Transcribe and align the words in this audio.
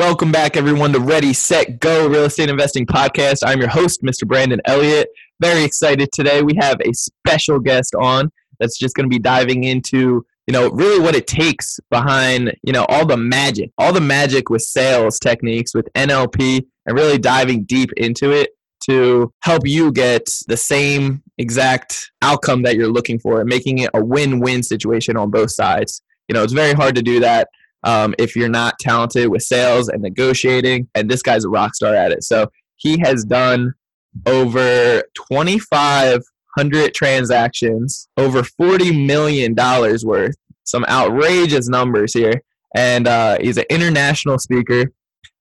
Welcome 0.00 0.32
back, 0.32 0.56
everyone, 0.56 0.94
to 0.94 0.98
Ready, 0.98 1.34
Set, 1.34 1.78
Go 1.78 2.08
Real 2.08 2.24
Estate 2.24 2.48
Investing 2.48 2.86
Podcast. 2.86 3.40
I'm 3.44 3.58
your 3.58 3.68
host, 3.68 4.02
Mr. 4.02 4.26
Brandon 4.26 4.58
Elliott. 4.64 5.10
Very 5.40 5.62
excited 5.62 6.08
today. 6.10 6.40
We 6.40 6.54
have 6.58 6.80
a 6.80 6.94
special 6.94 7.58
guest 7.58 7.94
on 7.94 8.32
that's 8.58 8.78
just 8.78 8.96
going 8.96 9.04
to 9.04 9.14
be 9.14 9.18
diving 9.18 9.64
into, 9.64 10.24
you 10.46 10.52
know, 10.52 10.70
really 10.70 11.00
what 11.00 11.14
it 11.14 11.26
takes 11.26 11.78
behind, 11.90 12.56
you 12.62 12.72
know, 12.72 12.86
all 12.88 13.04
the 13.04 13.18
magic, 13.18 13.72
all 13.76 13.92
the 13.92 14.00
magic 14.00 14.48
with 14.48 14.62
sales 14.62 15.18
techniques, 15.18 15.74
with 15.74 15.86
NLP, 15.92 16.64
and 16.86 16.96
really 16.96 17.18
diving 17.18 17.64
deep 17.64 17.92
into 17.98 18.30
it 18.30 18.52
to 18.84 19.30
help 19.42 19.66
you 19.66 19.92
get 19.92 20.30
the 20.48 20.56
same 20.56 21.22
exact 21.36 22.10
outcome 22.22 22.62
that 22.62 22.74
you're 22.74 22.88
looking 22.88 23.18
for 23.18 23.40
and 23.40 23.50
making 23.50 23.80
it 23.80 23.90
a 23.92 24.02
win-win 24.02 24.62
situation 24.62 25.18
on 25.18 25.30
both 25.30 25.50
sides. 25.50 26.00
You 26.26 26.32
know, 26.32 26.42
it's 26.42 26.54
very 26.54 26.72
hard 26.72 26.94
to 26.94 27.02
do 27.02 27.20
that 27.20 27.48
um, 27.84 28.14
if 28.18 28.36
you're 28.36 28.48
not 28.48 28.78
talented 28.78 29.28
with 29.28 29.42
sales 29.42 29.88
and 29.88 30.02
negotiating. 30.02 30.88
And 30.94 31.10
this 31.10 31.22
guy's 31.22 31.44
a 31.44 31.48
rock 31.48 31.74
star 31.74 31.94
at 31.94 32.12
it. 32.12 32.24
So 32.24 32.50
he 32.76 32.98
has 33.00 33.24
done 33.24 33.74
over 34.26 35.02
2,500 35.14 36.94
transactions, 36.94 38.08
over 38.16 38.42
$40 38.42 39.06
million 39.06 39.54
worth. 39.54 40.36
Some 40.64 40.84
outrageous 40.88 41.68
numbers 41.68 42.12
here. 42.12 42.42
And 42.76 43.08
uh, 43.08 43.38
he's 43.40 43.56
an 43.56 43.64
international 43.70 44.38
speaker. 44.38 44.92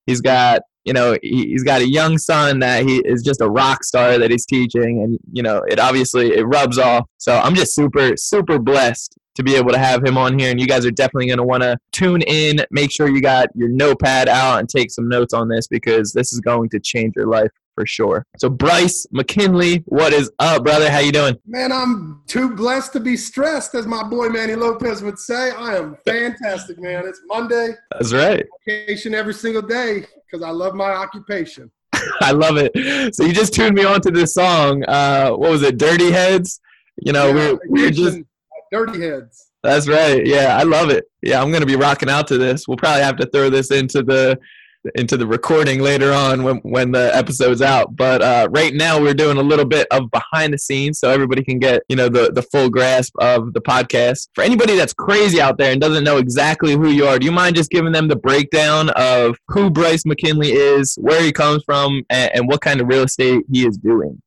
He's 0.06 0.22
got 0.22 0.62
you 0.86 0.94
know 0.94 1.18
he's 1.22 1.64
got 1.64 1.82
a 1.82 1.88
young 1.88 2.18
son 2.18 2.60
that 2.60 2.84
he 2.84 2.98
is 3.06 3.22
just 3.22 3.42
a 3.42 3.50
rock 3.50 3.84
star 3.84 4.18
that 4.18 4.32
he's 4.32 4.46
teaching 4.46 5.04
and 5.04 5.20
you 5.32 5.44
know 5.44 5.62
it 5.68 5.80
obviously 5.80 6.30
it 6.34 6.44
rubs 6.44 6.78
off 6.78 7.06
so 7.18 7.38
i'm 7.38 7.54
just 7.54 7.76
super 7.76 8.16
super 8.16 8.58
blessed 8.58 9.19
to 9.40 9.44
be 9.44 9.56
able 9.56 9.72
to 9.72 9.80
have 9.80 10.06
him 10.06 10.18
on 10.18 10.38
here. 10.38 10.52
And 10.52 10.60
you 10.60 10.68
guys 10.68 10.86
are 10.86 10.92
definitely 10.92 11.28
going 11.28 11.38
to 11.38 11.44
want 11.44 11.64
to 11.64 11.78
tune 11.92 12.22
in. 12.22 12.60
Make 12.72 12.92
sure 12.92 13.10
you 13.10 13.22
got 13.22 13.48
your 13.56 13.70
notepad 13.70 14.30
out 14.30 14.60
and 14.60 14.70
take 14.70 14.92
some 14.92 15.08
notes 15.08 15.34
on 15.34 15.48
this 15.48 15.68
because 15.68 16.14
this 16.14 16.34
is 16.34 16.42
going 16.42 16.70
to 16.70 16.80
change 16.80 17.14
your 17.16 17.28
life 17.28 17.50
for 17.74 17.86
sure. 17.86 18.26
So 18.38 18.50
Bryce 18.50 19.08
McKinley, 19.12 19.84
what 19.86 20.12
is 20.12 20.30
up, 20.40 20.66
brother? 20.66 20.92
How 20.92 21.00
you 21.00 21.14
doing? 21.14 21.38
Man, 21.48 21.72
I'm 21.72 22.22
too 22.28 22.54
blessed 22.54 22.92
to 22.94 23.00
be 23.00 23.16
stressed, 23.16 23.74
as 23.74 23.88
my 23.88 24.04
boy 24.04 24.28
Manny 24.28 24.56
Lopez 24.56 25.02
would 25.02 25.18
say. 25.18 25.52
I 25.52 25.78
am 25.78 25.96
fantastic, 26.06 26.78
man. 26.78 27.08
It's 27.08 27.22
Monday. 27.26 27.76
That's 27.92 28.12
right. 28.12 28.46
Vacation 28.68 29.16
every 29.16 29.34
single 29.34 29.62
day 29.62 30.06
because 30.30 30.46
I 30.46 30.50
love 30.50 30.76
my 30.76 30.92
occupation. 30.92 31.72
I 32.22 32.32
love 32.32 32.58
it. 32.58 33.16
So 33.16 33.24
you 33.24 33.32
just 33.32 33.54
tuned 33.54 33.76
me 33.76 33.86
on 33.86 34.02
to 34.02 34.12
this 34.12 34.34
song. 34.34 34.84
Uh, 34.86 35.32
what 35.32 35.50
was 35.50 35.64
it? 35.64 35.78
Dirty 35.78 36.12
Heads. 36.12 36.60
You 37.02 37.14
know, 37.14 37.28
yeah, 37.28 37.34
we're, 37.34 37.60
we're 37.70 37.92
just 37.92 38.20
Dirty 38.72 39.02
Heads. 39.02 39.50
That's 39.64 39.88
right. 39.88 40.26
Yeah, 40.26 40.58
I 40.58 40.64
love 40.64 40.90
it. 40.90 41.06
Yeah, 41.22 41.42
I'm 41.42 41.52
gonna 41.52 41.66
be 41.66 41.76
rocking 41.76 42.10
out 42.10 42.28
to 42.28 42.38
this. 42.38 42.68
We'll 42.68 42.78
probably 42.78 43.04
have 43.04 43.18
to 43.18 43.26
throw 43.28 43.50
this 43.50 43.72
into 43.72 44.04
the 44.04 44.40
into 44.96 45.18
the 45.18 45.28
recording 45.28 45.82
later 45.82 46.14
on 46.14 46.44
when 46.44 46.58
when 46.58 46.92
the 46.92 47.14
episode's 47.14 47.62
out. 47.62 47.96
But 47.98 48.22
uh, 48.22 48.48
right 48.52 48.74
now 48.74 49.02
we're 49.02 49.14
doing 49.14 49.38
a 49.38 49.44
little 49.44 49.66
bit 49.66 49.88
of 49.92 50.10
behind 50.12 50.54
the 50.54 50.58
scenes 50.58 51.00
so 51.00 51.10
everybody 51.10 51.44
can 51.44 51.60
get 51.60 51.82
you 51.90 51.98
know 51.98 52.08
the 52.08 52.32
the 52.32 52.42
full 52.42 52.70
grasp 52.70 53.14
of 53.20 53.54
the 53.54 53.62
podcast. 53.62 54.30
For 54.34 54.44
anybody 54.44 54.78
that's 54.78 54.94
crazy 54.94 55.42
out 55.42 55.58
there 55.58 55.74
and 55.74 55.82
doesn't 55.82 56.06
know 56.06 56.18
exactly 56.18 56.74
who 56.74 56.90
you 56.90 57.06
are, 57.06 57.20
do 57.20 57.26
you 57.26 57.32
mind 57.32 57.58
just 57.58 57.72
giving 57.72 57.92
them 57.92 58.08
the 58.08 58.16
breakdown 58.16 58.90
of 58.92 59.38
who 59.50 59.70
Bryce 59.70 60.06
McKinley 60.06 60.54
is, 60.54 60.98
where 61.02 61.22
he 61.22 61.34
comes 61.34 61.64
from, 61.66 62.04
and, 62.10 62.32
and 62.34 62.48
what 62.48 62.62
kind 62.62 62.80
of 62.80 62.88
real 62.88 63.04
estate 63.04 63.44
he 63.52 63.68
is 63.68 63.78
doing? 63.78 64.22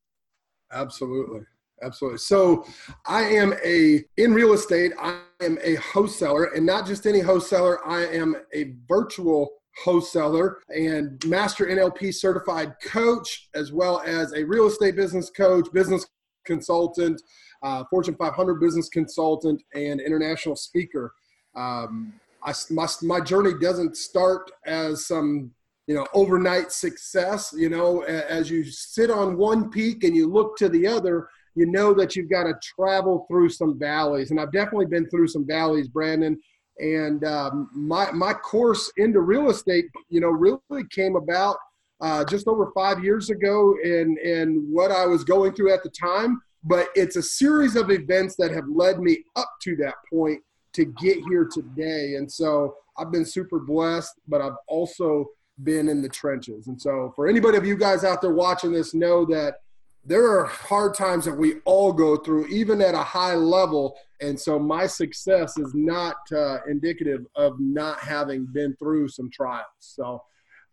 Absolutely 0.70 1.40
absolutely. 1.82 2.18
So 2.18 2.64
I 3.06 3.22
am 3.22 3.54
a 3.64 4.04
in 4.16 4.32
real 4.32 4.52
estate. 4.52 4.92
I 4.98 5.20
am 5.40 5.58
a 5.62 5.74
wholesaler, 5.76 6.44
and 6.54 6.64
not 6.64 6.86
just 6.86 7.06
any 7.06 7.20
wholesaler. 7.20 7.86
I 7.86 8.06
am 8.06 8.36
a 8.54 8.74
virtual 8.88 9.50
wholesaler 9.82 10.58
and 10.68 11.24
master 11.26 11.66
NLP 11.66 12.14
certified 12.14 12.74
coach, 12.84 13.48
as 13.54 13.72
well 13.72 14.02
as 14.04 14.32
a 14.32 14.44
real 14.44 14.66
estate 14.66 14.96
business 14.96 15.30
coach, 15.30 15.66
business 15.72 16.06
consultant, 16.44 17.20
uh, 17.62 17.84
Fortune 17.90 18.14
500 18.16 18.54
business 18.56 18.88
consultant, 18.88 19.62
and 19.74 20.00
international 20.00 20.56
speaker. 20.56 21.14
Um, 21.54 22.12
I, 22.44 22.52
my, 22.70 22.86
my 23.02 23.20
journey 23.20 23.54
doesn't 23.60 23.96
start 23.96 24.50
as 24.66 25.06
some 25.06 25.52
you 25.86 25.96
know 25.96 26.06
overnight 26.14 26.70
success 26.70 27.52
you 27.56 27.68
know 27.68 28.02
as 28.02 28.48
you 28.48 28.64
sit 28.64 29.10
on 29.10 29.36
one 29.36 29.68
peak 29.68 30.04
and 30.04 30.14
you 30.14 30.28
look 30.28 30.56
to 30.56 30.68
the 30.68 30.86
other 30.86 31.28
you 31.54 31.66
know 31.66 31.92
that 31.94 32.16
you've 32.16 32.30
got 32.30 32.44
to 32.44 32.54
travel 32.62 33.26
through 33.28 33.50
some 33.50 33.78
valleys. 33.78 34.30
And 34.30 34.40
I've 34.40 34.52
definitely 34.52 34.86
been 34.86 35.08
through 35.10 35.28
some 35.28 35.46
valleys, 35.46 35.88
Brandon. 35.88 36.38
And 36.78 37.24
um, 37.24 37.70
my, 37.74 38.10
my 38.12 38.32
course 38.32 38.90
into 38.96 39.20
real 39.20 39.50
estate, 39.50 39.86
you 40.08 40.20
know, 40.20 40.30
really 40.30 40.84
came 40.90 41.16
about 41.16 41.56
uh, 42.00 42.24
just 42.24 42.48
over 42.48 42.72
five 42.74 43.04
years 43.04 43.30
ago 43.30 43.74
and, 43.84 44.18
in 44.18 44.66
what 44.70 44.90
I 44.90 45.06
was 45.06 45.24
going 45.24 45.52
through 45.54 45.72
at 45.72 45.82
the 45.82 45.90
time. 45.90 46.40
But 46.64 46.88
it's 46.94 47.16
a 47.16 47.22
series 47.22 47.76
of 47.76 47.90
events 47.90 48.36
that 48.36 48.52
have 48.52 48.64
led 48.68 49.00
me 49.00 49.24
up 49.36 49.50
to 49.62 49.76
that 49.76 49.94
point 50.12 50.40
to 50.74 50.84
get 50.84 51.18
here 51.28 51.48
today. 51.52 52.14
And 52.16 52.30
so 52.30 52.76
I've 52.96 53.12
been 53.12 53.24
super 53.24 53.58
blessed, 53.58 54.14
but 54.28 54.40
I've 54.40 54.56
also 54.68 55.26
been 55.64 55.88
in 55.88 56.02
the 56.02 56.08
trenches. 56.08 56.68
And 56.68 56.80
so 56.80 57.12
for 57.14 57.28
anybody 57.28 57.58
of 57.58 57.66
you 57.66 57.76
guys 57.76 58.04
out 58.04 58.22
there 58.22 58.32
watching 58.32 58.72
this, 58.72 58.94
know 58.94 59.24
that 59.26 59.56
there 60.04 60.26
are 60.26 60.46
hard 60.46 60.94
times 60.94 61.24
that 61.24 61.36
we 61.36 61.60
all 61.64 61.92
go 61.92 62.16
through, 62.16 62.46
even 62.46 62.80
at 62.80 62.94
a 62.94 63.02
high 63.02 63.34
level. 63.34 63.96
And 64.20 64.38
so 64.38 64.58
my 64.58 64.86
success 64.86 65.56
is 65.58 65.72
not 65.74 66.16
uh, 66.32 66.58
indicative 66.68 67.24
of 67.36 67.58
not 67.60 67.98
having 68.00 68.46
been 68.46 68.74
through 68.76 69.08
some 69.08 69.30
trials. 69.30 69.64
So 69.78 70.22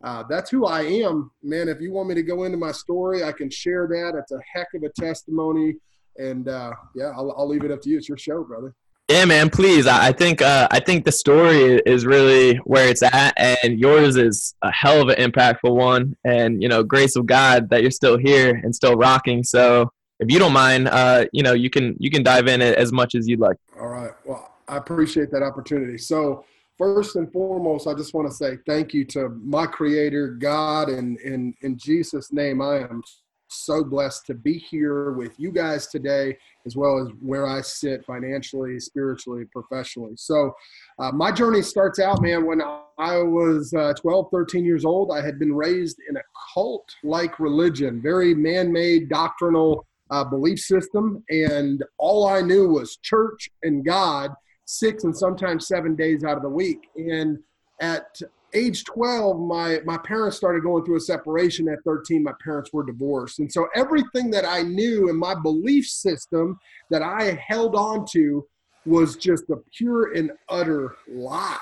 uh, 0.02 0.24
that's 0.28 0.50
who 0.50 0.66
I 0.66 0.82
am, 0.82 1.30
man. 1.42 1.68
If 1.68 1.80
you 1.80 1.92
want 1.92 2.08
me 2.08 2.14
to 2.16 2.22
go 2.22 2.44
into 2.44 2.56
my 2.56 2.72
story, 2.72 3.22
I 3.22 3.32
can 3.32 3.50
share 3.50 3.86
that. 3.86 4.18
It's 4.18 4.32
a 4.32 4.40
heck 4.52 4.68
of 4.74 4.82
a 4.82 4.88
testimony. 4.88 5.76
And 6.16 6.48
uh, 6.48 6.72
yeah, 6.94 7.12
I'll, 7.16 7.32
I'll 7.36 7.48
leave 7.48 7.64
it 7.64 7.70
up 7.70 7.82
to 7.82 7.90
you. 7.90 7.98
It's 7.98 8.08
your 8.08 8.18
show, 8.18 8.42
brother. 8.42 8.74
Yeah, 9.10 9.24
man. 9.24 9.50
Please, 9.50 9.88
I 9.88 10.12
think 10.12 10.40
uh, 10.40 10.68
I 10.70 10.78
think 10.78 11.04
the 11.04 11.10
story 11.10 11.82
is 11.84 12.06
really 12.06 12.54
where 12.58 12.88
it's 12.88 13.02
at, 13.02 13.32
and 13.36 13.76
yours 13.76 14.16
is 14.16 14.54
a 14.62 14.70
hell 14.70 15.02
of 15.02 15.08
an 15.08 15.16
impactful 15.16 15.74
one. 15.74 16.16
And 16.24 16.62
you 16.62 16.68
know, 16.68 16.84
grace 16.84 17.16
of 17.16 17.26
God 17.26 17.70
that 17.70 17.82
you're 17.82 17.90
still 17.90 18.16
here 18.16 18.60
and 18.62 18.72
still 18.72 18.94
rocking. 18.94 19.42
So, 19.42 19.90
if 20.20 20.30
you 20.30 20.38
don't 20.38 20.52
mind, 20.52 20.86
uh, 20.86 21.24
you 21.32 21.42
know, 21.42 21.54
you 21.54 21.70
can 21.70 21.96
you 21.98 22.08
can 22.08 22.22
dive 22.22 22.46
in 22.46 22.62
as 22.62 22.92
much 22.92 23.16
as 23.16 23.26
you'd 23.26 23.40
like. 23.40 23.56
All 23.80 23.88
right. 23.88 24.12
Well, 24.24 24.54
I 24.68 24.76
appreciate 24.76 25.32
that 25.32 25.42
opportunity. 25.42 25.98
So, 25.98 26.44
first 26.78 27.16
and 27.16 27.32
foremost, 27.32 27.88
I 27.88 27.94
just 27.94 28.14
want 28.14 28.28
to 28.28 28.32
say 28.32 28.58
thank 28.64 28.94
you 28.94 29.04
to 29.06 29.30
my 29.42 29.66
Creator, 29.66 30.34
God, 30.34 30.88
and 30.88 31.18
in 31.18 31.52
in 31.62 31.76
Jesus' 31.76 32.32
name, 32.32 32.62
I 32.62 32.76
am 32.76 33.02
so 33.50 33.84
blessed 33.84 34.26
to 34.26 34.34
be 34.34 34.58
here 34.58 35.12
with 35.12 35.38
you 35.38 35.50
guys 35.50 35.86
today, 35.88 36.36
as 36.66 36.76
well 36.76 37.00
as 37.00 37.08
where 37.20 37.46
I 37.46 37.60
sit 37.60 38.04
financially, 38.04 38.78
spiritually, 38.80 39.44
professionally. 39.52 40.14
So, 40.16 40.52
uh, 40.98 41.12
my 41.12 41.32
journey 41.32 41.62
starts 41.62 41.98
out, 41.98 42.22
man, 42.22 42.46
when 42.46 42.62
I 42.62 43.22
was 43.22 43.72
uh, 43.72 43.94
12, 43.94 44.28
13 44.30 44.64
years 44.64 44.84
old. 44.84 45.10
I 45.10 45.24
had 45.24 45.38
been 45.38 45.54
raised 45.54 45.98
in 46.08 46.16
a 46.16 46.22
cult 46.52 46.88
like 47.02 47.40
religion, 47.40 48.02
very 48.02 48.34
man 48.34 48.72
made 48.72 49.08
doctrinal 49.08 49.86
uh, 50.10 50.24
belief 50.24 50.58
system. 50.58 51.24
And 51.30 51.82
all 51.98 52.26
I 52.26 52.42
knew 52.42 52.68
was 52.68 52.98
church 53.02 53.48
and 53.62 53.84
God 53.84 54.32
six 54.66 55.04
and 55.04 55.16
sometimes 55.16 55.66
seven 55.66 55.96
days 55.96 56.24
out 56.24 56.36
of 56.36 56.42
the 56.42 56.48
week. 56.48 56.88
And 56.96 57.38
at 57.80 58.20
age 58.54 58.84
12 58.84 59.40
my 59.40 59.80
my 59.84 59.98
parents 59.98 60.36
started 60.36 60.62
going 60.62 60.84
through 60.84 60.96
a 60.96 61.00
separation 61.00 61.68
at 61.68 61.78
13 61.84 62.22
my 62.22 62.32
parents 62.42 62.72
were 62.72 62.84
divorced. 62.84 63.38
And 63.38 63.50
so 63.50 63.68
everything 63.74 64.30
that 64.30 64.44
i 64.44 64.62
knew 64.62 65.08
in 65.08 65.16
my 65.16 65.34
belief 65.34 65.86
system 65.86 66.58
that 66.90 67.02
i 67.02 67.38
held 67.46 67.74
on 67.74 68.06
to 68.12 68.46
was 68.86 69.16
just 69.16 69.44
a 69.50 69.56
pure 69.76 70.14
and 70.14 70.32
utter 70.48 70.96
lie. 71.08 71.58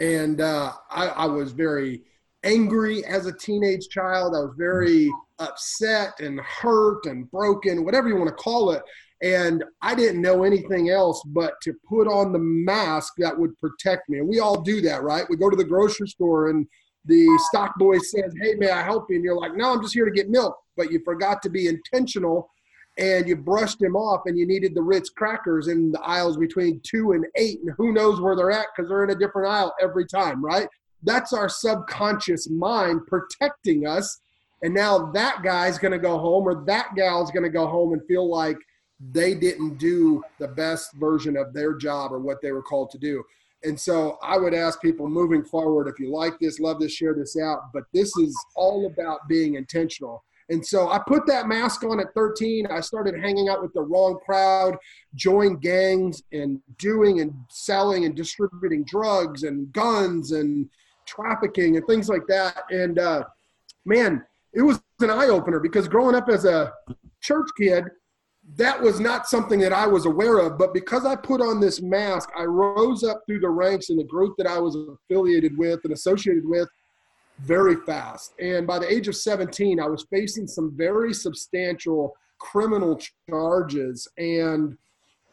And 0.00 0.40
uh, 0.40 0.72
I, 0.90 1.08
I 1.08 1.26
was 1.26 1.52
very 1.52 2.02
angry 2.44 3.04
as 3.04 3.26
a 3.26 3.32
teenage 3.32 3.88
child. 3.88 4.34
I 4.34 4.40
was 4.40 4.54
very 4.56 5.10
upset 5.38 6.20
and 6.20 6.40
hurt 6.40 7.04
and 7.06 7.30
broken 7.30 7.84
whatever 7.84 8.08
you 8.08 8.16
want 8.16 8.28
to 8.28 8.34
call 8.34 8.70
it 8.70 8.82
and 9.22 9.64
I 9.80 9.94
didn't 9.94 10.20
know 10.20 10.44
anything 10.44 10.90
else 10.90 11.22
but 11.26 11.54
to 11.62 11.72
put 11.88 12.06
on 12.06 12.32
the 12.32 12.38
mask 12.38 13.14
that 13.18 13.38
would 13.38 13.58
protect 13.58 14.08
me. 14.08 14.18
And 14.18 14.28
we 14.28 14.40
all 14.40 14.60
do 14.60 14.80
that, 14.82 15.02
right? 15.02 15.24
We 15.30 15.36
go 15.36 15.48
to 15.48 15.56
the 15.56 15.64
grocery 15.64 16.08
store 16.08 16.50
and 16.50 16.66
the 17.06 17.26
stock 17.48 17.72
boy 17.78 17.98
says, 17.98 18.34
Hey, 18.40 18.54
may 18.58 18.70
I 18.70 18.82
help 18.82 19.06
you? 19.08 19.16
And 19.16 19.24
you're 19.24 19.38
like, 19.38 19.56
No, 19.56 19.72
I'm 19.72 19.82
just 19.82 19.94
here 19.94 20.04
to 20.04 20.10
get 20.10 20.28
milk. 20.28 20.56
But 20.76 20.90
you 20.90 21.00
forgot 21.04 21.40
to 21.42 21.50
be 21.50 21.66
intentional 21.66 22.50
and 22.98 23.28
you 23.28 23.36
brushed 23.36 23.80
him 23.80 23.94
off 23.94 24.22
and 24.26 24.38
you 24.38 24.46
needed 24.46 24.74
the 24.74 24.82
Ritz 24.82 25.10
crackers 25.10 25.68
in 25.68 25.92
the 25.92 26.00
aisles 26.00 26.36
between 26.36 26.80
two 26.82 27.12
and 27.12 27.24
eight. 27.36 27.60
And 27.60 27.72
who 27.76 27.92
knows 27.92 28.20
where 28.20 28.36
they're 28.36 28.50
at 28.50 28.66
because 28.74 28.88
they're 28.88 29.04
in 29.04 29.10
a 29.10 29.18
different 29.18 29.48
aisle 29.48 29.74
every 29.80 30.06
time, 30.06 30.44
right? 30.44 30.68
That's 31.02 31.32
our 31.32 31.48
subconscious 31.48 32.48
mind 32.50 33.02
protecting 33.06 33.86
us. 33.86 34.20
And 34.62 34.74
now 34.74 35.10
that 35.12 35.42
guy's 35.42 35.78
going 35.78 35.92
to 35.92 35.98
go 35.98 36.18
home 36.18 36.44
or 36.44 36.64
that 36.66 36.94
gal's 36.96 37.30
going 37.30 37.42
to 37.42 37.50
go 37.50 37.66
home 37.66 37.92
and 37.92 38.02
feel 38.06 38.28
like 38.28 38.56
they 39.00 39.34
didn't 39.34 39.78
do 39.78 40.22
the 40.38 40.48
best 40.48 40.94
version 40.94 41.36
of 41.36 41.52
their 41.52 41.74
job 41.74 42.12
or 42.12 42.18
what 42.18 42.40
they 42.40 42.52
were 42.52 42.62
called 42.62 42.90
to 42.90 42.98
do. 42.98 43.22
And 43.64 43.78
so 43.78 44.18
I 44.22 44.38
would 44.38 44.54
ask 44.54 44.80
people 44.80 45.08
moving 45.08 45.42
forward 45.42 45.88
if 45.88 45.98
you 45.98 46.12
like 46.12 46.38
this, 46.40 46.60
love 46.60 46.78
this, 46.78 46.92
share 46.92 47.14
this 47.14 47.36
out. 47.38 47.72
But 47.72 47.84
this 47.92 48.16
is 48.16 48.36
all 48.54 48.86
about 48.86 49.20
being 49.28 49.54
intentional. 49.54 50.22
And 50.48 50.64
so 50.64 50.88
I 50.88 51.00
put 51.06 51.26
that 51.26 51.48
mask 51.48 51.82
on 51.82 51.98
at 51.98 52.14
13. 52.14 52.68
I 52.68 52.80
started 52.80 53.18
hanging 53.20 53.48
out 53.48 53.62
with 53.62 53.72
the 53.72 53.82
wrong 53.82 54.18
crowd, 54.24 54.76
joined 55.14 55.60
gangs, 55.60 56.22
and 56.32 56.60
doing 56.78 57.20
and 57.20 57.34
selling 57.50 58.04
and 58.04 58.14
distributing 58.14 58.84
drugs 58.84 59.42
and 59.42 59.72
guns 59.72 60.30
and 60.30 60.68
trafficking 61.06 61.76
and 61.76 61.86
things 61.86 62.08
like 62.08 62.26
that. 62.28 62.62
And 62.70 62.98
uh, 62.98 63.24
man, 63.84 64.24
it 64.52 64.62
was 64.62 64.80
an 65.00 65.10
eye 65.10 65.26
opener 65.26 65.58
because 65.58 65.88
growing 65.88 66.14
up 66.14 66.28
as 66.28 66.44
a 66.44 66.72
church 67.20 67.48
kid, 67.58 67.84
that 68.54 68.80
was 68.80 69.00
not 69.00 69.28
something 69.28 69.58
that 69.60 69.72
I 69.72 69.86
was 69.86 70.06
aware 70.06 70.38
of. 70.38 70.58
But 70.58 70.72
because 70.72 71.04
I 71.04 71.16
put 71.16 71.40
on 71.40 71.60
this 71.60 71.82
mask, 71.82 72.30
I 72.38 72.44
rose 72.44 73.02
up 73.02 73.22
through 73.26 73.40
the 73.40 73.48
ranks 73.48 73.90
in 73.90 73.96
the 73.96 74.04
group 74.04 74.36
that 74.38 74.46
I 74.46 74.58
was 74.58 74.76
affiliated 74.76 75.58
with 75.58 75.80
and 75.84 75.92
associated 75.92 76.46
with 76.46 76.68
very 77.40 77.76
fast. 77.84 78.34
And 78.40 78.66
by 78.66 78.78
the 78.78 78.90
age 78.90 79.08
of 79.08 79.16
17, 79.16 79.80
I 79.80 79.86
was 79.86 80.06
facing 80.10 80.46
some 80.46 80.72
very 80.76 81.12
substantial 81.12 82.14
criminal 82.38 82.98
charges. 83.28 84.08
And 84.16 84.78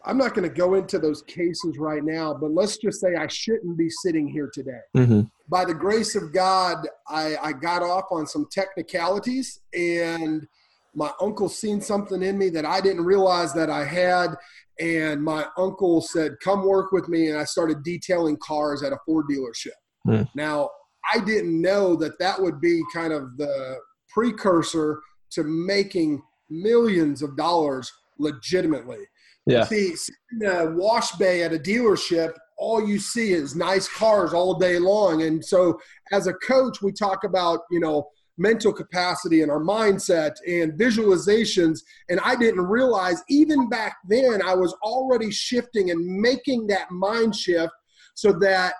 I'm 0.04 0.18
not 0.18 0.33
going 0.33 0.50
to 0.50 0.54
go 0.54 0.74
into 0.74 1.00
those 1.00 1.21
cases 1.21 1.77
right 1.77 2.04
now, 2.04 2.33
but 2.33 2.51
let's 2.51 2.77
just 2.77 3.00
say 3.00 3.15
I 3.15 3.27
shouldn't 3.27 3.77
be 3.77 3.89
sitting 3.89 4.27
here 4.27 4.50
today. 4.54 4.81
Mm-hmm. 4.98 5.21
By 5.48 5.63
the 5.63 5.74
grace 5.74 6.15
of 6.15 6.33
God, 6.33 6.88
I, 7.07 7.38
I 7.42 7.54
got 7.54 7.83
off 7.83 8.06
on 8.12 8.25
some 8.25 8.48
technicalities 8.51 9.60
and– 9.71 10.48
my 10.95 11.12
uncle 11.22 11.50
seen 11.50 11.81
something 11.81 12.22
in 12.22 12.38
me 12.38 12.50
that 12.50 12.66
I 12.66 12.81
didn't 12.81 13.06
realize 13.06 13.54
that 13.54 13.69
I 13.69 13.86
had. 13.86 14.36
And 14.80 15.24
my 15.24 15.45
uncle 15.57 16.01
said, 16.01 16.34
Come 16.44 16.66
work 16.66 16.92
with 16.92 17.07
me. 17.07 17.30
And 17.30 17.38
I 17.38 17.45
started 17.45 17.84
detailing 17.84 18.38
cars 18.38 18.84
at 18.84 18.94
a 18.94 18.98
Ford 19.06 19.25
dealership. 19.30 19.74
Mm. 20.07 20.28
Now, 20.36 20.69
I 21.12 21.19
didn't 21.19 21.62
know 21.62 21.95
that 21.98 22.18
that 22.19 22.42
would 22.42 22.60
be 22.62 22.81
kind 22.94 23.13
of 23.13 23.38
the 23.38 23.78
precursor 24.10 25.01
to 25.31 25.44
making 25.44 26.22
millions 26.50 27.22
of 27.22 27.36
dollars 27.36 27.92
legitimately. 28.19 29.00
Yeah. 29.46 29.66
See, 29.66 29.94
in 30.31 30.48
a 30.48 30.72
wash 30.72 31.12
bay 31.13 31.44
at 31.44 31.54
a 31.54 31.60
dealership, 31.60 32.34
all 32.57 32.88
you 32.88 33.00
see 33.00 33.34
is 33.34 33.56
nice 33.56 33.88
cars 33.88 34.34
all 34.34 34.57
day 34.57 34.80
long. 34.80 35.24
And 35.24 35.44
so, 35.44 35.80
as 36.12 36.28
a 36.28 36.34
coach, 36.34 36.81
we 36.81 36.92
talk 36.92 37.24
about, 37.24 37.62
you 37.69 37.80
know, 37.80 38.07
mental 38.38 38.74
capacity 38.74 39.41
and 39.41 39.51
our 39.51 39.62
mindset 39.62 40.31
and 40.47 40.74
visualizations. 40.74 41.80
And 42.09 42.19
I 42.24 42.35
didn't 42.35 42.62
realize 42.62 43.21
even 43.30 43.69
back 43.69 43.97
then 44.07 44.41
I 44.41 44.56
was 44.56 44.74
already 44.81 45.31
shifting 45.31 45.91
and 45.91 46.03
making 46.06 46.68
that 46.68 46.89
mind 46.91 47.35
shift 47.35 47.74
so 48.15 48.33
that 48.39 48.74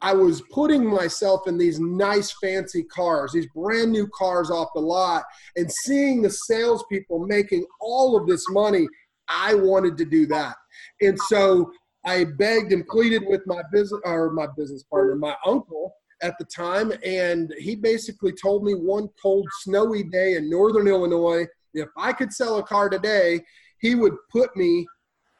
I 0.00 0.12
was 0.12 0.42
putting 0.50 0.84
myself 0.84 1.46
in 1.46 1.56
these 1.56 1.78
nice 1.78 2.34
fancy 2.42 2.82
cars, 2.82 3.32
these 3.32 3.46
brand 3.54 3.92
new 3.92 4.08
cars 4.08 4.50
off 4.50 4.68
the 4.74 4.80
lot, 4.80 5.22
and 5.56 5.70
seeing 5.70 6.22
the 6.22 6.30
salespeople 6.30 7.20
making 7.26 7.64
all 7.80 8.16
of 8.16 8.26
this 8.26 8.44
money. 8.50 8.88
I 9.28 9.54
wanted 9.54 9.96
to 9.98 10.04
do 10.04 10.26
that. 10.26 10.56
And 11.00 11.16
so 11.28 11.70
I 12.04 12.24
begged 12.24 12.72
and 12.72 12.86
pleaded 12.88 13.22
with 13.26 13.42
my 13.46 13.62
business 13.72 14.00
or 14.04 14.32
my 14.32 14.48
business 14.56 14.82
partner, 14.82 15.14
my 15.14 15.36
uncle, 15.46 15.94
at 16.22 16.38
the 16.38 16.44
time, 16.44 16.92
and 17.04 17.52
he 17.58 17.74
basically 17.74 18.32
told 18.32 18.64
me 18.64 18.74
one 18.74 19.08
cold, 19.20 19.46
snowy 19.60 20.04
day 20.04 20.36
in 20.36 20.48
northern 20.48 20.88
Illinois, 20.88 21.46
if 21.74 21.88
I 21.96 22.12
could 22.12 22.32
sell 22.32 22.58
a 22.58 22.62
car 22.62 22.88
today, 22.88 23.40
he 23.80 23.94
would 23.94 24.14
put 24.30 24.54
me 24.56 24.86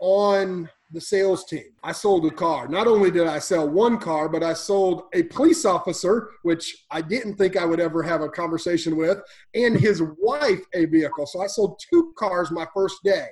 on 0.00 0.68
the 0.90 1.00
sales 1.00 1.44
team. 1.44 1.64
I 1.82 1.92
sold 1.92 2.26
a 2.26 2.30
car. 2.30 2.68
Not 2.68 2.86
only 2.86 3.10
did 3.10 3.26
I 3.26 3.38
sell 3.38 3.68
one 3.68 3.98
car, 3.98 4.28
but 4.28 4.42
I 4.42 4.52
sold 4.52 5.04
a 5.14 5.22
police 5.24 5.64
officer, 5.64 6.28
which 6.42 6.84
I 6.90 7.00
didn't 7.00 7.36
think 7.36 7.56
I 7.56 7.64
would 7.64 7.80
ever 7.80 8.02
have 8.02 8.20
a 8.20 8.28
conversation 8.28 8.96
with, 8.96 9.22
and 9.54 9.78
his 9.78 10.02
wife 10.18 10.60
a 10.74 10.84
vehicle. 10.86 11.26
So 11.26 11.40
I 11.40 11.46
sold 11.46 11.80
two 11.90 12.12
cars 12.18 12.50
my 12.50 12.66
first 12.74 12.96
day. 13.04 13.26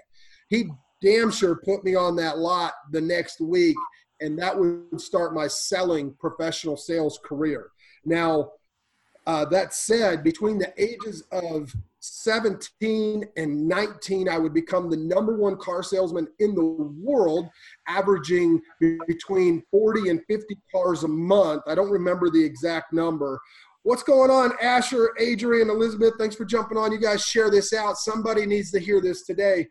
He 0.49 0.71
damn 1.03 1.31
sure 1.31 1.61
put 1.65 1.85
me 1.85 1.95
on 1.95 2.17
that 2.17 2.39
lot 2.39 2.73
the 2.93 3.01
next 3.01 3.41
week 3.41 3.77
and 4.21 4.39
that 4.39 4.59
would 4.59 5.01
start 5.01 5.35
my 5.35 5.47
selling 5.47 6.15
professional 6.19 6.77
sales 6.77 7.19
career. 7.25 7.71
Now, 8.05 8.53
uh, 9.27 9.45
that 9.47 9.75
said, 9.75 10.25
between 10.25 10.59
the 10.59 10.73
ages 10.77 11.23
of 11.31 11.73
17 12.01 13.25
and 13.37 13.69
19, 13.69 14.29
I 14.29 14.39
would 14.39 14.55
become 14.55 14.89
the 14.89 14.97
number 14.97 15.37
one 15.37 15.57
car 15.57 15.83
salesman 15.83 16.27
in 16.39 16.55
the 16.55 16.65
world, 16.65 17.49
averaging 17.87 18.61
between 19.07 19.63
40 19.71 20.09
and 20.09 20.21
50 20.27 20.59
cars 20.73 21.05
a 21.05 21.09
month. 21.09 21.63
I 21.67 21.75
don't 21.75 21.91
remember 21.91 22.31
the 22.31 22.43
exact 22.43 22.93
number. 22.93 23.41
What's 23.83 24.03
going 24.03 24.31
on, 24.31 24.53
Asher, 24.61 25.11
Adrian, 25.19 25.71
Elizabeth? 25.71 26.15
Thanks 26.19 26.37
for 26.37 26.45
jumping 26.45 26.77
on. 26.77 26.93
You 26.93 26.99
guys 26.99 27.23
share 27.23 27.51
this 27.51 27.73
out. 27.73 27.97
Somebody 27.97 28.47
needs 28.47 28.71
to 28.73 28.81
hear 28.81 29.01
this 29.01 29.23
today. 29.23 29.69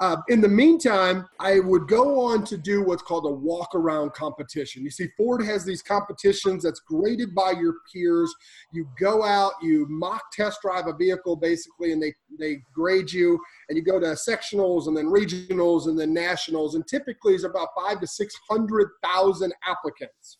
Uh, 0.00 0.16
in 0.28 0.40
the 0.40 0.48
meantime, 0.48 1.28
I 1.38 1.60
would 1.60 1.86
go 1.86 2.18
on 2.20 2.42
to 2.46 2.56
do 2.56 2.82
what's 2.82 3.02
called 3.02 3.26
a 3.26 3.30
walk 3.30 3.74
around 3.74 4.14
competition. 4.14 4.82
You 4.82 4.90
see, 4.90 5.08
Ford 5.14 5.44
has 5.44 5.62
these 5.62 5.82
competitions 5.82 6.62
that's 6.62 6.80
graded 6.80 7.34
by 7.34 7.50
your 7.50 7.74
peers. 7.92 8.34
You 8.72 8.88
go 8.98 9.22
out, 9.22 9.52
you 9.60 9.86
mock 9.90 10.32
test 10.32 10.62
drive 10.62 10.86
a 10.86 10.94
vehicle 10.94 11.36
basically, 11.36 11.92
and 11.92 12.02
they, 12.02 12.14
they 12.38 12.62
grade 12.74 13.12
you, 13.12 13.38
and 13.68 13.76
you 13.76 13.84
go 13.84 14.00
to 14.00 14.06
sectionals 14.06 14.88
and 14.88 14.96
then 14.96 15.04
regionals 15.04 15.86
and 15.86 16.00
then 16.00 16.14
nationals. 16.14 16.76
And 16.76 16.86
typically, 16.86 17.34
it's 17.34 17.44
about 17.44 17.68
five 17.76 18.00
to 18.00 18.06
600,000 18.06 19.54
applicants. 19.68 20.38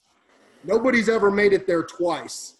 Nobody's 0.64 1.10
ever 1.10 1.30
made 1.30 1.52
it 1.52 1.66
there 1.66 1.82
twice. 1.82 2.56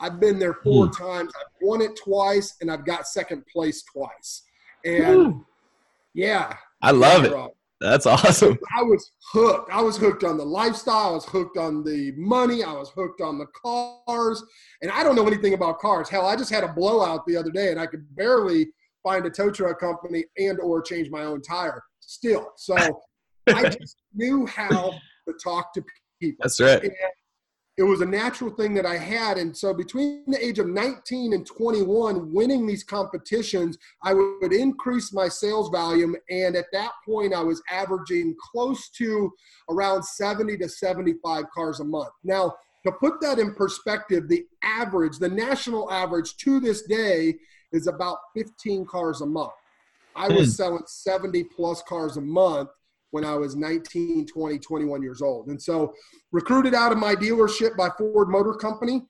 I've 0.00 0.18
been 0.18 0.40
there 0.40 0.54
four 0.54 0.86
mm. 0.86 0.98
times. 0.98 1.32
I've 1.38 1.52
won 1.60 1.80
it 1.80 1.96
twice, 1.96 2.56
and 2.60 2.68
I've 2.68 2.84
got 2.84 3.06
second 3.06 3.46
place 3.46 3.84
twice. 3.84 4.42
And 4.84 5.44
yeah. 6.14 6.54
I 6.82 6.90
love 6.90 7.24
it. 7.24 7.32
That's 7.80 8.06
awesome. 8.06 8.58
I 8.78 8.82
was 8.82 9.10
hooked. 9.32 9.70
I 9.72 9.80
was 9.80 9.96
hooked 9.96 10.22
on 10.22 10.36
the 10.36 10.44
lifestyle. 10.44 11.08
I 11.08 11.10
was 11.10 11.24
hooked 11.24 11.56
on 11.56 11.82
the 11.82 12.12
money. 12.16 12.62
I 12.62 12.72
was 12.72 12.90
hooked 12.90 13.20
on 13.20 13.38
the 13.38 13.46
cars. 13.60 14.42
And 14.82 14.90
I 14.90 15.02
don't 15.02 15.16
know 15.16 15.26
anything 15.26 15.54
about 15.54 15.80
cars. 15.80 16.08
Hell, 16.08 16.26
I 16.26 16.36
just 16.36 16.50
had 16.50 16.62
a 16.62 16.72
blowout 16.72 17.26
the 17.26 17.36
other 17.36 17.50
day 17.50 17.72
and 17.72 17.80
I 17.80 17.86
could 17.86 18.04
barely 18.14 18.68
find 19.02 19.26
a 19.26 19.30
tow 19.30 19.50
truck 19.50 19.80
company 19.80 20.24
and 20.38 20.60
or 20.60 20.80
change 20.80 21.10
my 21.10 21.24
own 21.24 21.42
tire 21.42 21.82
still. 21.98 22.52
So 22.56 22.76
I 23.48 23.68
just 23.68 23.96
knew 24.14 24.46
how 24.46 24.68
to 25.28 25.34
talk 25.42 25.74
to 25.74 25.82
people. 26.20 26.38
That's 26.42 26.60
right. 26.60 26.82
And 26.82 26.92
it 27.78 27.82
was 27.84 28.02
a 28.02 28.06
natural 28.06 28.50
thing 28.50 28.74
that 28.74 28.84
I 28.84 28.98
had. 28.98 29.38
And 29.38 29.56
so 29.56 29.72
between 29.72 30.24
the 30.26 30.44
age 30.44 30.58
of 30.58 30.66
19 30.66 31.32
and 31.32 31.46
21, 31.46 32.32
winning 32.32 32.66
these 32.66 32.84
competitions, 32.84 33.78
I 34.02 34.12
would 34.12 34.52
increase 34.52 35.12
my 35.12 35.28
sales 35.28 35.70
volume. 35.70 36.14
And 36.28 36.54
at 36.54 36.66
that 36.72 36.92
point, 37.06 37.32
I 37.32 37.40
was 37.40 37.62
averaging 37.70 38.36
close 38.38 38.90
to 38.90 39.32
around 39.70 40.04
70 40.04 40.58
to 40.58 40.68
75 40.68 41.44
cars 41.54 41.80
a 41.80 41.84
month. 41.84 42.10
Now, 42.24 42.54
to 42.84 42.92
put 42.92 43.20
that 43.22 43.38
in 43.38 43.54
perspective, 43.54 44.28
the 44.28 44.44
average, 44.62 45.18
the 45.18 45.28
national 45.28 45.90
average 45.90 46.36
to 46.38 46.60
this 46.60 46.82
day 46.82 47.36
is 47.72 47.86
about 47.86 48.18
15 48.36 48.84
cars 48.84 49.22
a 49.22 49.26
month. 49.26 49.52
I 50.14 50.28
was 50.28 50.48
hmm. 50.48 50.52
selling 50.52 50.82
70 50.86 51.44
plus 51.44 51.82
cars 51.82 52.18
a 52.18 52.20
month 52.20 52.68
when 53.12 53.24
I 53.24 53.34
was 53.34 53.54
19, 53.54 54.26
20, 54.26 54.58
21 54.58 55.02
years 55.02 55.22
old. 55.22 55.48
And 55.48 55.60
so 55.60 55.94
recruited 56.32 56.74
out 56.74 56.92
of 56.92 56.98
my 56.98 57.14
dealership 57.14 57.76
by 57.76 57.90
Ford 57.96 58.28
Motor 58.28 58.54
Company. 58.54 59.02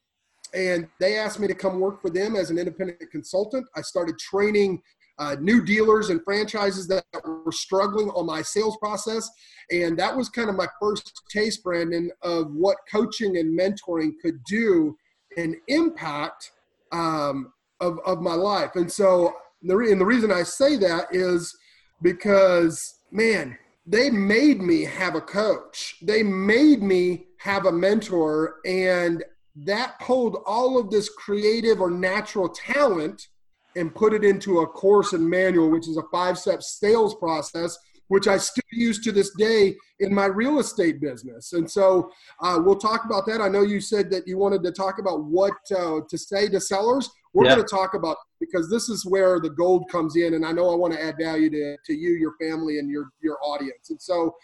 And 0.55 0.87
they 1.01 1.17
asked 1.17 1.41
me 1.41 1.47
to 1.47 1.55
come 1.55 1.81
work 1.81 2.03
for 2.03 2.11
them 2.11 2.37
as 2.37 2.51
an 2.51 2.59
independent 2.59 3.11
consultant. 3.11 3.67
I 3.75 3.81
started 3.81 4.19
training 4.19 4.83
uh, 5.19 5.37
new 5.41 5.65
dealers 5.65 6.11
and 6.11 6.23
franchises 6.25 6.89
that 6.89 7.05
were 7.25 7.53
struggling 7.53 8.09
on 8.11 8.27
my 8.27 8.43
sales 8.43 8.77
process. 8.79 9.31
And 9.71 9.97
that 9.99 10.15
was 10.15 10.29
kind 10.29 10.51
of 10.51 10.57
my 10.57 10.67
first 10.81 11.23
taste, 11.31 11.63
Brandon, 11.63 12.11
of 12.23 12.53
what 12.53 12.79
coaching 12.91 13.37
and 13.39 13.59
mentoring 13.59 14.13
could 14.21 14.43
do 14.45 14.97
and 15.37 15.55
impact 15.69 16.51
um, 16.91 17.53
of, 17.81 17.99
of 18.05 18.21
my 18.21 18.35
life. 18.35 18.73
And 18.75 18.91
so, 18.91 19.35
the, 19.63 19.77
and 19.79 20.01
the 20.01 20.05
reason 20.05 20.33
I 20.33 20.43
say 20.43 20.77
that 20.79 21.07
is 21.13 21.57
because, 22.03 22.99
man, 23.13 23.57
they 23.87 24.11
made 24.11 24.63
me 24.63 24.85
have 24.85 25.15
a 25.15 25.21
coach. 25.21 25.97
They 26.03 26.23
made 26.23 26.83
me 26.83 27.27
have 27.39 27.67
a 27.67 27.73
mentor. 27.73 28.57
And 28.65 29.25
that 29.57 29.99
pulled 30.01 30.43
all 30.47 30.79
of 30.79 30.91
this 30.91 31.09
creative 31.09 31.81
or 31.81 31.91
natural 31.91 32.49
talent 32.49 33.29
and 33.77 33.95
put 33.95 34.13
it 34.13 34.25
into 34.25 34.61
a 34.61 34.67
course 34.67 35.13
and 35.13 35.29
manual, 35.29 35.71
which 35.71 35.89
is 35.89 35.97
a 35.97 36.03
five 36.13 36.39
step 36.39 36.63
sales 36.63 37.15
process, 37.17 37.77
which 38.09 38.29
I 38.29 38.37
still 38.37 38.63
use 38.71 39.01
to 39.01 39.13
this 39.13 39.31
day 39.37 39.75
in 40.01 40.15
my 40.15 40.27
real 40.27 40.59
estate 40.59 41.01
business. 41.01 41.55
And 41.55 41.69
so 41.69 42.11
uh, 42.41 42.61
we'll 42.63 42.77
talk 42.77 43.05
about 43.05 43.27
that. 43.27 43.41
I 43.41 43.49
know 43.49 43.63
you 43.63 43.81
said 43.81 44.11
that 44.11 44.29
you 44.29 44.39
wanted 44.39 44.63
to 44.65 44.73
talk 44.73 44.99
about 44.99 45.25
what 45.25 45.55
uh, 45.77 46.01
to 46.09 46.19
say 46.19 46.49
to 46.49 46.61
sellers. 46.61 47.11
We're 47.33 47.47
yeah. 47.47 47.57
going 47.57 47.67
to 47.67 47.75
talk 47.75 47.95
about 47.95 48.19
because 48.43 48.69
this 48.69 48.89
is 48.89 49.07
where 49.07 49.39
the 49.39 49.51
gold 49.51 49.89
comes 49.89 50.17
in, 50.17 50.35
and 50.35 50.45
I 50.45 50.51
know 50.51 50.73
I 50.73 50.75
want 50.75 50.93
to 50.95 51.03
add 51.03 51.15
value 51.17 51.49
to, 51.51 51.77
to 51.87 51.95
you, 51.95 52.11
your 52.11 52.35
family, 52.41 52.81
and 52.81 52.91
your 52.91 53.11
your 53.23 53.39
audience. 53.41 53.91
And 53.91 54.03
so, 54.03 54.35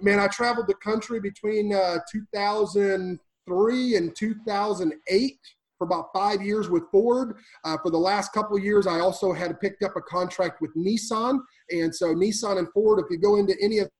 man, 0.00 0.18
I 0.18 0.28
traveled 0.28 0.66
the 0.66 0.74
country 0.74 1.20
between 1.20 1.74
uh, 1.74 1.98
2003 2.10 3.96
and 3.96 4.16
2008 4.16 5.38
for 5.76 5.84
about 5.84 6.06
five 6.14 6.40
years 6.40 6.70
with 6.70 6.84
Ford. 6.90 7.36
Uh, 7.64 7.76
for 7.82 7.90
the 7.90 7.98
last 7.98 8.32
couple 8.32 8.56
of 8.56 8.64
years, 8.64 8.86
I 8.86 9.00
also 9.00 9.34
had 9.34 9.60
picked 9.60 9.82
up 9.82 9.96
a 9.96 10.00
contract 10.00 10.62
with 10.62 10.74
Nissan. 10.74 11.38
And 11.70 11.94
so, 11.94 12.14
Nissan 12.14 12.58
and 12.58 12.72
Ford, 12.72 12.98
if 12.98 13.10
you 13.10 13.18
go 13.18 13.36
into 13.36 13.54
any 13.60 13.78
of 13.80 13.90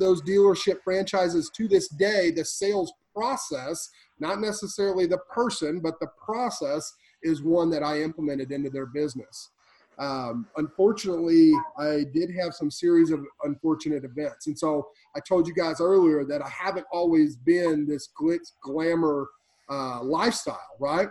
those 0.00 0.20
dealership 0.22 0.78
franchises 0.82 1.52
to 1.56 1.68
this 1.68 1.88
day, 1.88 2.32
the 2.32 2.44
sales 2.44 2.92
process, 3.14 3.88
not 4.18 4.40
necessarily 4.40 5.06
the 5.06 5.18
person, 5.32 5.78
but 5.78 6.00
the 6.00 6.08
process 6.24 6.92
is 7.22 7.42
one 7.42 7.70
that 7.70 7.82
I 7.82 8.02
implemented 8.02 8.52
into 8.52 8.70
their 8.70 8.86
business. 8.86 9.50
Um, 9.98 10.46
unfortunately, 10.56 11.52
I 11.78 12.04
did 12.12 12.30
have 12.40 12.54
some 12.54 12.70
series 12.70 13.10
of 13.10 13.20
unfortunate 13.44 14.04
events. 14.04 14.46
And 14.46 14.58
so 14.58 14.88
I 15.14 15.20
told 15.20 15.46
you 15.46 15.54
guys 15.54 15.80
earlier 15.80 16.24
that 16.24 16.42
I 16.42 16.48
haven't 16.48 16.86
always 16.92 17.36
been 17.36 17.86
this 17.86 18.08
glitz 18.20 18.52
glamour 18.62 19.28
uh, 19.70 20.02
lifestyle, 20.02 20.58
right? 20.80 21.08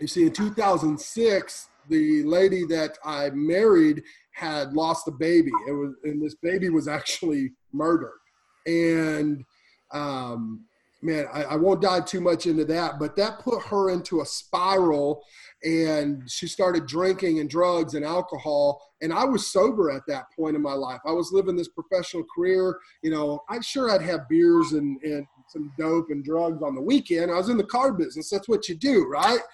You 0.00 0.06
see, 0.06 0.26
in 0.26 0.32
2006, 0.32 1.68
the 1.88 2.22
lady 2.24 2.64
that 2.66 2.98
I 3.04 3.30
married 3.30 4.02
had 4.32 4.72
lost 4.74 5.08
a 5.08 5.12
baby. 5.12 5.52
It 5.66 5.72
was, 5.72 5.94
and 6.04 6.20
this 6.20 6.34
baby 6.34 6.68
was 6.68 6.88
actually 6.88 7.52
murdered. 7.72 8.18
And 8.66 9.44
um, 9.92 10.66
man, 11.02 11.26
I, 11.32 11.44
I, 11.44 11.56
won't 11.56 11.80
dive 11.80 12.04
too 12.04 12.20
much 12.20 12.46
into 12.46 12.64
that, 12.66 12.98
but 12.98 13.14
that 13.16 13.38
put 13.38 13.62
her 13.62 13.90
into 13.90 14.20
a 14.20 14.26
spiral 14.26 15.22
and 15.64 16.30
she 16.30 16.46
started 16.46 16.86
drinking 16.86 17.40
and 17.40 17.48
drugs 17.48 17.94
and 17.94 18.04
alcohol. 18.04 18.80
And 19.02 19.12
I 19.12 19.24
was 19.24 19.50
sober 19.50 19.90
at 19.90 20.02
that 20.08 20.26
point 20.36 20.56
in 20.56 20.62
my 20.62 20.72
life. 20.72 21.00
I 21.06 21.12
was 21.12 21.32
living 21.32 21.56
this 21.56 21.68
professional 21.68 22.24
career. 22.34 22.78
You 23.02 23.10
know, 23.10 23.42
I'm 23.48 23.62
sure 23.62 23.90
I'd 23.90 24.02
have 24.02 24.28
beers 24.28 24.72
and, 24.72 25.00
and 25.02 25.26
some 25.48 25.72
dope 25.78 26.10
and 26.10 26.24
drugs 26.24 26.62
on 26.62 26.74
the 26.74 26.82
weekend. 26.82 27.30
I 27.30 27.36
was 27.36 27.48
in 27.48 27.56
the 27.56 27.64
car 27.64 27.92
business. 27.92 28.30
That's 28.30 28.48
what 28.48 28.68
you 28.68 28.74
do, 28.74 29.06
right? 29.08 29.40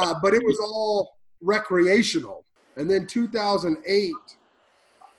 Uh, 0.00 0.14
but 0.22 0.32
it 0.32 0.42
was 0.44 0.58
all 0.60 1.16
recreational. 1.40 2.44
And 2.76 2.88
then 2.88 3.06
2008, 3.06 4.12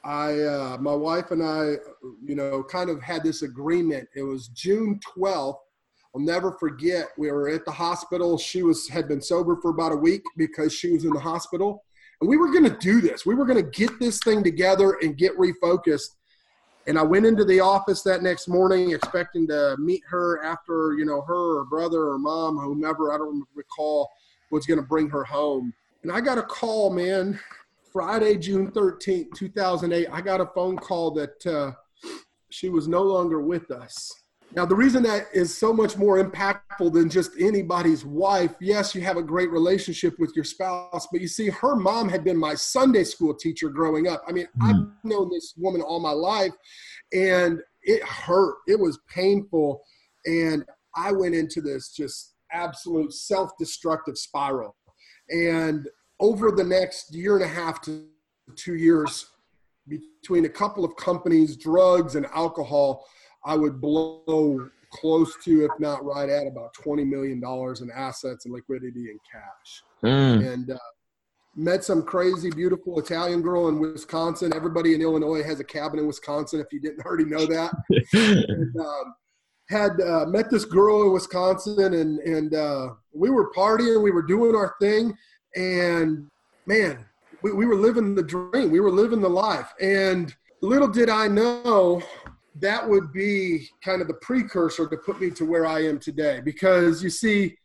I, 0.03 0.39
uh, 0.39 0.77
my 0.79 0.93
wife 0.93 1.31
and 1.31 1.43
I, 1.43 1.75
you 2.24 2.36
know, 2.36 2.63
kind 2.63 2.89
of 2.89 3.01
had 3.01 3.24
this 3.24 3.41
agreement. 3.41 4.07
It 4.15 4.24
was 4.24 4.48
June 4.50 5.00
12th. 5.17 5.57
I'll 6.15 6.21
never 6.21 6.53
forget. 6.53 7.07
We 7.17 7.31
were 7.31 7.49
at 7.49 7.65
the 7.65 7.71
hospital. 7.71 8.37
She 8.37 8.63
was 8.63 8.87
had 8.87 9.07
been 9.07 9.21
sober 9.21 9.57
for 9.61 9.71
about 9.71 9.91
a 9.91 9.97
week 9.97 10.23
because 10.37 10.73
she 10.73 10.91
was 10.91 11.05
in 11.05 11.11
the 11.11 11.19
hospital, 11.19 11.83
and 12.19 12.29
we 12.29 12.37
were 12.37 12.51
going 12.51 12.63
to 12.63 12.77
do 12.77 13.01
this. 13.01 13.25
We 13.25 13.35
were 13.35 13.45
going 13.45 13.63
to 13.63 13.71
get 13.71 13.99
this 13.99 14.19
thing 14.23 14.43
together 14.43 14.97
and 15.01 15.17
get 15.17 15.37
refocused. 15.37 16.15
And 16.87 16.97
I 16.97 17.03
went 17.03 17.25
into 17.25 17.45
the 17.45 17.59
office 17.59 18.01
that 18.03 18.23
next 18.23 18.47
morning 18.47 18.91
expecting 18.91 19.47
to 19.47 19.75
meet 19.77 20.01
her 20.09 20.43
after, 20.43 20.95
you 20.97 21.05
know, 21.05 21.21
her 21.21 21.59
or 21.59 21.65
brother 21.65 22.07
or 22.07 22.17
mom, 22.17 22.57
whomever, 22.57 23.13
I 23.13 23.17
don't 23.17 23.45
recall, 23.53 24.09
was 24.49 24.65
going 24.65 24.79
to 24.79 24.85
bring 24.85 25.09
her 25.09 25.23
home. 25.23 25.71
And 26.01 26.11
I 26.11 26.21
got 26.21 26.39
a 26.39 26.43
call, 26.43 26.91
man, 26.91 27.39
Friday, 27.91 28.37
June 28.37 28.71
13th, 28.71 29.33
2008, 29.35 30.07
I 30.11 30.21
got 30.21 30.41
a 30.41 30.47
phone 30.47 30.77
call 30.77 31.11
that 31.11 31.45
uh, 31.45 31.71
she 32.49 32.69
was 32.69 32.87
no 32.87 33.03
longer 33.03 33.41
with 33.41 33.69
us. 33.71 34.11
Now, 34.55 34.65
the 34.65 34.75
reason 34.75 35.03
that 35.03 35.27
is 35.31 35.55
so 35.55 35.71
much 35.71 35.95
more 35.95 36.23
impactful 36.23 36.91
than 36.91 37.07
just 37.09 37.31
anybody's 37.39 38.03
wife, 38.03 38.55
yes, 38.59 38.95
you 38.95 39.01
have 39.01 39.17
a 39.17 39.21
great 39.21 39.51
relationship 39.51 40.17
with 40.17 40.35
your 40.35 40.43
spouse, 40.43 41.07
but 41.11 41.21
you 41.21 41.27
see, 41.27 41.49
her 41.49 41.75
mom 41.75 42.09
had 42.09 42.23
been 42.23 42.37
my 42.37 42.55
Sunday 42.55 43.03
school 43.03 43.35
teacher 43.35 43.69
growing 43.69 44.07
up. 44.07 44.23
I 44.27 44.31
mean, 44.31 44.47
mm. 44.59 44.67
I've 44.67 44.87
known 45.03 45.29
this 45.29 45.53
woman 45.55 45.81
all 45.81 45.99
my 45.99 46.11
life, 46.11 46.51
and 47.13 47.61
it 47.83 48.03
hurt. 48.03 48.55
It 48.67 48.79
was 48.79 48.99
painful. 49.07 49.81
And 50.25 50.65
I 50.95 51.11
went 51.11 51.35
into 51.35 51.61
this 51.61 51.89
just 51.89 52.33
absolute 52.51 53.13
self 53.13 53.51
destructive 53.59 54.17
spiral. 54.17 54.75
And 55.29 55.87
over 56.19 56.51
the 56.51 56.63
next 56.63 57.13
year 57.13 57.35
and 57.35 57.45
a 57.45 57.47
half 57.47 57.81
to 57.83 58.07
two 58.55 58.75
years, 58.75 59.27
between 59.87 60.45
a 60.45 60.49
couple 60.49 60.83
of 60.83 60.95
companies, 60.95 61.55
drugs 61.55 62.15
and 62.15 62.25
alcohol, 62.27 63.05
I 63.49 63.55
would 63.55 63.81
blow 63.81 64.69
close 64.91 65.35
to, 65.43 65.65
if 65.65 65.71
not 65.79 66.05
right 66.05 66.29
at, 66.29 66.45
about 66.45 66.71
$20 66.75 67.03
million 67.07 67.41
in 67.43 67.91
assets 67.95 68.45
and 68.45 68.53
liquidity 68.53 69.09
and 69.09 69.19
cash. 69.31 69.83
Mm. 70.03 70.53
And 70.53 70.71
uh, 70.71 70.77
met 71.55 71.83
some 71.83 72.03
crazy, 72.03 72.51
beautiful 72.51 72.99
Italian 72.99 73.41
girl 73.41 73.67
in 73.69 73.79
Wisconsin. 73.79 74.53
Everybody 74.55 74.93
in 74.93 75.01
Illinois 75.01 75.41
has 75.41 75.59
a 75.59 75.63
cabin 75.63 75.97
in 75.97 76.05
Wisconsin, 76.05 76.59
if 76.59 76.67
you 76.71 76.79
didn't 76.79 77.03
already 77.03 77.25
know 77.25 77.47
that. 77.47 77.73
and, 78.13 78.75
um, 78.77 79.15
had 79.69 79.99
uh, 80.01 80.25
met 80.27 80.51
this 80.51 80.65
girl 80.65 81.03
in 81.03 81.13
Wisconsin, 81.13 81.93
and 81.93 82.19
and 82.19 82.55
uh, 82.55 82.89
we 83.13 83.29
were 83.29 83.51
partying, 83.51 84.01
we 84.01 84.09
were 84.09 84.23
doing 84.23 84.55
our 84.55 84.75
thing, 84.81 85.15
and 85.55 86.27
man, 86.65 87.05
we, 87.43 87.51
we 87.51 87.67
were 87.67 87.75
living 87.75 88.15
the 88.15 88.23
dream, 88.23 88.71
we 88.71 88.79
were 88.79 88.89
living 88.89 89.21
the 89.21 89.29
life, 89.29 89.71
and 89.79 90.35
little 90.61 90.87
did 90.87 91.09
I 91.09 91.27
know 91.27 92.01
that 92.55 92.87
would 92.87 93.11
be 93.13 93.67
kind 93.83 94.01
of 94.01 94.07
the 94.07 94.15
precursor 94.15 94.87
to 94.87 94.97
put 94.97 95.21
me 95.21 95.29
to 95.31 95.45
where 95.45 95.65
I 95.65 95.83
am 95.83 95.99
today. 95.99 96.41
Because 96.43 97.03
you 97.03 97.09
see, 97.09 97.57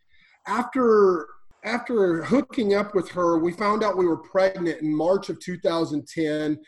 after 0.46 1.26
after 1.64 2.22
hooking 2.24 2.74
up 2.74 2.94
with 2.94 3.08
her, 3.10 3.38
we 3.38 3.52
found 3.52 3.82
out 3.82 3.96
we 3.96 4.06
were 4.06 4.18
pregnant 4.18 4.82
in 4.82 4.94
March 4.94 5.30
of 5.30 5.40
2010. 5.40 6.58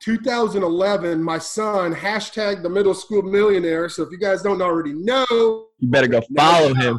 2011, 0.00 1.22
my 1.22 1.38
son, 1.38 1.94
hashtag 1.94 2.62
the 2.62 2.68
middle 2.68 2.94
school 2.94 3.22
millionaire. 3.22 3.88
So 3.88 4.02
if 4.02 4.10
you 4.10 4.18
guys 4.18 4.42
don't 4.42 4.60
already 4.60 4.92
know, 4.92 5.66
you 5.78 5.88
better 5.88 6.08
go 6.08 6.20
follow 6.36 6.74
him. 6.74 6.98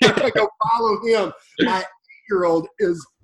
go 0.00 0.48
follow 0.70 1.00
him. 1.06 1.32
My 1.60 1.78
eight-year-old 1.80 2.68
is, 2.78 2.98
uh, 2.98 3.15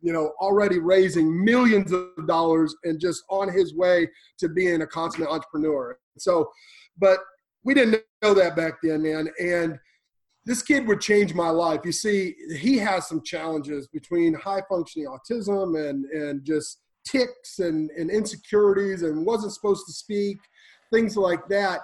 you 0.00 0.12
know, 0.12 0.32
already 0.40 0.78
raising 0.78 1.44
millions 1.44 1.92
of 1.92 2.26
dollars 2.26 2.74
and 2.84 3.00
just 3.00 3.22
on 3.28 3.52
his 3.52 3.74
way 3.74 4.08
to 4.38 4.48
being 4.48 4.82
a 4.82 4.86
consummate 4.86 5.30
entrepreneur. 5.30 5.98
So, 6.18 6.50
but 6.98 7.18
we 7.64 7.74
didn't 7.74 8.02
know 8.22 8.34
that 8.34 8.56
back 8.56 8.74
then, 8.82 9.02
man. 9.02 9.28
And 9.38 9.78
this 10.46 10.62
kid 10.62 10.86
would 10.86 11.00
change 11.00 11.34
my 11.34 11.50
life. 11.50 11.80
You 11.84 11.92
see, 11.92 12.34
he 12.56 12.78
has 12.78 13.08
some 13.08 13.22
challenges 13.22 13.86
between 13.88 14.34
high 14.34 14.62
functioning 14.68 15.06
autism 15.08 15.88
and, 15.88 16.04
and 16.06 16.44
just 16.44 16.80
tics 17.04 17.58
and, 17.58 17.90
and 17.90 18.10
insecurities 18.10 19.02
and 19.02 19.26
wasn't 19.26 19.52
supposed 19.52 19.86
to 19.86 19.92
speak, 19.92 20.38
things 20.92 21.16
like 21.16 21.46
that. 21.48 21.80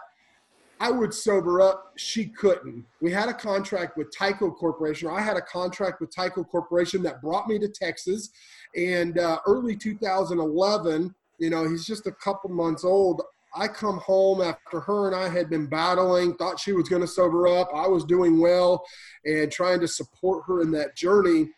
I 0.81 0.91
would 0.91 1.15
sober 1.15 1.61
up. 1.61 1.93
She 1.97 2.27
couldn't. 2.27 2.85
We 3.01 3.11
had 3.11 3.29
a 3.29 3.35
contract 3.35 3.97
with 3.97 4.15
Tyco 4.15 4.55
Corporation. 4.55 5.09
or 5.09 5.19
I 5.19 5.23
had 5.23 5.37
a 5.37 5.43
contract 5.43 6.01
with 6.01 6.15
Tyco 6.15 6.47
Corporation 6.49 7.03
that 7.05 7.23
brought 7.23 7.49
me 7.49 7.59
to 7.59 7.69
Texas. 7.69 8.31
And 8.77 9.19
uh, 9.19 9.39
early 9.47 9.77
2011, 9.77 11.15
you 11.39 11.51
know, 11.51 11.69
he's 11.69 11.87
just 11.87 12.07
a 12.07 12.13
couple 12.13 12.51
months 12.51 12.85
old. 12.85 13.23
I 13.55 13.69
come 13.69 13.99
home 13.99 14.43
after 14.43 14.81
her 14.81 15.07
and 15.07 15.17
I 15.17 15.31
had 15.31 15.49
been 15.49 15.67
battling, 15.67 16.35
thought 16.35 16.61
she 16.61 16.73
was 16.73 16.89
going 16.91 17.01
to 17.01 17.09
sober 17.09 17.49
up. 17.49 17.71
I 17.75 17.87
was 17.87 18.05
doing 18.05 18.39
well 18.39 18.85
and 19.25 19.51
trying 19.51 19.81
to 19.81 19.89
support 19.89 20.45
her 20.47 20.61
in 20.61 20.71
that 20.73 20.95
journey. 20.95 21.49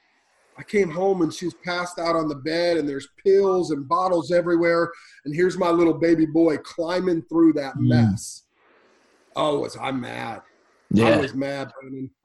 I 0.56 0.62
came 0.62 0.90
home 0.90 1.22
and 1.22 1.32
she's 1.32 1.54
passed 1.54 1.98
out 1.98 2.16
on 2.16 2.28
the 2.28 2.36
bed 2.36 2.76
and 2.76 2.88
there's 2.88 3.08
pills 3.24 3.72
and 3.72 3.88
bottles 3.88 4.30
everywhere. 4.30 4.90
And 5.24 5.34
here's 5.34 5.58
my 5.58 5.70
little 5.70 5.94
baby 5.94 6.26
boy 6.26 6.58
climbing 6.58 7.22
through 7.22 7.54
that 7.54 7.74
mm. 7.74 7.88
mess. 7.88 8.44
Oh, 9.38 9.60
was 9.60 9.76
I 9.80 9.92
mad? 9.92 10.42
Yeah. 10.90 11.10
I 11.10 11.16
was 11.18 11.32
mad. 11.32 11.70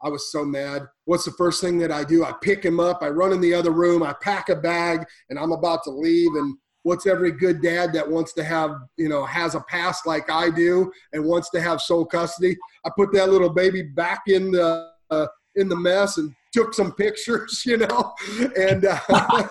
I 0.01 0.09
was 0.09 0.31
so 0.31 0.43
mad. 0.43 0.87
What's 1.05 1.25
the 1.25 1.31
first 1.31 1.61
thing 1.61 1.77
that 1.77 1.91
I 1.91 2.03
do? 2.03 2.25
I 2.25 2.33
pick 2.41 2.65
him 2.65 2.79
up, 2.79 3.03
I 3.03 3.09
run 3.09 3.33
in 3.33 3.39
the 3.39 3.53
other 3.53 3.71
room, 3.71 4.01
I 4.01 4.15
pack 4.21 4.49
a 4.49 4.55
bag, 4.55 5.05
and 5.29 5.37
I'm 5.37 5.51
about 5.51 5.83
to 5.83 5.91
leave. 5.91 6.33
And 6.33 6.57
what's 6.81 7.05
every 7.05 7.31
good 7.31 7.61
dad 7.61 7.93
that 7.93 8.09
wants 8.09 8.33
to 8.33 8.43
have, 8.43 8.71
you 8.97 9.09
know, 9.09 9.25
has 9.25 9.53
a 9.53 9.59
past 9.61 10.07
like 10.07 10.31
I 10.31 10.49
do 10.49 10.91
and 11.11 11.23
wants 11.23 11.51
to 11.51 11.61
have 11.61 11.81
sole 11.81 12.05
custody. 12.05 12.57
I 12.83 12.89
put 12.97 13.13
that 13.13 13.29
little 13.29 13.53
baby 13.53 13.83
back 13.83 14.23
in 14.27 14.51
the 14.51 14.89
uh, 15.11 15.27
in 15.55 15.69
the 15.69 15.75
mess 15.75 16.17
and 16.17 16.33
took 16.51 16.73
some 16.73 16.93
pictures, 16.93 17.63
you 17.67 17.77
know. 17.77 18.13
And 18.57 18.85
uh, 18.85 18.99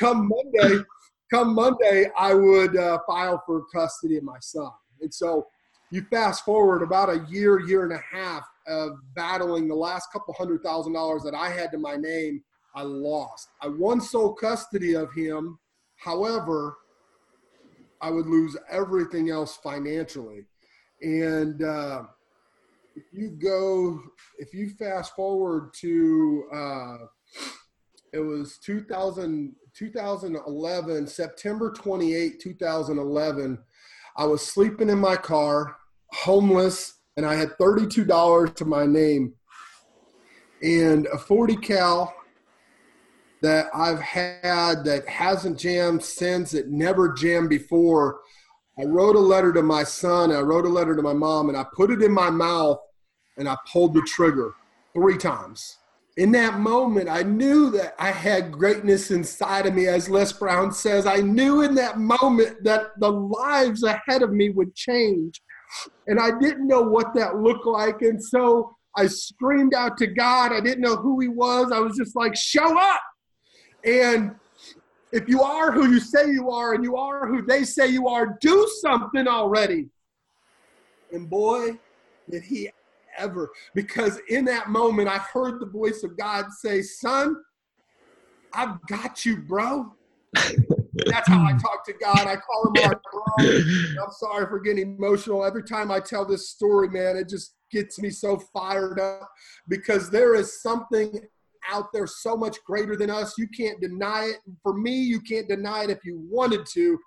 come 0.00 0.30
Monday, 0.30 0.82
come 1.30 1.54
Monday, 1.54 2.10
I 2.18 2.32
would 2.32 2.78
uh, 2.78 3.00
file 3.06 3.42
for 3.44 3.64
custody 3.74 4.16
of 4.16 4.24
my 4.24 4.38
son. 4.40 4.70
And 5.02 5.12
so 5.12 5.48
you 5.94 6.02
fast 6.10 6.44
forward 6.44 6.82
about 6.82 7.08
a 7.08 7.24
year, 7.28 7.60
year 7.60 7.84
and 7.84 7.92
a 7.92 8.02
half. 8.12 8.44
of 8.66 8.92
battling 9.14 9.68
the 9.68 9.74
last 9.74 10.10
couple 10.10 10.34
hundred 10.34 10.62
thousand 10.62 10.94
dollars 10.94 11.22
that 11.22 11.34
I 11.34 11.50
had 11.50 11.70
to 11.72 11.78
my 11.78 11.96
name, 11.96 12.42
I 12.74 12.82
lost. 12.82 13.48
I 13.60 13.68
won 13.68 14.00
sole 14.00 14.32
custody 14.32 14.94
of 14.94 15.12
him. 15.12 15.58
However, 15.96 16.78
I 18.00 18.10
would 18.10 18.26
lose 18.26 18.56
everything 18.70 19.30
else 19.30 19.56
financially. 19.58 20.46
And 21.02 21.62
uh, 21.62 22.04
if 22.96 23.04
you 23.12 23.28
go, 23.30 24.00
if 24.38 24.52
you 24.52 24.70
fast 24.70 25.14
forward 25.14 25.74
to, 25.80 26.44
uh, 26.52 26.96
it 28.12 28.20
was 28.20 28.58
2000, 28.58 29.54
2011, 29.76 31.06
September 31.06 31.70
28, 31.70 32.40
2011. 32.40 33.58
I 34.16 34.24
was 34.24 34.46
sleeping 34.46 34.90
in 34.90 34.98
my 34.98 35.16
car, 35.16 35.76
homeless, 36.14 36.94
and 37.16 37.26
I 37.26 37.34
had 37.34 37.56
$32 37.58 38.54
to 38.56 38.64
my 38.64 38.86
name 38.86 39.34
and 40.64 41.06
a 41.12 41.18
40 41.18 41.56
cal 41.56 42.14
that 43.42 43.66
I've 43.74 44.00
had 44.00 44.82
that 44.84 45.06
hasn't 45.06 45.58
jammed 45.58 46.02
since, 46.02 46.54
it 46.54 46.70
never 46.70 47.12
jammed 47.12 47.50
before. 47.50 48.20
I 48.80 48.84
wrote 48.84 49.14
a 49.14 49.20
letter 49.20 49.52
to 49.52 49.62
my 49.62 49.84
son, 49.84 50.32
I 50.32 50.40
wrote 50.40 50.64
a 50.64 50.70
letter 50.70 50.96
to 50.96 51.02
my 51.02 51.12
mom, 51.12 51.50
and 51.50 51.58
I 51.58 51.66
put 51.76 51.90
it 51.90 52.02
in 52.02 52.10
my 52.10 52.30
mouth 52.30 52.78
and 53.36 53.48
I 53.48 53.56
pulled 53.70 53.92
the 53.94 54.02
trigger 54.02 54.54
three 54.94 55.18
times. 55.18 55.76
In 56.16 56.32
that 56.32 56.60
moment, 56.60 57.08
I 57.10 57.24
knew 57.24 57.70
that 57.72 57.94
I 57.98 58.12
had 58.12 58.52
greatness 58.52 59.10
inside 59.10 59.66
of 59.66 59.74
me, 59.74 59.88
as 59.88 60.08
Les 60.08 60.32
Brown 60.32 60.72
says. 60.72 61.06
I 61.06 61.16
knew 61.16 61.62
in 61.62 61.74
that 61.74 61.98
moment 61.98 62.62
that 62.62 62.98
the 63.00 63.10
lives 63.10 63.82
ahead 63.82 64.22
of 64.22 64.32
me 64.32 64.50
would 64.50 64.74
change. 64.74 65.42
And 66.06 66.18
I 66.20 66.38
didn't 66.38 66.66
know 66.66 66.82
what 66.82 67.14
that 67.14 67.36
looked 67.36 67.66
like. 67.66 68.02
And 68.02 68.22
so 68.22 68.76
I 68.96 69.06
screamed 69.06 69.74
out 69.74 69.96
to 69.98 70.06
God. 70.06 70.52
I 70.52 70.60
didn't 70.60 70.82
know 70.82 70.96
who 70.96 71.20
He 71.20 71.28
was. 71.28 71.72
I 71.72 71.80
was 71.80 71.96
just 71.96 72.16
like, 72.16 72.36
show 72.36 72.78
up. 72.78 73.00
And 73.84 74.34
if 75.12 75.28
you 75.28 75.42
are 75.42 75.70
who 75.72 75.90
you 75.90 76.00
say 76.00 76.30
you 76.30 76.50
are 76.50 76.74
and 76.74 76.82
you 76.82 76.96
are 76.96 77.26
who 77.26 77.42
they 77.42 77.64
say 77.64 77.88
you 77.88 78.08
are, 78.08 78.36
do 78.40 78.68
something 78.80 79.28
already. 79.28 79.88
And 81.12 81.30
boy, 81.30 81.78
did 82.30 82.42
he 82.42 82.70
ever. 83.16 83.50
Because 83.74 84.18
in 84.28 84.44
that 84.46 84.68
moment, 84.70 85.08
I 85.08 85.18
heard 85.18 85.60
the 85.60 85.66
voice 85.66 86.02
of 86.02 86.16
God 86.16 86.46
say, 86.52 86.82
Son, 86.82 87.36
I've 88.52 88.84
got 88.88 89.24
you, 89.24 89.38
bro. 89.38 89.94
That's 91.10 91.28
how 91.28 91.44
I 91.44 91.52
talk 91.52 91.84
to 91.86 91.92
God. 91.92 92.26
I 92.26 92.36
call 92.36 92.66
him 92.68 92.76
our 92.76 93.00
bro. 93.12 93.50
I'm 94.02 94.12
sorry 94.12 94.46
for 94.46 94.60
getting 94.60 94.96
emotional. 94.96 95.44
Every 95.44 95.62
time 95.62 95.90
I 95.90 96.00
tell 96.00 96.24
this 96.24 96.50
story, 96.50 96.88
man, 96.88 97.16
it 97.16 97.28
just 97.28 97.54
gets 97.70 97.98
me 97.98 98.10
so 98.10 98.38
fired 98.52 99.00
up 99.00 99.28
because 99.68 100.10
there 100.10 100.34
is 100.34 100.62
something 100.62 101.20
out 101.70 101.92
there 101.92 102.06
so 102.06 102.36
much 102.36 102.56
greater 102.66 102.96
than 102.96 103.10
us. 103.10 103.34
You 103.38 103.48
can't 103.48 103.80
deny 103.80 104.24
it. 104.24 104.36
For 104.62 104.74
me, 104.74 104.96
you 104.96 105.20
can't 105.20 105.48
deny 105.48 105.84
it 105.84 105.90
if 105.90 106.04
you 106.04 106.26
wanted 106.30 106.66
to, 106.72 106.98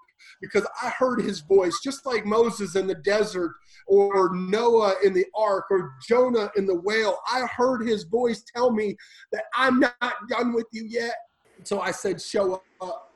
because 0.41 0.65
I 0.81 0.89
heard 0.89 1.21
his 1.21 1.41
voice, 1.41 1.79
just 1.83 2.05
like 2.05 2.25
Moses 2.25 2.75
in 2.75 2.87
the 2.87 2.95
desert, 2.95 3.53
or 3.87 4.35
Noah 4.35 4.95
in 5.03 5.13
the 5.13 5.25
ark, 5.35 5.65
or 5.69 5.93
Jonah 6.07 6.49
in 6.55 6.65
the 6.65 6.79
whale. 6.79 7.19
I 7.31 7.45
heard 7.55 7.87
his 7.87 8.03
voice 8.03 8.43
tell 8.55 8.71
me 8.71 8.95
that 9.31 9.43
I'm 9.55 9.79
not 9.79 9.95
done 10.29 10.53
with 10.53 10.67
you 10.71 10.85
yet. 10.87 11.15
So 11.63 11.79
I 11.79 11.91
said, 11.91 12.21
Show 12.21 12.61
up. 12.81 13.06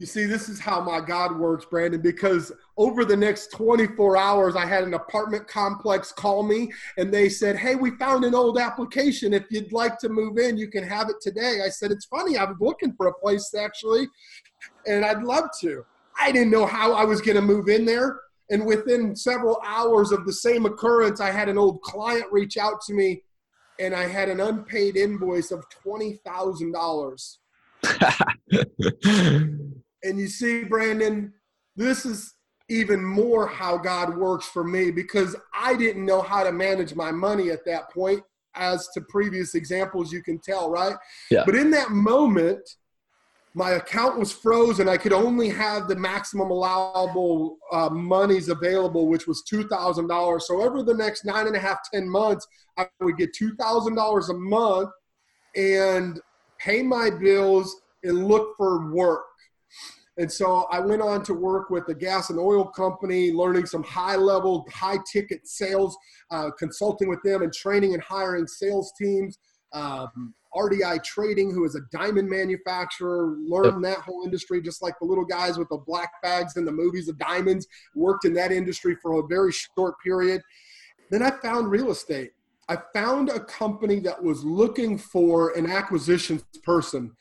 You 0.00 0.06
see, 0.06 0.24
this 0.24 0.48
is 0.48 0.58
how 0.58 0.80
my 0.80 0.98
God 0.98 1.36
works, 1.38 1.66
Brandon, 1.66 2.00
because 2.00 2.50
over 2.78 3.04
the 3.04 3.14
next 3.14 3.52
24 3.52 4.16
hours, 4.16 4.56
I 4.56 4.64
had 4.64 4.82
an 4.82 4.94
apartment 4.94 5.46
complex 5.46 6.10
call 6.10 6.42
me 6.42 6.72
and 6.96 7.12
they 7.12 7.28
said, 7.28 7.56
Hey, 7.56 7.74
we 7.74 7.90
found 7.98 8.24
an 8.24 8.34
old 8.34 8.58
application. 8.58 9.34
If 9.34 9.44
you'd 9.50 9.74
like 9.74 9.98
to 9.98 10.08
move 10.08 10.38
in, 10.38 10.56
you 10.56 10.68
can 10.68 10.84
have 10.84 11.10
it 11.10 11.16
today. 11.20 11.60
I 11.62 11.68
said, 11.68 11.90
It's 11.90 12.06
funny, 12.06 12.38
I 12.38 12.44
was 12.44 12.56
looking 12.60 12.94
for 12.94 13.08
a 13.08 13.12
place 13.12 13.52
actually, 13.54 14.08
and 14.86 15.04
I'd 15.04 15.22
love 15.22 15.50
to. 15.60 15.84
I 16.18 16.32
didn't 16.32 16.50
know 16.50 16.64
how 16.64 16.94
I 16.94 17.04
was 17.04 17.20
going 17.20 17.36
to 17.36 17.42
move 17.42 17.68
in 17.68 17.84
there. 17.84 18.20
And 18.48 18.64
within 18.64 19.14
several 19.14 19.60
hours 19.66 20.12
of 20.12 20.24
the 20.24 20.32
same 20.32 20.64
occurrence, 20.64 21.20
I 21.20 21.30
had 21.30 21.50
an 21.50 21.58
old 21.58 21.82
client 21.82 22.24
reach 22.32 22.56
out 22.56 22.80
to 22.86 22.94
me 22.94 23.22
and 23.78 23.94
I 23.94 24.06
had 24.06 24.30
an 24.30 24.40
unpaid 24.40 24.96
invoice 24.96 25.50
of 25.50 25.62
$20,000. 25.84 27.36
And 30.02 30.18
you 30.18 30.28
see, 30.28 30.64
Brandon, 30.64 31.32
this 31.76 32.06
is 32.06 32.34
even 32.68 33.04
more 33.04 33.46
how 33.46 33.76
God 33.76 34.16
works 34.16 34.46
for 34.46 34.64
me 34.64 34.90
because 34.90 35.34
I 35.52 35.76
didn't 35.76 36.06
know 36.06 36.22
how 36.22 36.44
to 36.44 36.52
manage 36.52 36.94
my 36.94 37.10
money 37.10 37.50
at 37.50 37.64
that 37.66 37.90
point, 37.90 38.22
as 38.54 38.88
to 38.94 39.00
previous 39.02 39.54
examples, 39.54 40.12
you 40.12 40.22
can 40.22 40.38
tell, 40.38 40.70
right? 40.70 40.96
Yeah. 41.30 41.44
But 41.44 41.54
in 41.54 41.70
that 41.70 41.90
moment, 41.90 42.68
my 43.54 43.72
account 43.72 44.18
was 44.18 44.30
frozen. 44.30 44.88
I 44.88 44.96
could 44.96 45.12
only 45.12 45.48
have 45.48 45.88
the 45.88 45.96
maximum 45.96 46.50
allowable 46.50 47.58
uh, 47.72 47.88
monies 47.90 48.48
available, 48.48 49.08
which 49.08 49.26
was 49.26 49.42
$2,000. 49.52 50.42
So 50.42 50.62
over 50.62 50.82
the 50.82 50.94
next 50.94 51.24
nine 51.24 51.48
and 51.48 51.56
a 51.56 51.58
half, 51.58 51.78
10 51.92 52.08
months, 52.08 52.46
I 52.76 52.86
would 53.00 53.16
get 53.16 53.34
$2,000 53.34 54.28
a 54.28 54.34
month 54.34 54.90
and 55.56 56.20
pay 56.58 56.82
my 56.82 57.10
bills 57.10 57.74
and 58.04 58.28
look 58.28 58.56
for 58.56 58.92
work. 58.92 59.24
And 60.16 60.30
so 60.30 60.66
I 60.70 60.80
went 60.80 61.00
on 61.00 61.22
to 61.24 61.34
work 61.34 61.70
with 61.70 61.88
a 61.88 61.94
gas 61.94 62.30
and 62.30 62.38
oil 62.38 62.64
company, 62.64 63.32
learning 63.32 63.66
some 63.66 63.82
high 63.82 64.16
level, 64.16 64.66
high 64.70 64.98
ticket 65.10 65.46
sales, 65.46 65.96
uh, 66.30 66.50
consulting 66.58 67.08
with 67.08 67.22
them 67.22 67.42
and 67.42 67.52
training 67.52 67.94
and 67.94 68.02
hiring 68.02 68.46
sales 68.46 68.92
teams. 69.00 69.38
Um, 69.72 70.34
RDI 70.54 71.02
Trading, 71.04 71.52
who 71.52 71.64
is 71.64 71.76
a 71.76 71.80
diamond 71.92 72.28
manufacturer, 72.28 73.36
learned 73.38 73.84
that 73.84 73.98
whole 73.98 74.24
industry 74.24 74.60
just 74.60 74.82
like 74.82 74.98
the 74.98 75.06
little 75.06 75.24
guys 75.24 75.58
with 75.58 75.68
the 75.68 75.78
black 75.86 76.10
bags 76.22 76.56
in 76.56 76.64
the 76.64 76.72
movies 76.72 77.08
of 77.08 77.16
diamonds, 77.18 77.66
worked 77.94 78.24
in 78.24 78.34
that 78.34 78.50
industry 78.50 78.96
for 79.00 79.20
a 79.20 79.26
very 79.26 79.52
short 79.52 79.94
period. 80.02 80.42
Then 81.10 81.22
I 81.22 81.30
found 81.30 81.70
real 81.70 81.90
estate. 81.90 82.32
I 82.68 82.78
found 82.92 83.30
a 83.30 83.40
company 83.40 84.00
that 84.00 84.22
was 84.22 84.44
looking 84.44 84.98
for 84.98 85.56
an 85.56 85.70
acquisitions 85.70 86.42
person 86.62 87.16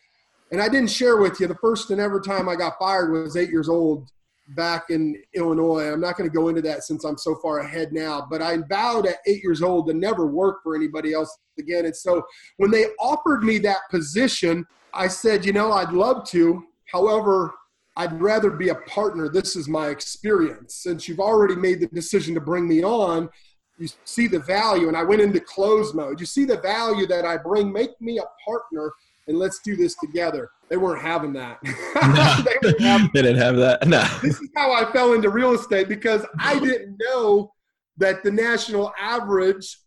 and 0.52 0.62
I 0.62 0.70
didn't 0.70 0.90
share 0.90 1.18
with 1.18 1.40
you 1.40 1.48
the 1.48 1.56
first 1.56 1.92
and 1.92 2.02
ever 2.02 2.20
time 2.20 2.50
I 2.50 2.56
got 2.56 2.80
fired 2.80 3.12
was 3.12 3.38
eight 3.38 3.50
years 3.50 3.70
old 3.70 4.10
back 4.56 4.90
in 4.90 5.22
Illinois. 5.36 5.92
I'm 5.92 6.02
not 6.02 6.18
going 6.18 6.30
to 6.30 6.36
go 6.36 6.48
into 6.48 6.62
that 6.64 6.84
since 6.84 7.04
I'm 7.04 7.18
so 7.18 7.36
far 7.36 7.60
ahead 7.60 7.94
now, 7.94 8.26
but 8.30 8.42
I 8.42 8.58
vowed 8.70 9.06
at 9.06 9.18
eight 9.28 9.44
years 9.44 9.62
old 9.62 9.88
to 9.88 9.94
never 9.94 10.26
work 10.26 10.64
for 10.64 10.76
anybody 10.76 11.14
else 11.14 11.38
again. 11.60 11.86
And 11.86 11.96
so 11.96 12.24
when 12.58 12.72
they 12.72 12.88
offered 13.00 13.44
me 13.44 13.60
that 13.60 13.90
position, 13.92 14.66
I 14.94 15.08
said, 15.08 15.46
you 15.46 15.54
know, 15.54 15.72
I'd 15.72 15.92
love 15.92 16.28
to. 16.30 16.64
However, 16.92 17.54
I'd 17.96 18.20
rather 18.20 18.50
be 18.50 18.70
a 18.70 18.76
partner. 18.76 19.30
This 19.30 19.56
is 19.56 19.68
my 19.68 19.90
experience. 19.90 20.76
Since 20.76 21.08
you've 21.08 21.20
already 21.20 21.56
made 21.56 21.80
the 21.80 21.88
decision 21.88 22.34
to 22.36 22.42
bring 22.42 22.68
me 22.68 22.84
on, 22.84 23.30
you 23.78 23.88
see 24.04 24.28
the 24.28 24.40
value. 24.40 24.88
And 24.88 24.98
I 24.98 25.04
went 25.04 25.22
into 25.22 25.40
close 25.40 25.94
mode. 25.94 26.20
You 26.20 26.26
see 26.26 26.46
the 26.46 26.60
value 26.60 27.06
that 27.08 27.26
I 27.26 27.38
bring. 27.38 27.72
Make 27.72 28.00
me 28.02 28.18
a 28.18 28.24
partner 28.46 28.92
and 29.30 29.38
let's 29.38 29.60
do 29.60 29.78
this 29.78 29.96
together. 29.96 30.50
They 30.70 30.78
weren't 30.78 31.02
having 31.02 31.32
that. 31.34 31.60
No, 31.96 32.44
they, 32.44 32.86
having 32.86 33.10
they, 33.14 33.22
didn't 33.22 33.38
have 33.38 33.56
that. 33.58 33.88
No. 33.88 34.04
This 34.22 34.40
is 34.42 34.50
how 34.56 34.72
I 34.72 34.92
fell 34.92 35.14
into 35.14 35.30
real 35.30 35.54
estate 35.54 35.88
because 35.88 36.26
I 36.40 36.60
didn't 36.66 36.98
know 37.00 37.54
that 37.98 38.24
the 38.24 38.32
national 38.32 38.92
average 39.00 39.78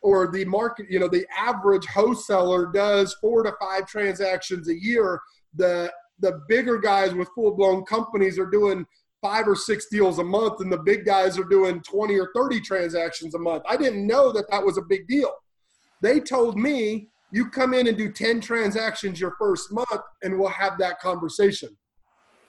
or 0.00 0.30
the 0.32 0.44
market, 0.46 0.86
you 0.88 0.98
know, 0.98 1.08
the 1.08 1.26
average 1.36 1.84
wholesaler 1.86 2.72
does 2.72 3.14
four 3.20 3.42
to 3.42 3.52
five 3.60 3.86
transactions 3.86 4.68
a 4.68 4.74
year. 4.74 5.20
The 5.54 5.92
the 6.20 6.40
bigger 6.48 6.78
guys 6.78 7.14
with 7.14 7.28
full 7.34 7.54
blown 7.54 7.84
companies 7.84 8.38
are 8.38 8.46
doing 8.46 8.86
five 9.20 9.46
or 9.46 9.56
six 9.56 9.86
deals 9.90 10.18
a 10.18 10.24
month, 10.24 10.60
and 10.60 10.72
the 10.72 10.78
big 10.78 11.04
guys 11.04 11.38
are 11.38 11.44
doing 11.44 11.80
20 11.82 12.18
or 12.18 12.30
30 12.34 12.60
transactions 12.60 13.34
a 13.34 13.38
month. 13.38 13.64
I 13.68 13.76
didn't 13.76 14.06
know 14.06 14.32
that 14.32 14.50
that 14.50 14.64
was 14.64 14.78
a 14.78 14.82
big 14.82 15.06
deal. 15.08 15.32
They 16.00 16.20
told 16.20 16.58
me 16.58 17.08
you 17.32 17.48
come 17.48 17.72
in 17.72 17.88
and 17.88 17.96
do 17.96 18.12
10 18.12 18.40
transactions 18.40 19.18
your 19.18 19.34
first 19.38 19.72
month, 19.72 20.02
and 20.22 20.38
we'll 20.38 20.50
have 20.50 20.78
that 20.78 21.00
conversation. 21.00 21.70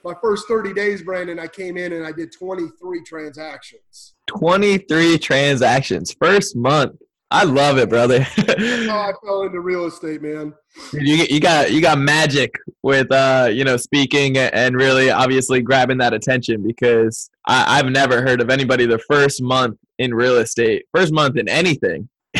My 0.04 0.12
first 0.22 0.46
30 0.46 0.74
days, 0.74 1.02
Brandon, 1.02 1.38
I 1.38 1.46
came 1.46 1.78
in 1.78 1.94
and 1.94 2.06
I 2.06 2.12
did 2.12 2.30
23 2.30 3.02
transactions. 3.04 4.14
23 4.28 5.18
transactions 5.18 6.14
first 6.20 6.54
month. 6.54 6.96
I 7.30 7.44
love 7.44 7.78
it, 7.78 7.88
brother. 7.88 8.20
How 8.36 9.00
I 9.00 9.12
fell 9.24 9.42
into 9.42 9.60
real 9.60 9.86
estate, 9.86 10.20
man. 10.20 10.52
You, 10.92 11.24
you 11.28 11.40
got 11.40 11.72
you 11.72 11.80
got 11.80 11.98
magic 11.98 12.54
with 12.82 13.10
uh 13.10 13.48
you 13.50 13.64
know 13.64 13.76
speaking 13.76 14.36
and 14.36 14.76
really 14.76 15.10
obviously 15.10 15.62
grabbing 15.62 15.98
that 15.98 16.12
attention 16.12 16.62
because 16.64 17.30
I, 17.46 17.78
I've 17.78 17.90
never 17.90 18.20
heard 18.20 18.40
of 18.40 18.50
anybody 18.50 18.86
the 18.86 18.98
first 18.98 19.42
month 19.42 19.78
in 19.98 20.14
real 20.14 20.36
estate, 20.36 20.84
first 20.94 21.12
month 21.12 21.38
in 21.38 21.48
anything. 21.48 22.08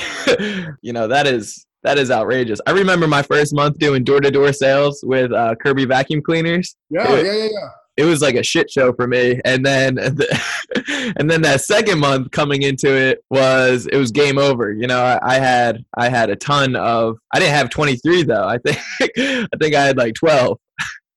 you 0.83 0.93
know 0.93 1.09
that 1.09 1.27
is 1.27 1.67
that 1.85 1.99
is 1.99 2.11
outrageous. 2.11 2.61
I 2.67 2.73
remember 2.73 3.07
my 3.07 3.23
first 3.23 3.55
month 3.55 3.79
doing 3.79 4.05
door 4.05 4.21
to 4.21 4.31
door 4.31 4.53
sales 4.53 5.05
with 5.07 5.33
uh, 5.33 5.55
Kirby 5.57 5.85
vacuum 5.85 6.23
cleaners. 6.23 6.77
Yeah, 6.89 7.13
it, 7.13 7.27
yeah, 7.27 7.33
yeah, 7.33 7.49
yeah. 7.53 7.69
it 7.99 8.05
was 8.07 8.23
like 8.23 8.35
a 8.37 8.43
shit 8.43 8.71
show 8.71 8.95
for 8.95 9.07
me. 9.07 9.41
And 9.45 9.65
then, 9.65 9.99
and 11.19 11.31
then 11.31 11.43
that 11.43 11.61
second 11.61 12.01
month 12.01 12.31
coming 12.31 12.63
into 12.63 12.91
it 12.91 13.23
was 13.31 13.87
it 13.93 13.99
was 13.99 14.11
game 14.11 14.39
over. 14.39 14.73
You 14.73 14.87
know, 14.87 15.03
I, 15.03 15.35
I 15.35 15.39
had 15.39 15.85
I 15.97 16.09
had 16.09 16.31
a 16.31 16.37
ton 16.37 16.75
of. 16.75 17.19
I 17.33 17.39
didn't 17.39 17.55
have 17.55 17.69
23 17.69 18.25
though. 18.25 18.49
I 18.49 18.59
think 18.59 18.79
I 19.19 19.57
think 19.61 19.75
I 19.75 19.85
had 19.85 19.99
like 19.99 20.15
12. 20.15 20.59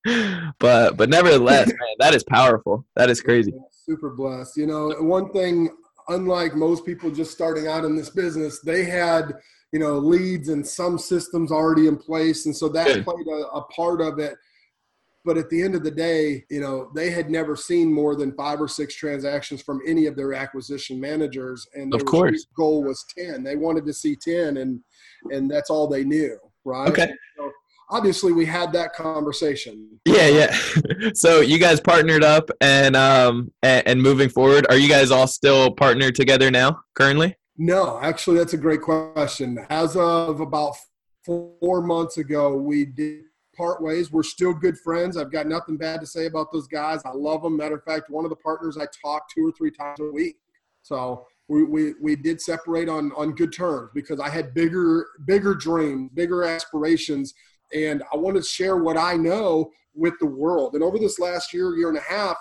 but 0.59 0.97
but 0.97 1.09
nevertheless, 1.09 1.67
man, 1.67 1.95
that 1.99 2.13
is 2.13 2.23
powerful. 2.25 2.85
That 2.97 3.09
is 3.09 3.21
crazy. 3.21 3.53
Super 3.71 4.09
blessed. 4.09 4.57
You 4.57 4.67
know, 4.67 4.89
one 4.99 5.31
thing, 5.31 5.69
unlike 6.09 6.55
most 6.55 6.85
people 6.85 7.09
just 7.09 7.31
starting 7.31 7.67
out 7.67 7.85
in 7.85 7.95
this 7.95 8.09
business, 8.09 8.59
they 8.59 8.83
had 8.83 9.33
you 9.71 9.79
know 9.79 9.97
leads 9.97 10.49
and 10.49 10.65
some 10.65 10.97
systems 10.97 11.51
already 11.51 11.87
in 11.87 11.97
place, 11.97 12.45
and 12.45 12.55
so 12.55 12.69
that 12.69 12.87
Good. 12.87 13.03
played 13.03 13.27
a, 13.27 13.47
a 13.47 13.61
part 13.63 14.01
of 14.01 14.19
it 14.19 14.35
but 15.27 15.37
at 15.37 15.49
the 15.49 15.61
end 15.61 15.75
of 15.75 15.83
the 15.83 15.91
day, 15.91 16.45
you 16.49 16.61
know, 16.61 16.89
they 16.95 17.09
had 17.09 17.29
never 17.29 17.57
seen 17.57 17.93
more 17.93 18.15
than 18.15 18.31
five 18.31 18.61
or 18.61 18.67
six 18.69 18.95
transactions 18.95 19.61
from 19.61 19.81
any 19.85 20.05
of 20.05 20.15
their 20.15 20.33
acquisition 20.33 21.01
managers, 21.01 21.67
and 21.73 21.93
of 21.93 22.05
course, 22.05 22.47
goal 22.55 22.81
was 22.81 23.05
ten. 23.15 23.43
They 23.43 23.57
wanted 23.57 23.85
to 23.87 23.93
see 23.93 24.15
ten, 24.15 24.55
and 24.55 24.79
and 25.29 25.51
that's 25.51 25.69
all 25.69 25.85
they 25.85 26.05
knew, 26.05 26.39
right? 26.63 26.87
Okay. 26.89 27.11
So 27.35 27.51
obviously, 27.89 28.31
we 28.31 28.45
had 28.45 28.71
that 28.71 28.93
conversation. 28.93 29.99
Yeah, 30.05 30.27
yeah. 30.29 30.57
so 31.13 31.41
you 31.41 31.59
guys 31.59 31.81
partnered 31.81 32.23
up, 32.23 32.49
and 32.61 32.95
um, 32.95 33.51
and, 33.61 33.85
and 33.85 34.01
moving 34.01 34.29
forward, 34.29 34.65
are 34.69 34.77
you 34.77 34.87
guys 34.87 35.11
all 35.11 35.27
still 35.27 35.71
partnered 35.71 36.15
together 36.15 36.49
now, 36.49 36.79
currently? 36.95 37.35
No, 37.57 37.99
actually, 38.01 38.37
that's 38.37 38.53
a 38.53 38.57
great 38.57 38.81
question. 38.81 39.65
As 39.69 39.95
of 39.95 40.41
about 40.41 40.75
four 41.25 41.81
months 41.81 42.17
ago, 42.17 42.55
we 42.55 42.85
did 42.85 43.23
part 43.55 43.81
ways. 43.81 44.11
We're 44.11 44.23
still 44.23 44.53
good 44.53 44.77
friends. 44.77 45.17
I've 45.17 45.31
got 45.31 45.47
nothing 45.47 45.75
bad 45.75 45.99
to 46.01 46.05
say 46.05 46.27
about 46.27 46.51
those 46.51 46.67
guys. 46.67 47.01
I 47.03 47.11
love 47.11 47.41
them. 47.41 47.57
Matter 47.57 47.75
of 47.75 47.83
fact, 47.83 48.09
one 48.09 48.23
of 48.23 48.29
the 48.29 48.35
partners 48.35 48.77
I 48.77 48.85
talk 49.01 49.23
two 49.33 49.47
or 49.47 49.51
three 49.51 49.71
times 49.71 49.99
a 49.99 50.11
week. 50.11 50.37
So 50.83 51.25
we, 51.47 51.63
we, 51.63 51.93
we 51.99 52.15
did 52.15 52.39
separate 52.39 52.87
on, 52.87 53.11
on 53.17 53.33
good 53.33 53.51
terms 53.51 53.89
because 53.95 54.19
I 54.19 54.29
had 54.29 54.53
bigger, 54.53 55.07
bigger 55.25 55.55
dreams, 55.55 56.11
bigger 56.13 56.43
aspirations. 56.43 57.33
And 57.73 58.03
I 58.13 58.17
want 58.17 58.37
to 58.37 58.43
share 58.43 58.77
what 58.77 58.97
I 58.97 59.15
know 59.15 59.71
with 59.95 60.13
the 60.19 60.27
world. 60.27 60.75
And 60.75 60.83
over 60.83 60.99
this 60.99 61.19
last 61.19 61.53
year, 61.53 61.75
year 61.75 61.89
and 61.89 61.97
a 61.97 62.01
half, 62.01 62.37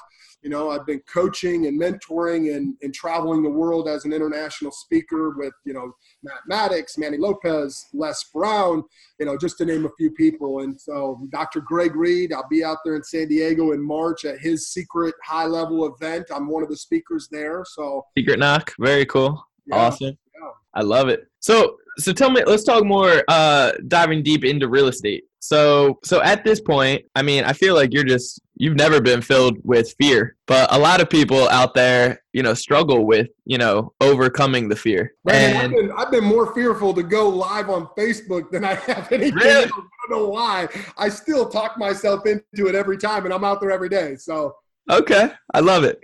you 0.47 0.51
know, 0.51 0.71
I've 0.71 0.87
been 0.87 1.03
coaching 1.13 1.67
and 1.67 1.79
mentoring 1.79 2.55
and, 2.55 2.77
and 2.81 2.95
traveling 2.95 3.43
the 3.43 3.51
world 3.51 3.89
as 3.89 4.05
an 4.05 4.13
international 4.13 4.71
speaker 4.71 5.31
with, 5.37 5.53
you 5.65 5.73
know, 5.73 5.91
Matt 6.23 6.39
Maddox, 6.47 6.97
Manny 6.97 7.19
Lopez, 7.19 7.87
Les 7.93 8.23
Brown, 8.33 8.85
you 9.19 9.27
know, 9.27 9.37
just 9.37 9.59
to 9.59 9.65
name 9.65 9.87
a 9.87 9.91
few 9.99 10.13
people. 10.13 10.61
And 10.61 10.81
so 10.81 11.21
Dr. 11.33 11.63
Greg 11.63 11.97
Reid, 11.97 12.33
I'll 12.33 12.47
be 12.49 12.63
out 12.63 12.79
there 12.85 12.95
in 12.95 13.03
San 13.03 13.27
Diego 13.27 13.73
in 13.73 13.85
March 13.85 14.25
at 14.25 14.39
his 14.39 14.69
secret 14.69 15.17
high 15.25 15.47
level 15.47 15.93
event. 15.93 16.27
I'm 16.33 16.49
one 16.49 16.63
of 16.63 16.69
the 16.69 16.77
speakers 16.77 17.27
there. 17.33 17.65
So 17.67 18.07
secret 18.17 18.39
knock. 18.39 18.73
Very 18.79 19.05
cool. 19.05 19.45
Yeah. 19.67 19.79
Awesome. 19.79 20.17
Yeah. 20.41 20.51
I 20.75 20.83
love 20.83 21.09
it. 21.09 21.27
So 21.41 21.75
so 21.99 22.13
tell 22.13 22.31
me 22.31 22.45
let's 22.47 22.63
talk 22.63 22.85
more 22.85 23.25
uh 23.27 23.73
diving 23.89 24.23
deep 24.23 24.45
into 24.45 24.69
real 24.69 24.87
estate 24.87 25.25
so 25.47 25.99
so 26.05 26.21
at 26.23 26.45
this 26.45 26.61
point 26.61 27.05
i 27.15 27.23
mean 27.23 27.45
i 27.45 27.53
feel 27.53 27.75
like 27.75 27.93
you're 27.93 28.05
just 28.05 28.41
you've 28.57 28.77
never 28.77 29.01
been 29.01 29.23
filled 29.23 29.57
with 29.63 29.95
fear 29.99 30.37
but 30.47 30.73
a 30.75 30.79
lot 30.79 31.01
of 31.01 31.09
people 31.09 31.49
out 31.51 31.73
there 31.75 32.21
you 32.33 32.43
know 32.43 32.53
struggle 32.53 33.07
with 33.07 33.29
you 33.47 33.57
know 33.57 33.95
overcoming 34.01 34.69
the 34.69 34.77
fear. 34.77 35.15
And 35.27 35.57
I've, 35.57 35.71
been, 35.71 35.93
I've 35.97 36.11
been 36.11 36.25
more 36.25 36.53
fearful 36.53 36.93
to 36.93 37.03
go 37.03 37.29
live 37.31 37.71
on 37.71 37.89
facebook 37.99 38.51
than 38.51 38.63
i 38.63 38.75
have 38.75 39.11
anything 39.13 39.35
really? 39.37 39.65
i 39.65 39.69
don't 39.69 40.11
know 40.11 40.29
why. 40.29 40.69
I 40.99 41.09
still 41.09 41.49
talk 41.49 41.79
myself 41.79 42.27
into 42.27 42.67
it 42.69 42.75
every 42.75 42.99
time 42.99 43.25
and 43.25 43.33
i'm 43.33 43.43
out 43.43 43.61
there 43.61 43.71
every 43.71 43.89
day 43.89 44.17
so. 44.17 44.55
Okay 44.91 45.31
i 45.55 45.61
love 45.61 45.85
it. 45.85 45.99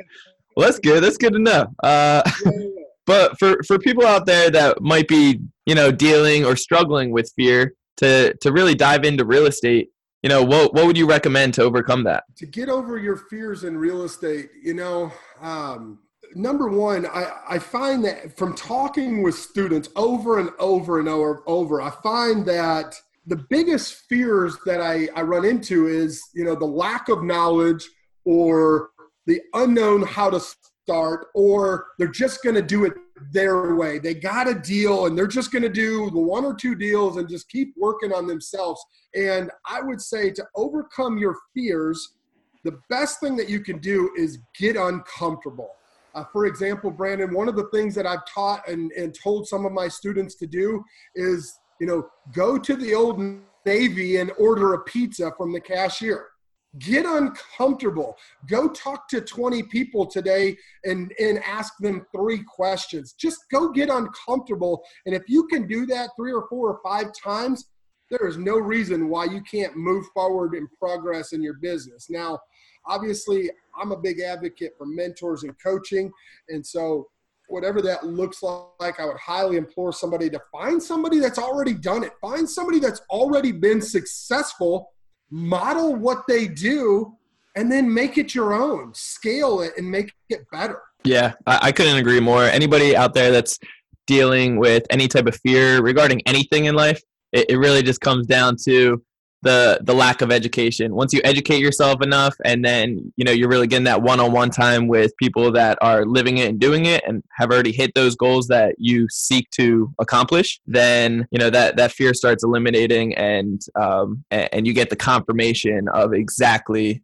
Well 0.57 0.67
that's 0.67 0.79
good 0.79 1.03
that's 1.03 1.19
good 1.19 1.35
to 1.35 1.39
know. 1.39 1.67
Uh 1.83 2.23
but 3.07 3.39
for 3.39 3.63
for 3.67 3.79
people 3.79 4.07
out 4.07 4.25
there 4.25 4.51
that 4.51 4.81
might 4.81 5.09
be 5.09 5.41
you 5.67 5.75
know 5.75 5.91
dealing 5.91 6.47
or 6.47 6.57
struggling 6.57 7.11
with 7.11 7.31
fear 7.37 7.75
to 7.99 8.35
to 8.35 8.53
really 8.53 8.75
dive 8.75 9.05
into 9.05 9.25
real 9.25 9.47
estate 9.47 9.91
you 10.23 10.29
know 10.29 10.43
what 10.45 10.73
what 10.73 10.87
would 10.87 10.97
you 10.97 11.07
recommend 11.07 11.55
to 11.55 11.63
overcome 11.63 12.05
that? 12.05 12.25
To 12.37 12.47
get 12.47 12.69
over 12.69 12.97
your 12.97 13.17
fears 13.17 13.65
in 13.65 13.77
real 13.77 14.05
estate 14.05 14.51
you 14.63 14.75
know 14.75 15.13
um, 15.41 15.99
number 16.35 16.69
one 16.69 17.07
I, 17.07 17.33
I 17.51 17.59
find 17.59 18.05
that 18.05 18.37
from 18.37 18.55
talking 18.55 19.23
with 19.23 19.35
students 19.35 19.89
over 19.97 20.39
and 20.39 20.51
over 20.59 20.99
and 20.99 21.09
over 21.09 21.43
over 21.47 21.83
i 21.83 21.91
find 21.91 22.47
that 22.47 22.95
the 23.27 23.37
biggest 23.51 24.05
fears 24.09 24.57
that 24.65 24.81
I, 24.81 25.09
I 25.15 25.23
run 25.23 25.45
into 25.45 25.89
is 25.89 26.23
you 26.35 26.45
know 26.45 26.55
the 26.55 26.65
lack 26.65 27.09
of 27.09 27.23
knowledge 27.23 27.87
or 28.25 28.91
the 29.27 29.41
unknown 29.55 30.03
how 30.03 30.31
to 30.31 30.41
start 30.41 31.27
or 31.35 31.89
they're 31.99 32.09
just 32.09 32.43
going 32.43 32.57
to 32.57 32.63
do 32.63 32.85
it 32.85 32.95
their 33.31 33.75
way. 33.75 33.99
They 33.99 34.15
got 34.15 34.49
a 34.49 34.55
deal 34.55 35.07
and 35.07 35.17
they're 35.17 35.27
just 35.27 35.53
going 35.53 35.63
to 35.63 35.69
do 35.69 36.11
the 36.11 36.19
one 36.19 36.45
or 36.45 36.55
two 36.55 36.75
deals 36.75 37.17
and 37.17 37.29
just 37.29 37.49
keep 37.49 37.75
working 37.77 38.13
on 38.13 38.27
themselves. 38.27 38.85
And 39.15 39.51
I 39.67 39.81
would 39.81 40.01
say 40.01 40.31
to 40.31 40.45
overcome 40.57 41.19
your 41.19 41.37
fears, 41.55 42.17
the 42.65 42.79
best 42.89 43.21
thing 43.21 43.37
that 43.37 43.49
you 43.49 43.61
can 43.61 43.79
do 43.79 44.11
is 44.17 44.39
get 44.59 44.77
uncomfortable. 44.77 45.71
Uh, 46.15 46.25
for 46.33 46.47
example, 46.47 46.91
Brandon, 46.91 47.35
one 47.35 47.49
of 47.49 47.57
the 47.57 47.69
things 47.73 47.95
that 47.95 48.07
I've 48.07 48.25
taught 48.27 48.69
and, 48.69 48.93
and 48.93 49.15
told 49.15 49.49
some 49.49 49.65
of 49.65 49.73
my 49.73 49.89
students 49.89 50.35
to 50.37 50.47
do 50.47 50.85
is, 51.15 51.59
you 51.81 51.87
know, 51.87 52.07
go 52.33 52.59
to 52.59 52.77
the 52.77 52.95
old 52.95 53.21
Navy 53.65 54.19
and 54.19 54.31
order 54.39 54.75
a 54.75 54.83
pizza 54.83 55.33
from 55.37 55.53
the 55.53 55.61
cashier 55.61 56.32
get 56.79 57.05
uncomfortable. 57.05 58.17
Go 58.49 58.69
talk 58.69 59.09
to 59.09 59.21
20 59.21 59.63
people 59.65 60.07
today 60.07 60.57
and 60.85 61.13
and 61.21 61.43
ask 61.45 61.75
them 61.81 62.07
three 62.15 62.43
questions. 62.45 63.13
Just 63.13 63.45
go 63.51 63.71
get 63.71 63.91
uncomfortable. 63.91 64.83
And 65.05 65.15
if 65.15 65.23
you 65.29 65.47
can 65.49 65.67
do 65.67 65.87
that 65.87 66.11
three 66.17 66.33
or 66.33 66.47
four 66.49 66.71
or 66.71 66.81
five 66.83 67.13
times 67.23 67.69
there 68.11 68.29
is 68.29 68.37
no 68.37 68.59
reason 68.59 69.09
why 69.09 69.25
you 69.25 69.41
can't 69.41 69.75
move 69.75 70.05
forward 70.13 70.53
and 70.53 70.69
progress 70.79 71.33
in 71.33 71.43
your 71.43 71.55
business. 71.55 72.09
Now 72.11 72.39
obviously 72.87 73.51
i'm 73.81 73.93
a 73.93 73.97
big 73.97 74.21
advocate 74.21 74.73
for 74.77 74.87
mentors 74.87 75.45
and 75.45 75.55
coaching. 75.63 76.11
And 76.49 76.65
so 76.67 77.09
whatever 77.49 77.83
that 77.83 78.07
looks 78.07 78.43
like 78.43 78.99
i 78.99 79.05
would 79.05 79.19
highly 79.19 79.57
implore 79.57 79.93
somebody 79.93 80.31
to 80.31 80.41
find 80.51 80.83
somebody 80.83 81.19
that's 81.19 81.39
already 81.39 81.75
done 81.75 82.03
it. 82.03 82.13
Find 82.21 82.49
somebody 82.49 82.79
that's 82.79 83.03
already 83.11 83.53
been 83.53 83.83
successful 83.83 84.93
model 85.33 85.97
what 85.97 86.25
they 86.29 86.47
do 86.47 87.17
and 87.57 87.73
then 87.73 87.93
make 87.93 88.19
it 88.19 88.35
your 88.35 88.53
own. 88.53 88.95
Scale 88.95 89.63
it 89.63 89.73
and 89.77 89.91
make 89.91 90.13
it 90.29 90.47
better. 90.53 90.81
Yeah 91.05 91.33
I, 91.47 91.59
I, 91.63 91.73
couldn't 91.73 91.97
agree 91.97 92.21
more. 92.21 92.45
Anybody 92.45 92.95
out 92.95 93.15
there 93.15 93.33
that's 93.33 93.59
dealing 94.07 94.59
with 94.59 94.85
any 94.91 95.09
type 95.09 95.27
of 95.27 95.35
fear 95.37 95.83
regarding 95.83 96.21
anything 96.27 96.67
in 96.67 96.75
life 96.75 97.03
it, 97.33 97.51
it 97.51 97.57
really 97.57 97.83
just 97.83 98.01
comes 98.01 98.27
down 98.27 98.57
to 98.65 99.03
the 99.43 99.81
the 99.83 99.95
lack 99.95 100.23
of 100.23 100.31
education. 100.31 100.95
Once 100.95 101.13
you 101.13 101.21
educate 101.25 101.59
yourself 101.59 102.01
enough 102.03 102.35
and 102.45 102.65
then 102.65 103.13
you 103.17 103.25
know 103.25 103.33
you're 103.33 103.49
really 103.49 103.67
getting 103.67 103.85
that 103.85 104.03
one-on-one 104.03 104.51
time 104.51 104.89
with 104.89 105.17
people 105.17 105.53
that 105.53 105.79
are 105.83 106.07
living 106.07 106.39
it 106.39 106.49
and 106.49 106.61
doing 106.61 106.87
it 106.87 107.03
and 107.07 107.23
have 107.37 107.51
already 107.51 107.73
hit 107.73 107.93
those 107.95 108.15
goals 108.15 108.47
that 108.49 108.75
you 108.79 109.07
seek 109.11 109.51
to 109.51 109.93
accomplish 109.99 110.61
then 110.67 111.27
you 111.31 111.39
know 111.39 111.51
that 111.51 111.77
that 111.77 111.93
fear 111.93 112.15
starts 112.15 112.45
eliminating 112.45 113.15
and 113.17 113.63
um 113.81 114.25
and, 114.31 114.67
you 114.67 114.73
get 114.73 114.91
the 114.91 114.97
confirmation 114.97 115.89
of 115.89 116.13
exactly 116.13 117.03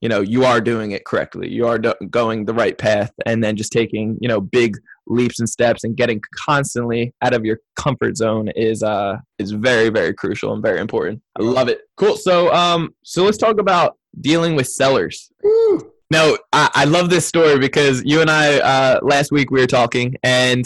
you 0.00 0.08
know 0.08 0.20
you 0.20 0.44
are 0.44 0.60
doing 0.60 0.90
it 0.90 1.04
correctly. 1.04 1.48
You 1.48 1.66
are 1.68 1.78
do- 1.78 1.94
going 2.10 2.44
the 2.44 2.54
right 2.54 2.76
path 2.76 3.12
and 3.24 3.44
then 3.44 3.56
just 3.56 3.72
taking 3.72 4.18
you 4.20 4.28
know 4.28 4.40
big 4.40 4.76
leaps 5.06 5.38
and 5.38 5.48
steps 5.48 5.84
and 5.84 5.96
getting 5.96 6.20
constantly 6.34 7.14
out 7.22 7.34
of 7.34 7.44
your 7.44 7.58
comfort 7.76 8.16
zone 8.16 8.48
is 8.56 8.82
uh 8.82 9.16
is 9.38 9.52
very 9.52 9.88
very 9.88 10.12
crucial 10.14 10.52
and 10.52 10.62
very 10.62 10.80
important. 10.80 11.20
I 11.38 11.42
love 11.42 11.68
it. 11.68 11.80
Cool. 11.96 12.16
So 12.16 12.52
um 12.52 12.94
so 13.04 13.24
let's 13.24 13.38
talk 13.38 13.60
about 13.60 13.96
dealing 14.20 14.56
with 14.56 14.68
sellers. 14.68 15.30
Woo. 15.42 15.92
no 16.10 16.38
I, 16.52 16.70
I 16.74 16.84
love 16.84 17.10
this 17.10 17.26
story 17.26 17.58
because 17.58 18.02
you 18.04 18.20
and 18.20 18.30
i 18.30 18.58
uh 18.58 19.00
last 19.02 19.32
week 19.32 19.50
we 19.50 19.60
were 19.60 19.66
talking 19.66 20.14
and 20.22 20.64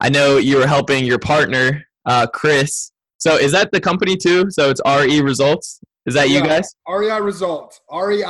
i 0.00 0.08
know 0.08 0.38
you 0.38 0.58
were 0.58 0.66
helping 0.66 1.04
your 1.04 1.18
partner 1.18 1.86
uh 2.06 2.26
chris. 2.26 2.92
So 3.18 3.36
is 3.36 3.52
that 3.52 3.70
the 3.72 3.80
company 3.80 4.16
too? 4.16 4.50
So 4.50 4.70
it's 4.70 4.80
re 4.86 5.20
results? 5.20 5.80
Is 6.06 6.14
that 6.14 6.28
yeah, 6.28 6.38
you 6.38 6.44
guys 6.44 6.74
rei 6.88 7.20
results. 7.20 7.80
Rei 7.90 8.22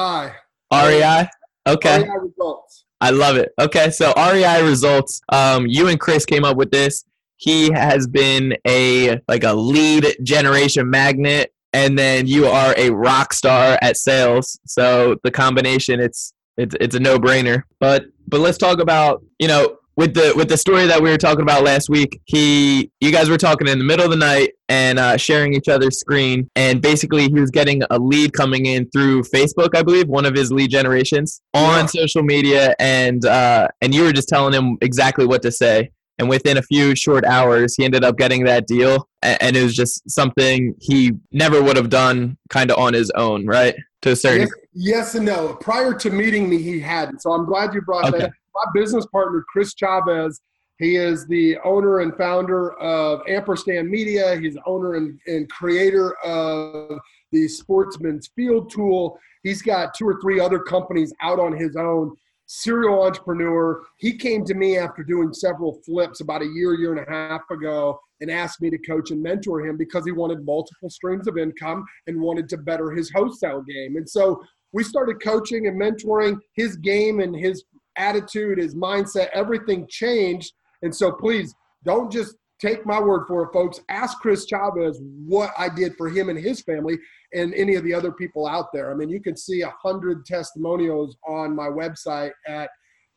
rei 0.73 1.29
okay. 1.69 2.03
Rei 2.03 2.19
results 2.21 2.86
I 3.01 3.11
love 3.11 3.37
it. 3.37 3.53
Okay, 3.61 3.91
so 3.91 4.13
REI 4.17 4.63
results. 4.63 5.21
Um, 5.31 5.67
you 5.67 5.89
and 5.89 6.01
Chris 6.01 6.25
came 6.25 6.45
up 6.45 6.57
with 6.57 6.71
this. 6.71 7.05
He 7.37 7.71
has 7.73 8.07
been 8.07 8.57
a 8.67 9.21
like 9.29 9.45
a 9.45 9.53
lead 9.53 10.17
generation 10.23 10.89
magnet, 10.89 11.53
and 11.73 11.99
then 11.99 12.27
you 12.27 12.47
are 12.47 12.75
a 12.79 12.91
rock 12.91 13.35
star 13.35 13.79
at 13.83 13.99
sales. 13.99 14.59
So 14.65 15.17
the 15.23 15.31
combination, 15.31 16.01
it's 16.01 16.33
it's 16.57 16.75
it's 16.81 16.95
a 16.95 17.01
no 17.01 17.19
brainer. 17.19 17.65
But 17.81 18.07
but 18.27 18.41
let's 18.41 18.57
talk 18.57 18.81
about 18.81 19.23
you 19.39 19.49
know 19.49 19.77
with 19.97 20.15
the 20.15 20.35
with 20.37 20.49
the 20.49 20.57
story 20.57 20.87
that 20.87 21.03
we 21.03 21.11
were 21.11 21.17
talking 21.17 21.43
about 21.43 21.65
last 21.65 21.89
week, 21.89 22.21
he 22.25 22.91
you 23.01 23.11
guys 23.11 23.31
were 23.31 23.39
talking 23.39 23.67
in 23.67 23.79
the 23.79 23.85
middle 23.85 24.05
of 24.05 24.11
the 24.11 24.17
night 24.17 24.53
and 24.69 24.99
uh, 24.99 25.17
sharing 25.17 25.55
each 25.55 25.69
other's 25.69 25.99
screen, 25.99 26.51
and 26.55 26.83
basically 26.83 27.29
he 27.29 27.41
was 27.41 27.51
getting 27.51 27.83
a 27.91 27.99
lead 27.99 28.33
coming 28.33 28.67
in 28.67 28.89
through 28.91 29.23
Facebook, 29.23 29.71
I 29.75 29.83
believe, 29.83 30.09
one 30.09 30.27
of 30.27 30.35
his 30.35 30.53
lead 30.53 30.71
generations 30.71 31.41
on 31.55 31.81
yeah. 31.81 31.87
social 31.87 32.23
media, 32.23 32.75
and 32.79 33.25
uh, 33.25 33.69
and 33.81 33.95
you 33.95 34.03
were 34.03 34.13
just 34.13 34.29
telling 34.29 34.53
him 34.53 34.77
exactly 34.83 35.27
what 35.27 35.43
to 35.43 35.51
say. 35.51 35.91
And 36.19 36.31
within 36.31 36.57
a 36.57 36.63
few 36.63 36.95
short 36.95 37.27
hours, 37.27 37.75
he 37.77 37.85
ended 37.85 38.03
up 38.03 38.17
getting 38.17 38.45
that 38.45 38.67
deal. 38.67 39.07
And 39.23 39.55
it 39.55 39.63
was 39.63 39.75
just 39.75 40.09
something 40.09 40.75
he 40.81 41.13
never 41.31 41.63
would 41.63 41.77
have 41.77 41.91
done 41.91 42.39
kind 42.49 42.71
of 42.71 42.79
on 42.79 42.95
his 42.95 43.11
own, 43.11 43.45
right? 43.47 43.75
To 44.01 44.13
a 44.13 44.17
certain 44.17 44.49
yes, 44.49 44.51
yes, 44.73 45.15
and 45.15 45.27
no. 45.27 45.55
Prior 45.61 45.93
to 45.93 46.11
meeting 46.11 46.49
me, 46.49 46.63
he 46.63 46.81
hadn't. 46.81 47.21
So 47.21 47.33
I'm 47.33 47.45
glad 47.45 47.75
you 47.75 47.83
brought 47.83 48.07
okay. 48.07 48.19
that 48.19 48.33
my 48.65 48.81
business 48.81 49.07
partner, 49.07 49.45
Chris 49.49 49.75
Chavez, 49.75 50.41
he 50.79 50.97
is 50.97 51.27
the 51.27 51.57
owner 51.65 52.01
and 52.01 52.15
founder 52.17 52.75
of 52.79 53.21
Ampersand 53.29 53.89
Media. 53.89 54.37
He's 54.37 54.59
owner 54.67 54.95
and, 54.95 55.19
and 55.27 55.51
creator 55.51 56.15
of 56.23 56.99
the 57.33 57.49
Sportsman's 57.49 58.29
Field 58.37 58.71
Tool. 58.71 59.19
He's 59.43 59.63
got 59.63 59.95
two 59.95 60.07
or 60.07 60.21
three 60.21 60.39
other 60.39 60.59
companies 60.59 61.15
out 61.23 61.41
on 61.41 61.57
his 61.57 61.77
own. 61.77 62.15
Serial 62.49 63.03
entrepreneur. 63.03 63.83
He 63.97 64.17
came 64.17 64.45
to 64.45 64.55
me 64.55 64.77
after 64.77 65.03
doing 65.03 65.33
several 65.33 65.81
flips 65.85 66.21
about 66.21 66.43
a 66.43 66.47
year, 66.47 66.75
year 66.75 66.95
and 66.95 67.07
a 67.07 67.11
half 67.11 67.43
ago, 67.51 67.99
and 68.21 68.31
asked 68.31 68.61
me 68.61 68.71
to 68.71 68.79
coach 68.79 69.11
and 69.11 69.23
mentor 69.23 69.67
him 69.67 69.77
because 69.77 70.05
he 70.05 70.13
wanted 70.13 70.45
multiple 70.45 70.91
streams 70.91 71.27
of 71.27 71.39
income 71.39 71.85
and 72.07 72.21
wanted 72.21 72.49
to 72.51 72.57
better 72.57 72.91
his 72.93 73.11
wholesale 73.11 73.63
game. 73.63 73.97
And 73.97 74.09
so 74.09 74.41
we 74.73 74.85
started 74.85 75.23
coaching 75.23 75.67
and 75.67 75.81
mentoring 75.81 76.39
his 76.53 76.77
game 76.77 77.21
and 77.21 77.35
his 77.35 77.65
attitude, 77.97 78.59
his 78.59 78.75
mindset, 78.75 79.29
everything 79.33 79.87
changed. 79.89 80.53
And 80.83 80.95
so 80.95 81.13
please 81.13 81.55
don't 81.85 82.11
just 82.11 82.37
take 82.61 82.87
my 82.87 83.01
word 83.01 83.27
for 83.27 83.45
it, 83.45 83.53
folks. 83.53 83.81
Ask 83.89 84.19
Chris 84.19 84.47
Chavez 84.47 85.01
what 85.27 85.51
I 85.59 85.69
did 85.69 85.97
for 85.97 86.09
him 86.09 86.29
and 86.29 86.39
his 86.39 86.61
family 86.63 86.99
and 87.35 87.53
any 87.55 87.75
of 87.75 87.85
the 87.85 87.95
other 87.95 88.13
people 88.13 88.47
out 88.47 88.73
there. 88.73 88.91
I 88.91 88.95
mean, 88.95 89.09
you 89.09 89.21
can 89.21 89.37
see 89.37 89.63
a 89.63 89.75
hundred 89.83 90.25
testimonials 90.25 91.17
on 91.27 91.55
my 91.55 91.69
website 91.69 92.31
at 92.47 92.71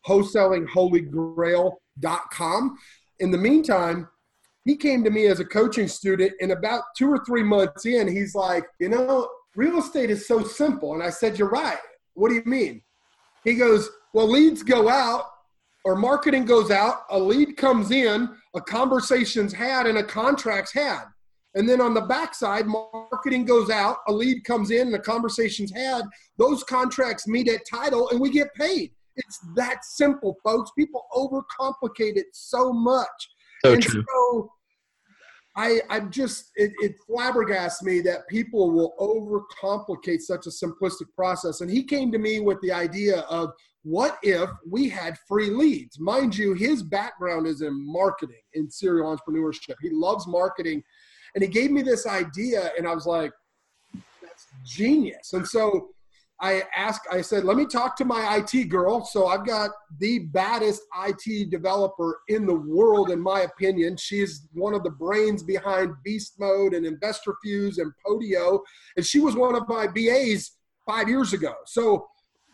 wholesalingholygrail.com. 0.07 2.77
In 3.19 3.31
the 3.31 3.37
meantime, 3.37 4.07
he 4.65 4.75
came 4.75 5.03
to 5.03 5.09
me 5.09 5.27
as 5.27 5.39
a 5.39 5.45
coaching 5.45 5.87
student, 5.87 6.33
and 6.41 6.51
about 6.51 6.83
two 6.97 7.09
or 7.09 7.23
three 7.25 7.43
months 7.43 7.85
in, 7.85 8.07
he's 8.07 8.35
like, 8.35 8.65
You 8.79 8.89
know, 8.89 9.29
real 9.55 9.79
estate 9.79 10.09
is 10.09 10.27
so 10.27 10.43
simple. 10.43 10.93
And 10.93 11.01
I 11.01 11.09
said, 11.09 11.39
You're 11.39 11.49
right. 11.49 11.77
What 12.13 12.29
do 12.29 12.35
you 12.35 12.43
mean? 12.45 12.81
He 13.43 13.55
goes, 13.55 13.89
well, 14.13 14.29
leads 14.29 14.63
go 14.63 14.89
out 14.89 15.25
or 15.85 15.95
marketing 15.95 16.45
goes 16.45 16.71
out, 16.71 17.03
a 17.09 17.19
lead 17.19 17.55
comes 17.57 17.91
in, 17.91 18.29
a 18.55 18.61
conversation's 18.61 19.53
had, 19.53 19.87
and 19.87 19.97
a 19.97 20.03
contract's 20.03 20.73
had. 20.73 21.05
And 21.55 21.67
then 21.67 21.81
on 21.81 21.93
the 21.93 22.01
backside, 22.01 22.67
marketing 22.67 23.45
goes 23.45 23.69
out, 23.69 23.97
a 24.07 24.13
lead 24.13 24.43
comes 24.43 24.71
in, 24.71 24.87
and 24.87 24.95
a 24.95 24.99
conversation's 24.99 25.71
had. 25.71 26.03
Those 26.37 26.63
contracts 26.63 27.27
meet 27.27 27.47
at 27.47 27.61
title, 27.69 28.09
and 28.09 28.19
we 28.19 28.29
get 28.29 28.53
paid. 28.53 28.91
It's 29.15 29.39
that 29.55 29.83
simple, 29.83 30.37
folks. 30.43 30.71
People 30.77 31.05
overcomplicate 31.13 32.17
it 32.17 32.27
so 32.33 32.71
much. 32.71 33.07
So 33.65 33.73
and 33.73 33.81
true. 33.81 34.03
So 34.07 34.51
I, 35.55 35.81
I'm 35.89 36.11
just, 36.11 36.51
it, 36.55 36.71
it 36.79 36.95
flabbergasts 37.09 37.81
me 37.81 37.99
that 38.01 38.27
people 38.29 38.71
will 38.71 38.93
overcomplicate 38.99 40.21
such 40.21 40.45
a 40.45 40.49
simplistic 40.49 41.13
process. 41.15 41.61
And 41.61 41.69
he 41.69 41.83
came 41.83 42.11
to 42.11 42.19
me 42.19 42.39
with 42.39 42.61
the 42.61 42.71
idea 42.71 43.21
of 43.21 43.51
what 43.83 44.17
if 44.23 44.49
we 44.69 44.89
had 44.89 45.17
free 45.27 45.49
leads? 45.49 45.99
Mind 45.99 46.37
you, 46.37 46.53
his 46.53 46.83
background 46.83 47.47
is 47.47 47.61
in 47.61 47.73
marketing, 47.73 48.41
in 48.53 48.69
serial 48.69 49.15
entrepreneurship. 49.15 49.75
He 49.81 49.89
loves 49.91 50.27
marketing. 50.27 50.83
And 51.35 51.43
he 51.43 51.49
gave 51.49 51.71
me 51.71 51.81
this 51.81 52.07
idea, 52.07 52.71
and 52.77 52.87
I 52.87 52.93
was 52.93 53.05
like, 53.05 53.31
that's 54.21 54.47
genius. 54.65 55.33
And 55.33 55.47
so 55.47 55.89
I 56.41 56.63
asked, 56.75 57.07
I 57.11 57.21
said, 57.21 57.43
let 57.43 57.57
me 57.57 57.65
talk 57.65 57.95
to 57.97 58.05
my 58.05 58.37
IT 58.37 58.69
girl. 58.69 59.03
So 59.03 59.27
I've 59.27 59.45
got 59.45 59.71
the 59.99 60.19
baddest 60.19 60.81
IT 61.05 61.49
developer 61.51 62.19
in 62.29 62.45
the 62.45 62.55
world, 62.55 63.11
in 63.11 63.19
my 63.19 63.41
opinion. 63.41 63.97
She's 63.97 64.47
one 64.53 64.73
of 64.73 64.83
the 64.83 64.91
brains 64.91 65.43
behind 65.43 65.93
Beast 66.03 66.35
Mode 66.39 66.73
and 66.73 66.85
InvestorFuse 66.85 67.77
and 67.77 67.91
Podio. 68.05 68.59
And 68.95 69.05
she 69.05 69.19
was 69.19 69.35
one 69.35 69.55
of 69.55 69.67
my 69.67 69.87
BAs 69.87 70.51
five 70.87 71.09
years 71.09 71.33
ago. 71.33 71.53
So 71.65 72.07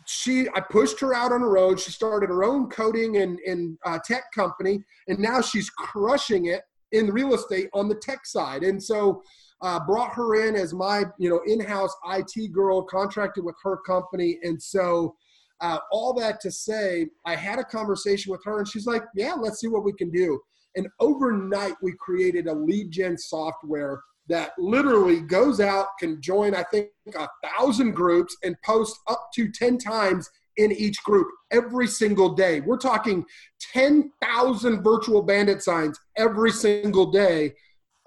she 0.05 0.47
I 0.55 0.61
pushed 0.61 0.99
her 0.99 1.13
out 1.13 1.31
on 1.31 1.41
the 1.41 1.47
road. 1.47 1.79
She 1.79 1.91
started 1.91 2.29
her 2.29 2.43
own 2.43 2.69
coding 2.69 3.17
and, 3.17 3.39
and 3.39 3.77
uh, 3.85 3.99
tech 4.05 4.31
company, 4.33 4.83
and 5.07 5.19
now 5.19 5.41
she's 5.41 5.69
crushing 5.69 6.45
it 6.45 6.61
in 6.91 7.11
real 7.11 7.33
estate 7.33 7.69
on 7.73 7.89
the 7.89 7.95
tech 7.95 8.25
side. 8.25 8.63
And 8.63 8.81
so 8.81 9.23
uh, 9.61 9.79
brought 9.85 10.13
her 10.13 10.47
in 10.47 10.55
as 10.55 10.73
my 10.73 11.03
you 11.17 11.29
know 11.29 11.41
in-house 11.45 11.93
IT 12.11 12.51
girl, 12.53 12.83
contracted 12.83 13.43
with 13.43 13.55
her 13.63 13.77
company, 13.77 14.39
and 14.43 14.61
so 14.61 15.15
uh, 15.61 15.79
all 15.91 16.13
that 16.13 16.39
to 16.41 16.51
say, 16.51 17.07
I 17.25 17.35
had 17.35 17.59
a 17.59 17.63
conversation 17.63 18.31
with 18.31 18.43
her, 18.45 18.59
and 18.59 18.67
she's 18.67 18.85
like, 18.85 19.03
"Yeah, 19.15 19.33
let's 19.33 19.59
see 19.59 19.67
what 19.67 19.83
we 19.83 19.93
can 19.93 20.11
do." 20.11 20.39
And 20.75 20.87
overnight, 20.99 21.75
we 21.81 21.93
created 21.99 22.47
a 22.47 22.53
lead 22.53 22.91
gen 22.91 23.17
software 23.17 24.01
that 24.27 24.51
literally 24.57 25.21
goes 25.21 25.59
out, 25.59 25.87
can 25.99 26.21
join, 26.21 26.55
I 26.55 26.63
think, 26.63 26.89
a 27.15 27.27
thousand 27.43 27.91
groups 27.91 28.35
and 28.43 28.55
post 28.63 28.97
up 29.07 29.29
to 29.35 29.51
10 29.51 29.77
times 29.77 30.29
in 30.57 30.71
each 30.71 31.03
group 31.03 31.27
every 31.51 31.87
single 31.87 32.33
day. 32.33 32.61
We're 32.61 32.77
talking 32.77 33.25
10,000 33.73 34.83
virtual 34.83 35.21
bandit 35.21 35.61
signs 35.61 35.99
every 36.17 36.51
single 36.51 37.11
day 37.11 37.53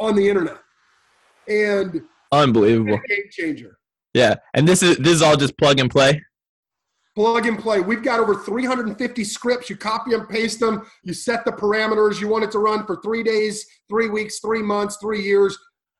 on 0.01 0.17
the 0.17 0.29
internet. 0.29 0.59
And 1.47 2.03
unbelievable 2.33 3.01
game 3.09 3.25
changer. 3.31 3.79
Yeah. 4.15 4.37
And 4.55 4.67
this 4.67 4.83
is 4.83 4.97
this 4.99 5.15
is 5.15 5.23
all 5.23 5.37
just 5.37 5.57
plug 5.57 5.79
and 5.79 5.91
play. 5.91 6.23
Plug 7.15 7.47
and 7.47 7.59
play. 7.59 7.81
We've 7.81 8.03
got 8.03 8.21
over 8.21 8.35
350 8.35 9.25
scripts. 9.25 9.69
You 9.69 9.77
copy 9.77 10.15
and 10.15 10.29
paste 10.29 10.61
them. 10.61 10.87
You 11.03 11.13
set 11.13 11.45
the 11.45 11.53
parameters. 11.53 12.21
You 12.21 12.29
want 12.29 12.45
it 12.45 12.51
to 12.53 12.59
run 12.59 12.87
for 12.87 13.01
three 13.03 13.23
days, 13.23 13.67
three 13.89 14.09
weeks, 14.09 14.39
three 14.41 14.63
months, 14.63 14.99
three 15.01 15.23
years 15.23 15.59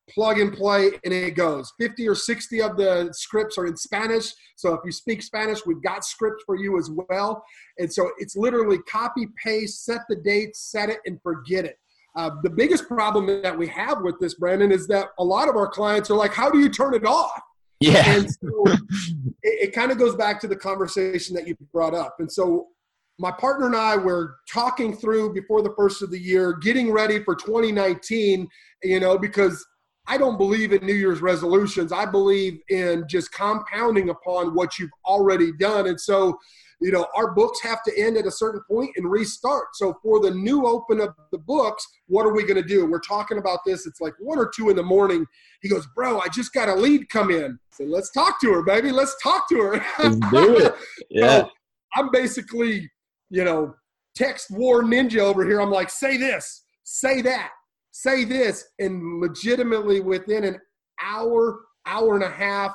plug 0.09 0.39
and 0.39 0.53
play, 0.53 0.91
and 1.03 1.13
it 1.13 1.35
goes. 1.35 1.71
50 1.79 2.07
or 2.07 2.15
60 2.15 2.61
of 2.61 2.77
the 2.77 3.09
scripts 3.13 3.57
are 3.57 3.65
in 3.65 3.75
Spanish. 3.75 4.33
So 4.55 4.73
if 4.73 4.81
you 4.83 4.91
speak 4.91 5.21
Spanish, 5.21 5.65
we've 5.65 5.81
got 5.81 6.03
scripts 6.05 6.43
for 6.45 6.55
you 6.55 6.77
as 6.77 6.89
well. 7.09 7.43
And 7.77 7.91
so 7.91 8.11
it's 8.17 8.35
literally 8.35 8.79
copy, 8.79 9.27
paste, 9.43 9.85
set 9.85 10.01
the 10.09 10.15
date, 10.17 10.55
set 10.55 10.89
it, 10.89 10.99
and 11.05 11.21
forget 11.21 11.65
it. 11.65 11.77
Uh, 12.15 12.31
the 12.43 12.49
biggest 12.49 12.87
problem 12.87 13.41
that 13.41 13.57
we 13.57 13.67
have 13.67 14.01
with 14.01 14.19
this, 14.19 14.33
Brandon, 14.33 14.71
is 14.71 14.87
that 14.87 15.09
a 15.19 15.23
lot 15.23 15.47
of 15.47 15.55
our 15.55 15.67
clients 15.67 16.09
are 16.09 16.15
like, 16.15 16.33
how 16.33 16.49
do 16.49 16.59
you 16.59 16.69
turn 16.69 16.93
it 16.93 17.05
off? 17.05 17.41
Yeah. 17.79 18.03
And 18.15 18.29
so 18.29 18.63
it, 18.65 18.79
it 19.43 19.73
kind 19.73 19.91
of 19.91 19.97
goes 19.97 20.15
back 20.15 20.39
to 20.41 20.47
the 20.47 20.55
conversation 20.55 21.35
that 21.35 21.47
you 21.47 21.55
brought 21.71 21.93
up. 21.93 22.15
And 22.19 22.31
so 22.31 22.67
my 23.19 23.31
partner 23.31 23.67
and 23.67 23.75
I 23.75 23.97
were 23.97 24.37
talking 24.51 24.95
through 24.95 25.33
before 25.33 25.61
the 25.61 25.73
first 25.77 26.01
of 26.01 26.09
the 26.09 26.19
year, 26.19 26.53
getting 26.53 26.91
ready 26.91 27.21
for 27.23 27.35
2019, 27.35 28.47
you 28.83 28.99
know, 28.99 29.17
because 29.17 29.65
I 30.09 30.17
don't 30.17 30.37
believe 30.37 30.73
in 30.73 30.83
New 30.83 30.95
Year's 30.95 31.21
resolutions. 31.21 31.91
I 31.91 32.03
believe 32.07 32.61
in 32.69 33.05
just 33.07 33.31
compounding 33.31 34.09
upon 34.09 34.55
what 34.55 34.79
you've 34.79 34.89
already 35.05 35.51
done. 35.51 35.85
And 35.85 36.01
so, 36.01 36.35
you 36.81 36.91
know, 36.91 37.05
our 37.15 37.35
books 37.35 37.61
have 37.61 37.83
to 37.83 37.95
end 37.95 38.17
at 38.17 38.25
a 38.25 38.31
certain 38.31 38.61
point 38.67 38.89
and 38.95 39.09
restart. 39.09 39.67
So 39.75 39.93
for 40.01 40.19
the 40.19 40.31
new 40.31 40.65
open 40.65 40.99
of 40.99 41.13
the 41.31 41.37
books, 41.37 41.87
what 42.07 42.25
are 42.25 42.33
we 42.33 42.41
going 42.41 42.59
to 42.59 42.67
do? 42.67 42.87
We're 42.87 42.99
talking 43.01 43.37
about 43.37 43.59
this. 43.67 43.85
It's 43.85 44.01
like 44.01 44.15
one 44.19 44.39
or 44.39 44.51
two 44.53 44.71
in 44.71 44.75
the 44.75 44.81
morning. 44.81 45.27
He 45.61 45.69
goes, 45.69 45.87
bro, 45.95 46.19
I 46.19 46.27
just 46.29 46.53
got 46.53 46.69
a 46.69 46.73
lead 46.73 47.07
come 47.09 47.29
in. 47.29 47.59
So 47.71 47.83
let's 47.83 48.09
talk 48.09 48.41
to 48.41 48.51
her, 48.51 48.63
baby. 48.63 48.91
Let's 48.91 49.15
talk 49.21 49.47
to 49.49 49.57
her. 49.61 49.85
Let's 49.99 50.19
do 50.31 50.57
it. 50.57 50.73
Yeah. 51.11 51.41
So 51.41 51.49
I'm 51.95 52.09
basically, 52.11 52.89
you 53.29 53.43
know, 53.43 53.75
text 54.15 54.49
war 54.49 54.81
ninja 54.81 55.19
over 55.19 55.45
here. 55.45 55.61
I'm 55.61 55.71
like, 55.71 55.91
say 55.91 56.17
this, 56.17 56.63
say 56.83 57.21
that 57.21 57.51
say 58.01 58.23
this, 58.23 58.65
and 58.79 59.19
legitimately 59.19 59.99
within 59.99 60.45
an 60.45 60.57
hour, 61.01 61.59
hour 61.85 62.15
and 62.15 62.23
a 62.23 62.29
half, 62.29 62.73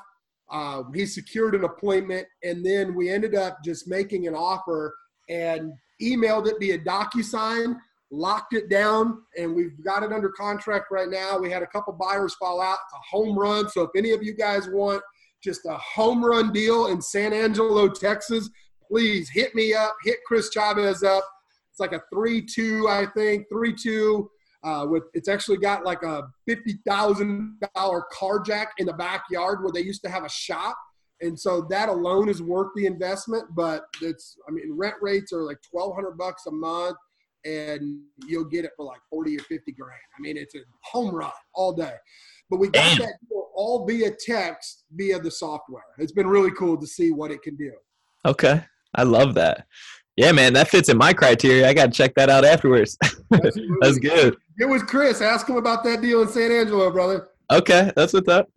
uh, 0.51 0.83
he 0.95 1.07
secured 1.07 1.55
an 1.55 1.65
appointment, 1.65 2.27
and 2.43 2.65
then 2.65 2.95
we 2.95 3.09
ended 3.09 3.35
up 3.35 3.59
just 3.65 3.89
making 3.89 4.27
an 4.27 4.35
offer 4.35 4.95
and 5.31 5.73
emailed 6.03 6.47
it 6.47 6.57
via 6.61 6.79
DocuSign, 6.79 7.75
locked 8.11 8.53
it 8.53 8.69
down, 8.69 9.23
and 9.39 9.55
we've 9.55 9.83
got 9.83 10.03
it 10.03 10.13
under 10.13 10.29
contract 10.29 10.87
right 10.91 11.09
now. 11.09 11.39
We 11.39 11.51
had 11.51 11.63
a 11.63 11.67
couple 11.69 11.95
buyers 11.95 12.35
fall 12.35 12.61
out. 12.61 12.79
It's 12.85 12.95
a 12.95 13.17
home 13.17 13.39
run. 13.39 13.71
So 13.71 13.83
if 13.83 13.91
any 13.97 14.13
of 14.13 14.23
you 14.23 14.35
guys 14.35 14.69
want 14.69 15.03
just 15.43 15.63
a 15.65 15.79
home 15.79 16.23
run 16.23 16.53
deal 16.53 16.89
in 16.89 17.01
San 17.01 17.33
Angelo, 17.33 17.89
Texas, 17.89 18.51
please 18.87 19.31
hit 19.31 19.55
me 19.55 19.73
up, 19.73 19.97
hit 20.05 20.19
Chris 20.27 20.51
Chavez 20.51 21.03
up. 21.03 21.25
It's 21.71 21.81
like 21.81 21.93
a 21.93 22.03
3 22.13 22.43
2, 22.43 22.89
I 22.89 23.07
think, 23.17 23.47
3 23.51 23.75
2 23.75 24.31
uh, 24.65 24.87
with 24.89 25.05
it's 25.13 25.29
actually 25.29 25.59
got 25.59 25.85
like 25.85 26.03
a 26.03 26.23
fifty 26.47 26.79
thousand 26.87 27.61
dollar 27.75 28.05
car 28.13 28.41
jack 28.41 28.73
in 28.79 28.87
the 28.87 28.93
backyard 28.95 29.63
where 29.63 29.73
they 29.73 29.83
used 29.83 30.03
to 30.05 30.11
have 30.11 30.25
a 30.25 30.29
shop, 30.29 30.77
and 31.21 31.39
so 31.39 31.67
that 31.71 31.89
alone 31.89 32.29
is 32.29 32.43
worth 32.43 32.69
the 32.75 32.87
investment. 32.87 33.45
But 33.55 33.85
it's 34.01 34.37
I 34.49 34.53
mean 34.53 34.73
rent 34.73 34.97
rates 35.01 35.33
are 35.33 35.43
like 35.43 35.59
twelve 35.71 35.95
hundred 35.95 36.17
bucks 36.17 36.47
a 36.47 36.53
month. 36.53 36.97
and 37.45 38.01
you'll 38.27 38.47
get 38.47 38.65
it 38.65 38.71
for 38.75 38.87
like 38.87 39.01
40 39.11 39.37
or 39.37 39.41
50 39.41 39.73
grand. 39.73 40.01
I 40.17 40.21
mean, 40.23 40.39
it's 40.39 40.55
a 40.55 40.61
home 40.83 41.15
run 41.15 41.31
all 41.55 41.75
day. 41.75 41.93
But 42.49 42.59
we 42.59 42.69
got 42.69 42.97
Damn. 42.97 42.99
that 43.01 43.17
deal 43.29 43.45
all 43.55 43.87
via 43.87 44.11
text 44.19 44.85
via 44.93 45.19
the 45.19 45.31
software. 45.31 45.83
It's 45.99 46.13
been 46.13 46.27
really 46.27 46.51
cool 46.53 46.77
to 46.79 46.87
see 46.87 47.11
what 47.11 47.31
it 47.31 47.43
can 47.43 47.57
do. 47.57 47.73
Okay. 48.25 48.65
I 48.95 49.03
love 49.03 49.35
that. 49.35 49.67
Yeah, 50.17 50.31
man, 50.33 50.53
that 50.53 50.69
fits 50.69 50.89
in 50.89 50.97
my 50.97 51.13
criteria. 51.13 51.69
I 51.69 51.75
got 51.75 51.87
to 51.87 51.93
check 51.93 52.15
that 52.15 52.31
out 52.31 52.45
afterwards. 52.45 52.97
that's 53.81 53.99
good. 53.99 54.37
It 54.59 54.67
was 54.67 54.83
Chris. 54.83 55.21
Ask 55.21 55.49
him 55.49 55.57
about 55.57 55.85
that 55.85 56.01
deal 56.01 56.23
in 56.23 56.29
San 56.29 56.53
Angelo, 56.53 56.91
brother. 56.91 57.29
Okay, 57.51 57.91
that's 57.97 58.13
what's 58.13 58.29
up. 58.29 58.49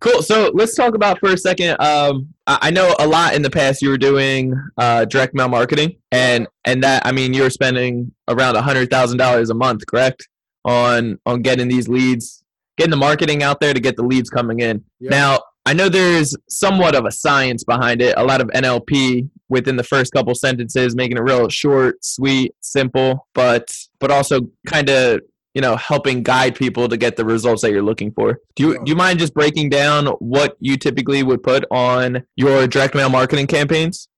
Cool. 0.00 0.22
So 0.22 0.50
let's 0.54 0.74
talk 0.74 0.94
about 0.94 1.18
for 1.18 1.32
a 1.32 1.36
second. 1.36 1.78
Um, 1.80 2.32
I 2.46 2.70
know 2.70 2.94
a 2.98 3.06
lot 3.06 3.34
in 3.34 3.42
the 3.42 3.50
past 3.50 3.82
you 3.82 3.90
were 3.90 3.98
doing 3.98 4.54
uh, 4.78 5.04
direct 5.04 5.34
mail 5.34 5.48
marketing, 5.48 5.96
and 6.10 6.48
and 6.64 6.82
that 6.82 7.04
I 7.04 7.12
mean 7.12 7.34
you 7.34 7.42
were 7.42 7.50
spending 7.50 8.12
around 8.28 8.56
a 8.56 8.62
hundred 8.62 8.90
thousand 8.90 9.18
dollars 9.18 9.50
a 9.50 9.54
month, 9.54 9.86
correct, 9.86 10.26
on 10.64 11.18
on 11.26 11.42
getting 11.42 11.68
these 11.68 11.86
leads, 11.86 12.42
getting 12.78 12.90
the 12.90 12.96
marketing 12.96 13.42
out 13.42 13.60
there 13.60 13.74
to 13.74 13.80
get 13.80 13.96
the 13.96 14.02
leads 14.02 14.30
coming 14.30 14.60
in. 14.60 14.82
Yeah. 15.00 15.10
Now 15.10 15.40
I 15.66 15.74
know 15.74 15.90
there's 15.90 16.34
somewhat 16.48 16.94
of 16.94 17.04
a 17.04 17.12
science 17.12 17.62
behind 17.64 18.00
it, 18.00 18.14
a 18.16 18.24
lot 18.24 18.40
of 18.40 18.48
NLP 18.48 19.28
within 19.50 19.76
the 19.76 19.84
first 19.84 20.12
couple 20.12 20.34
sentences, 20.34 20.96
making 20.96 21.18
it 21.18 21.22
real 21.22 21.48
short, 21.50 22.02
sweet, 22.02 22.54
simple, 22.60 23.26
but 23.34 23.70
but 23.98 24.10
also 24.10 24.48
kind 24.66 24.88
of 24.88 25.20
you 25.54 25.60
know 25.60 25.76
helping 25.76 26.22
guide 26.22 26.54
people 26.54 26.88
to 26.88 26.96
get 26.96 27.16
the 27.16 27.24
results 27.24 27.62
that 27.62 27.72
you're 27.72 27.82
looking 27.82 28.12
for. 28.12 28.40
Do 28.56 28.62
you 28.62 28.84
do 28.84 28.90
you 28.90 28.96
mind 28.96 29.18
just 29.18 29.34
breaking 29.34 29.70
down 29.70 30.06
what 30.18 30.56
you 30.60 30.76
typically 30.76 31.22
would 31.22 31.42
put 31.42 31.64
on 31.70 32.22
your 32.36 32.66
direct 32.66 32.94
mail 32.94 33.08
marketing 33.08 33.46
campaigns? 33.46 34.08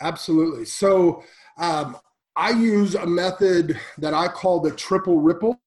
Absolutely. 0.00 0.64
So 0.64 1.22
um, 1.58 1.96
i 2.36 2.50
use 2.50 2.96
a 2.96 3.06
method 3.06 3.78
that 3.98 4.12
i 4.12 4.26
call 4.26 4.60
the 4.60 4.70
triple 4.72 5.20
ripple. 5.20 5.60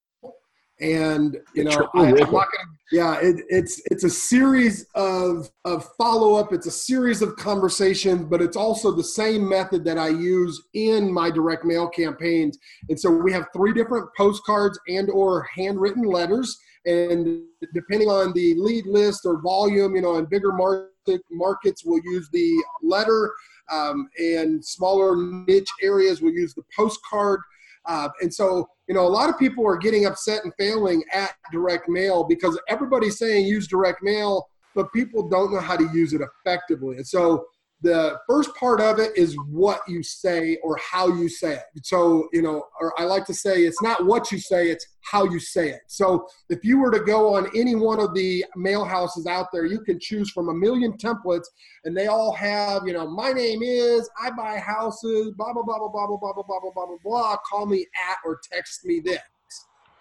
And 0.79 1.37
you 1.55 1.63
know 1.63 1.89
I, 1.95 2.07
am 2.07 2.15
not 2.15 2.31
gonna, 2.31 2.47
yeah 2.91 3.19
it, 3.21 3.43
it's 3.49 3.81
it's 3.85 4.03
a 4.03 4.09
series 4.09 4.85
of 4.95 5.49
of 5.65 5.87
follow-up. 5.97 6.53
It's 6.53 6.67
a 6.67 6.71
series 6.71 7.21
of 7.21 7.35
conversations 7.35 8.25
but 8.25 8.41
it's 8.41 8.57
also 8.57 8.91
the 8.91 9.03
same 9.03 9.47
method 9.47 9.83
that 9.85 9.97
i 9.97 10.09
use 10.09 10.67
in 10.73 11.11
my 11.11 11.29
direct 11.29 11.65
mail 11.65 11.87
campaigns. 11.89 12.57
And 12.89 12.99
so 12.99 13.09
we 13.09 13.31
have 13.33 13.47
three 13.53 13.73
different 13.73 14.09
postcards 14.15 14.79
and 14.87 15.09
or 15.09 15.47
handwritten 15.55 16.03
letters. 16.03 16.57
And 16.85 17.41
depending 17.73 18.07
on 18.07 18.31
the 18.33 18.55
lead 18.57 18.85
list 18.85 19.25
or 19.25 19.41
volume 19.41 19.95
you 19.95 20.01
know 20.01 20.17
in 20.17 20.25
bigger 20.25 20.53
market 20.53 21.21
markets 21.31 21.83
we'll 21.85 22.01
use 22.03 22.29
the 22.31 22.63
letter. 22.83 23.31
Um, 23.69 24.07
and 24.17 24.63
smaller 24.63 25.17
niche 25.17 25.69
areas 25.81 26.21
we'll 26.21 26.33
use 26.33 26.53
the 26.53 26.63
postcard. 26.75 27.41
Uh, 27.87 28.09
and 28.21 28.33
so, 28.33 28.67
you 28.87 28.95
know, 28.95 29.05
a 29.05 29.09
lot 29.09 29.29
of 29.29 29.37
people 29.37 29.67
are 29.67 29.77
getting 29.77 30.05
upset 30.05 30.43
and 30.43 30.53
failing 30.57 31.03
at 31.13 31.31
direct 31.51 31.89
mail 31.89 32.23
because 32.23 32.59
everybody's 32.69 33.17
saying 33.17 33.45
use 33.45 33.67
direct 33.67 34.01
mail, 34.01 34.47
but 34.75 34.91
people 34.93 35.27
don't 35.27 35.53
know 35.53 35.59
how 35.59 35.75
to 35.75 35.89
use 35.93 36.13
it 36.13 36.21
effectively. 36.21 36.97
And 36.97 37.07
so, 37.07 37.45
the 37.81 38.17
first 38.27 38.55
part 38.55 38.81
of 38.81 38.97
it 38.99 39.15
is 39.15 39.35
what 39.49 39.81
you 39.87 40.01
say 40.01 40.57
or 40.63 40.77
how 40.77 41.07
you 41.07 41.29
say 41.29 41.53
it. 41.53 41.85
So, 41.85 42.27
you 42.33 42.41
know, 42.41 42.63
or 42.81 42.99
I 42.99 43.03
like 43.03 43.25
to 43.25 43.35
say 43.35 43.61
it's 43.61 43.81
not 43.83 44.05
what 44.05 44.31
you 44.31 44.39
say, 44.39 44.71
it's 44.71 44.85
how 45.01 45.25
you 45.25 45.39
say 45.39 45.69
it. 45.69 45.81
So, 45.87 46.27
if 46.49 46.63
you 46.63 46.79
were 46.79 46.89
to 46.91 46.99
go 46.99 47.35
on 47.35 47.47
any 47.55 47.75
one 47.75 47.99
of 47.99 48.15
the 48.15 48.43
mail 48.55 48.83
houses 48.83 49.27
out 49.27 49.47
there, 49.53 49.65
you 49.65 49.81
can 49.81 49.99
choose 49.99 50.31
from 50.31 50.49
a 50.49 50.53
million 50.53 50.93
templates 50.93 51.45
and 51.85 51.95
they 51.95 52.07
all 52.07 52.33
have, 52.33 52.87
you 52.87 52.93
know, 52.93 53.07
my 53.07 53.31
name 53.31 53.61
is, 53.61 54.09
I 54.19 54.31
buy 54.31 54.57
houses, 54.57 55.33
blah, 55.37 55.53
blah, 55.53 55.63
blah, 55.63 55.77
blah, 55.77 55.89
blah, 55.89 56.07
blah, 56.07 56.17
blah, 56.19 56.33
blah, 56.33 56.43
blah, 56.59 56.71
blah, 56.73 56.85
blah, 56.85 56.97
blah. 57.03 57.37
Call 57.47 57.67
me 57.67 57.85
at 58.09 58.17
or 58.25 58.39
text 58.51 58.85
me 58.85 59.01
this. 59.01 59.19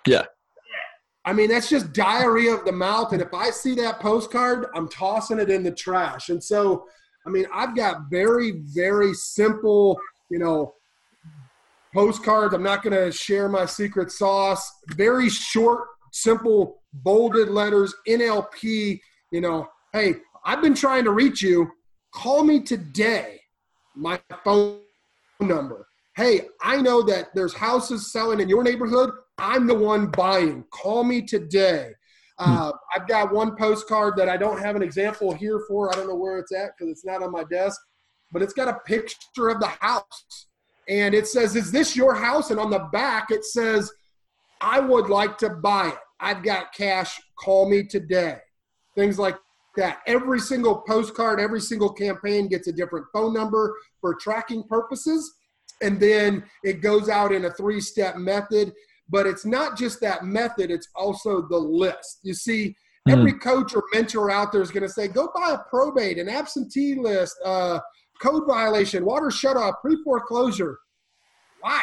Yeah. 0.06 0.24
I 1.26 1.32
mean, 1.32 1.50
that's 1.50 1.68
just 1.68 1.92
diarrhea 1.92 2.54
of 2.54 2.64
the 2.64 2.72
mouth. 2.72 3.12
And 3.12 3.20
if 3.20 3.34
I 3.34 3.50
see 3.50 3.74
that 3.74 3.98
postcard, 4.00 4.66
I'm 4.74 4.88
tossing 4.88 5.40
it 5.40 5.50
in 5.50 5.64
the 5.64 5.72
trash. 5.72 6.28
And 6.28 6.42
so, 6.42 6.86
I 7.26 7.30
mean, 7.30 7.46
I've 7.52 7.74
got 7.74 8.08
very, 8.10 8.52
very 8.66 9.12
simple, 9.12 9.98
you 10.30 10.38
know, 10.38 10.74
postcards. 11.92 12.54
I'm 12.54 12.62
not 12.62 12.82
going 12.82 12.94
to 12.94 13.10
share 13.10 13.48
my 13.48 13.66
secret 13.66 14.12
sauce. 14.12 14.70
Very 14.94 15.28
short, 15.28 15.88
simple, 16.12 16.82
bolded 16.92 17.48
letters, 17.48 17.94
NLP. 18.06 19.00
You 19.32 19.40
know, 19.40 19.68
hey, 19.92 20.14
I've 20.44 20.62
been 20.62 20.74
trying 20.74 21.04
to 21.04 21.10
reach 21.10 21.42
you. 21.42 21.68
Call 22.12 22.44
me 22.44 22.60
today. 22.60 23.40
My 23.96 24.20
phone 24.44 24.78
number. 25.40 25.88
Hey, 26.16 26.42
I 26.62 26.80
know 26.80 27.02
that 27.02 27.28
there's 27.34 27.54
houses 27.54 28.12
selling 28.12 28.40
in 28.40 28.48
your 28.48 28.62
neighborhood. 28.62 29.10
I'm 29.38 29.66
the 29.66 29.74
one 29.74 30.06
buying. 30.06 30.64
Call 30.70 31.02
me 31.02 31.22
today. 31.22 31.92
Hmm. 32.38 32.56
Uh, 32.56 32.72
I've 32.94 33.08
got 33.08 33.32
one 33.32 33.56
postcard 33.56 34.14
that 34.16 34.28
I 34.28 34.36
don't 34.36 34.60
have 34.60 34.76
an 34.76 34.82
example 34.82 35.32
here 35.32 35.60
for. 35.68 35.92
I 35.92 35.96
don't 35.96 36.08
know 36.08 36.16
where 36.16 36.38
it's 36.38 36.54
at 36.54 36.72
because 36.76 36.90
it's 36.90 37.04
not 37.04 37.22
on 37.22 37.32
my 37.32 37.44
desk, 37.44 37.80
but 38.32 38.42
it's 38.42 38.52
got 38.52 38.68
a 38.68 38.78
picture 38.86 39.48
of 39.48 39.60
the 39.60 39.72
house. 39.80 40.46
And 40.88 41.14
it 41.14 41.26
says, 41.26 41.56
Is 41.56 41.72
this 41.72 41.96
your 41.96 42.14
house? 42.14 42.50
And 42.50 42.60
on 42.60 42.70
the 42.70 42.88
back, 42.92 43.30
it 43.30 43.44
says, 43.44 43.90
I 44.60 44.80
would 44.80 45.08
like 45.08 45.38
to 45.38 45.50
buy 45.50 45.88
it. 45.88 45.98
I've 46.20 46.42
got 46.42 46.72
cash. 46.72 47.20
Call 47.38 47.68
me 47.68 47.82
today. 47.84 48.38
Things 48.94 49.18
like 49.18 49.36
that. 49.76 50.00
Every 50.06 50.40
single 50.40 50.82
postcard, 50.86 51.40
every 51.40 51.60
single 51.60 51.92
campaign 51.92 52.48
gets 52.48 52.68
a 52.68 52.72
different 52.72 53.06
phone 53.12 53.34
number 53.34 53.74
for 54.00 54.14
tracking 54.14 54.64
purposes. 54.64 55.34
And 55.82 56.00
then 56.00 56.44
it 56.64 56.80
goes 56.80 57.08
out 57.08 57.32
in 57.32 57.44
a 57.44 57.50
three 57.50 57.80
step 57.80 58.16
method 58.16 58.72
but 59.08 59.26
it's 59.26 59.44
not 59.44 59.76
just 59.76 60.00
that 60.00 60.24
method, 60.24 60.70
it's 60.70 60.88
also 60.94 61.42
the 61.48 61.58
list. 61.58 62.20
You 62.22 62.34
see, 62.34 62.68
mm-hmm. 63.08 63.18
every 63.18 63.32
coach 63.34 63.74
or 63.74 63.84
mentor 63.92 64.30
out 64.30 64.52
there 64.52 64.62
is 64.62 64.70
going 64.70 64.82
to 64.82 64.88
say, 64.88 65.08
go 65.08 65.30
buy 65.34 65.52
a 65.52 65.58
probate, 65.70 66.18
an 66.18 66.28
absentee 66.28 66.94
list, 66.94 67.36
uh, 67.44 67.78
code 68.20 68.46
violation, 68.46 69.04
water 69.04 69.28
shutoff, 69.28 69.74
pre 69.80 69.96
foreclosure. 70.02 70.78
Why? 71.60 71.82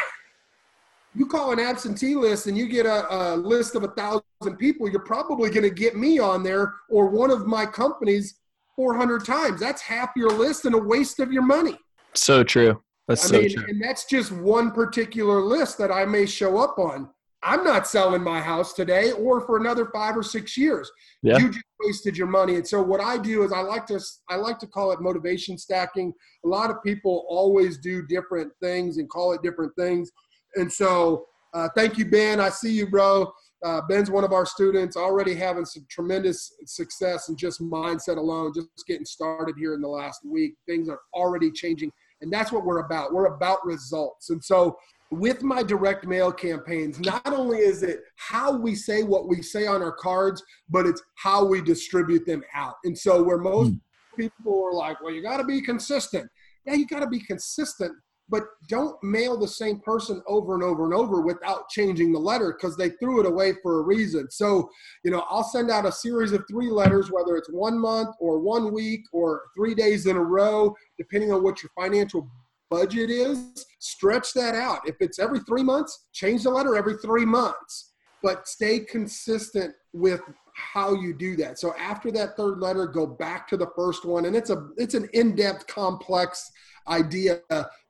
You 1.14 1.26
call 1.26 1.52
an 1.52 1.60
absentee 1.60 2.16
list 2.16 2.46
and 2.46 2.58
you 2.58 2.68
get 2.68 2.86
a, 2.86 3.14
a 3.14 3.36
list 3.36 3.76
of 3.76 3.84
a 3.84 3.88
thousand 3.88 4.56
people, 4.58 4.90
you're 4.90 5.00
probably 5.00 5.48
going 5.48 5.62
to 5.62 5.70
get 5.70 5.96
me 5.96 6.18
on 6.18 6.42
there 6.42 6.74
or 6.90 7.08
one 7.08 7.30
of 7.30 7.46
my 7.46 7.64
companies 7.64 8.34
400 8.74 9.24
times. 9.24 9.60
That's 9.60 9.80
half 9.80 10.10
your 10.16 10.30
list 10.30 10.64
and 10.64 10.74
a 10.74 10.78
waste 10.78 11.20
of 11.20 11.32
your 11.32 11.42
money. 11.42 11.78
So 12.14 12.42
true. 12.42 12.82
That's 13.06 13.26
I 13.26 13.28
so 13.28 13.40
mean, 13.40 13.54
true. 13.54 13.64
And 13.68 13.82
that's 13.82 14.06
just 14.06 14.32
one 14.32 14.72
particular 14.72 15.40
list 15.40 15.78
that 15.78 15.92
I 15.92 16.04
may 16.04 16.26
show 16.26 16.58
up 16.58 16.78
on. 16.78 17.10
I'm 17.44 17.62
not 17.62 17.86
selling 17.86 18.22
my 18.22 18.40
house 18.40 18.72
today 18.72 19.12
or 19.12 19.42
for 19.42 19.58
another 19.58 19.90
five 19.92 20.16
or 20.16 20.22
six 20.22 20.56
years. 20.56 20.90
Yeah. 21.22 21.36
You 21.36 21.48
just 21.50 21.64
wasted 21.80 22.16
your 22.16 22.26
money. 22.26 22.56
And 22.56 22.66
so 22.66 22.82
what 22.82 23.00
I 23.00 23.18
do 23.18 23.42
is 23.42 23.52
I 23.52 23.60
like 23.60 23.86
to 23.86 24.00
I 24.30 24.36
like 24.36 24.58
to 24.60 24.66
call 24.66 24.92
it 24.92 25.02
motivation 25.02 25.58
stacking. 25.58 26.12
A 26.44 26.48
lot 26.48 26.70
of 26.70 26.82
people 26.82 27.26
always 27.28 27.76
do 27.78 28.06
different 28.06 28.50
things 28.62 28.96
and 28.96 29.08
call 29.10 29.32
it 29.32 29.42
different 29.42 29.72
things. 29.76 30.10
And 30.56 30.72
so 30.72 31.26
uh, 31.52 31.68
thank 31.76 31.98
you, 31.98 32.06
Ben. 32.06 32.40
I 32.40 32.48
see 32.48 32.72
you, 32.72 32.88
bro. 32.88 33.30
Uh, 33.62 33.80
Ben's 33.88 34.10
one 34.10 34.24
of 34.24 34.32
our 34.32 34.44
students, 34.44 34.96
already 34.96 35.34
having 35.34 35.64
some 35.64 35.86
tremendous 35.88 36.54
success 36.66 37.28
and 37.28 37.38
just 37.38 37.62
mindset 37.62 38.18
alone, 38.18 38.52
just 38.54 38.68
getting 38.86 39.06
started 39.06 39.54
here 39.58 39.74
in 39.74 39.80
the 39.80 39.88
last 39.88 40.20
week. 40.24 40.54
Things 40.66 40.88
are 40.88 41.00
already 41.14 41.50
changing 41.50 41.90
and 42.24 42.32
that's 42.32 42.50
what 42.50 42.64
we're 42.64 42.84
about. 42.84 43.12
We're 43.12 43.26
about 43.26 43.64
results. 43.64 44.30
And 44.30 44.42
so 44.42 44.78
with 45.10 45.42
my 45.42 45.62
direct 45.62 46.06
mail 46.06 46.32
campaigns, 46.32 46.98
not 47.00 47.26
only 47.26 47.58
is 47.58 47.82
it 47.82 48.00
how 48.16 48.56
we 48.56 48.74
say 48.74 49.02
what 49.02 49.28
we 49.28 49.42
say 49.42 49.66
on 49.66 49.82
our 49.82 49.92
cards, 49.92 50.42
but 50.68 50.86
it's 50.86 51.02
how 51.16 51.44
we 51.44 51.60
distribute 51.60 52.26
them 52.26 52.42
out. 52.54 52.74
And 52.84 52.96
so 52.96 53.22
where 53.22 53.38
most 53.38 53.72
mm. 53.72 53.80
people 54.16 54.64
are 54.64 54.72
like, 54.72 55.00
well, 55.02 55.12
you 55.12 55.22
got 55.22 55.36
to 55.36 55.44
be 55.44 55.60
consistent. 55.60 56.28
Yeah, 56.66 56.74
you 56.74 56.86
got 56.86 57.00
to 57.00 57.06
be 57.06 57.20
consistent, 57.20 57.92
but 58.28 58.44
don't 58.68 58.96
mail 59.02 59.38
the 59.38 59.46
same 59.46 59.80
person 59.80 60.22
over 60.26 60.54
and 60.54 60.62
over 60.62 60.84
and 60.84 60.94
over 60.94 61.20
without 61.20 61.68
changing 61.68 62.10
the 62.12 62.18
letter 62.18 62.56
because 62.58 62.76
they 62.76 62.90
threw 62.90 63.20
it 63.20 63.26
away 63.26 63.52
for 63.62 63.80
a 63.80 63.82
reason. 63.82 64.30
So, 64.30 64.70
you 65.04 65.10
know, 65.10 65.24
I'll 65.28 65.44
send 65.44 65.70
out 65.70 65.86
a 65.86 65.92
series 65.92 66.32
of 66.32 66.42
three 66.50 66.70
letters, 66.70 67.10
whether 67.10 67.36
it's 67.36 67.50
one 67.52 67.78
month 67.78 68.16
or 68.18 68.38
one 68.38 68.72
week 68.72 69.02
or 69.12 69.42
three 69.54 69.74
days 69.74 70.06
in 70.06 70.16
a 70.16 70.22
row, 70.22 70.74
depending 70.96 71.32
on 71.32 71.42
what 71.42 71.62
your 71.62 71.70
financial 71.78 72.28
budget 72.74 73.10
is. 73.10 73.66
Stretch 73.78 74.32
that 74.34 74.54
out. 74.54 74.80
If 74.86 74.96
it's 75.00 75.18
every 75.18 75.40
three 75.40 75.62
months, 75.62 76.06
change 76.12 76.42
the 76.42 76.50
letter 76.50 76.76
every 76.76 76.96
three 76.98 77.24
months, 77.24 77.92
but 78.22 78.48
stay 78.48 78.80
consistent 78.80 79.74
with 79.92 80.20
how 80.54 80.94
you 80.94 81.12
do 81.14 81.36
that. 81.36 81.58
So 81.58 81.74
after 81.78 82.10
that 82.12 82.36
third 82.36 82.58
letter, 82.60 82.86
go 82.86 83.06
back 83.06 83.48
to 83.48 83.56
the 83.56 83.70
first 83.76 84.04
one, 84.04 84.24
and 84.26 84.34
it's 84.34 84.50
a 84.50 84.68
it's 84.76 84.94
an 84.94 85.08
in-depth, 85.12 85.66
complex 85.66 86.50
idea 86.88 87.40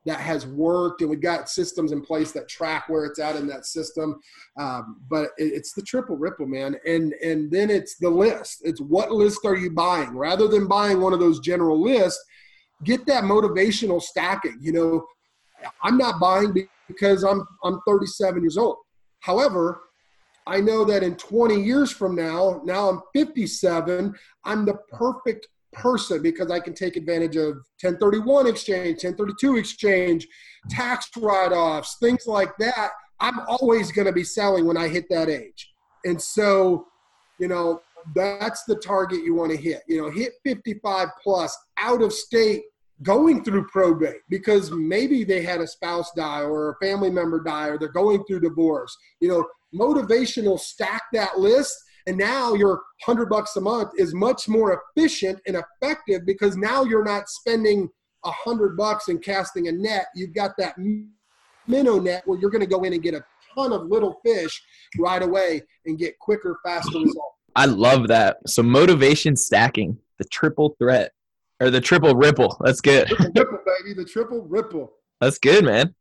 that 0.06 0.20
has 0.20 0.46
worked, 0.46 1.00
and 1.00 1.10
we've 1.10 1.20
got 1.20 1.48
systems 1.48 1.92
in 1.92 2.00
place 2.00 2.30
that 2.32 2.48
track 2.48 2.88
where 2.88 3.04
it's 3.06 3.18
at 3.18 3.36
in 3.36 3.46
that 3.48 3.64
system. 3.66 4.20
Um, 4.58 5.00
but 5.08 5.30
it, 5.38 5.52
it's 5.54 5.72
the 5.72 5.82
triple 5.82 6.16
ripple, 6.16 6.46
man, 6.46 6.76
and 6.86 7.14
and 7.22 7.50
then 7.50 7.70
it's 7.70 7.96
the 7.96 8.10
list. 8.10 8.62
It's 8.64 8.80
what 8.80 9.10
list 9.10 9.40
are 9.44 9.56
you 9.56 9.70
buying 9.70 10.16
rather 10.16 10.48
than 10.48 10.68
buying 10.68 11.00
one 11.00 11.14
of 11.14 11.20
those 11.20 11.40
general 11.40 11.80
lists. 11.80 12.22
Get 12.84 13.06
that 13.06 13.24
motivational 13.24 14.00
stacking. 14.00 14.58
You 14.60 14.72
know, 14.72 15.06
I'm 15.82 15.96
not 15.96 16.20
buying 16.20 16.54
because 16.88 17.24
I'm 17.24 17.46
I'm 17.62 17.80
37 17.86 18.42
years 18.42 18.56
old. 18.56 18.76
However, 19.20 19.80
I 20.46 20.60
know 20.60 20.84
that 20.84 21.02
in 21.02 21.16
20 21.16 21.62
years 21.62 21.90
from 21.90 22.14
now, 22.14 22.60
now 22.64 22.90
I'm 22.90 23.00
57, 23.14 24.14
I'm 24.44 24.66
the 24.66 24.74
perfect 24.92 25.48
person 25.72 26.22
because 26.22 26.50
I 26.50 26.60
can 26.60 26.74
take 26.74 26.96
advantage 26.96 27.36
of 27.36 27.54
1031 27.80 28.46
exchange, 28.46 29.04
1032 29.04 29.56
exchange, 29.56 30.28
tax 30.68 31.08
write 31.16 31.52
offs, 31.52 31.96
things 31.98 32.26
like 32.26 32.56
that. 32.58 32.90
I'm 33.20 33.40
always 33.48 33.90
going 33.90 34.06
to 34.06 34.12
be 34.12 34.24
selling 34.24 34.66
when 34.66 34.76
I 34.76 34.88
hit 34.88 35.06
that 35.10 35.28
age. 35.28 35.72
And 36.04 36.20
so, 36.20 36.86
you 37.40 37.48
know, 37.48 37.80
that's 38.14 38.64
the 38.64 38.76
target 38.76 39.24
you 39.24 39.34
want 39.34 39.50
to 39.50 39.56
hit. 39.56 39.82
You 39.88 40.02
know, 40.02 40.10
hit 40.10 40.34
55 40.44 41.08
plus 41.22 41.56
out 41.78 42.02
of 42.02 42.12
state 42.12 42.64
going 43.02 43.42
through 43.42 43.66
probate 43.68 44.20
because 44.28 44.70
maybe 44.70 45.24
they 45.24 45.42
had 45.42 45.60
a 45.60 45.66
spouse 45.66 46.10
die 46.16 46.42
or 46.42 46.70
a 46.70 46.84
family 46.84 47.10
member 47.10 47.42
die 47.42 47.68
or 47.68 47.78
they're 47.78 47.88
going 47.88 48.22
through 48.24 48.40
divorce. 48.40 48.96
You 49.20 49.28
know, 49.28 49.46
motivational 49.74 50.58
stack 50.58 51.02
that 51.12 51.38
list 51.38 51.76
and 52.06 52.18
now 52.18 52.54
your 52.54 52.82
100 53.06 53.28
bucks 53.28 53.56
a 53.56 53.60
month 53.60 53.90
is 53.96 54.14
much 54.14 54.48
more 54.48 54.82
efficient 54.96 55.40
and 55.46 55.56
effective 55.56 56.26
because 56.26 56.56
now 56.56 56.84
you're 56.84 57.04
not 57.04 57.28
spending 57.28 57.88
a 58.24 58.28
100 58.28 58.76
bucks 58.76 59.08
and 59.08 59.22
casting 59.22 59.68
a 59.68 59.72
net. 59.72 60.06
You've 60.14 60.34
got 60.34 60.52
that 60.58 60.76
minnow 61.66 61.98
net 61.98 62.22
where 62.26 62.38
you're 62.38 62.50
going 62.50 62.60
to 62.60 62.66
go 62.66 62.84
in 62.84 62.92
and 62.92 63.02
get 63.02 63.14
a 63.14 63.24
ton 63.54 63.72
of 63.72 63.86
little 63.86 64.20
fish 64.24 64.62
right 64.98 65.22
away 65.22 65.62
and 65.86 65.98
get 65.98 66.18
quicker 66.18 66.58
faster 66.64 66.98
results. 66.98 67.36
I 67.56 67.66
love 67.66 68.08
that. 68.08 68.38
So 68.46 68.62
motivation 68.62 69.36
stacking 69.36 69.98
the 70.18 70.24
triple 70.24 70.76
threat 70.78 71.12
or 71.60 71.70
the 71.70 71.80
triple 71.80 72.14
ripple 72.14 72.56
that's 72.64 72.80
good 72.80 73.06
triple 73.08 73.32
ripple 73.34 73.58
baby 73.66 73.94
the 73.94 74.04
triple 74.04 74.42
ripple 74.42 74.92
that's 75.20 75.38
good 75.38 75.64
man 75.64 75.94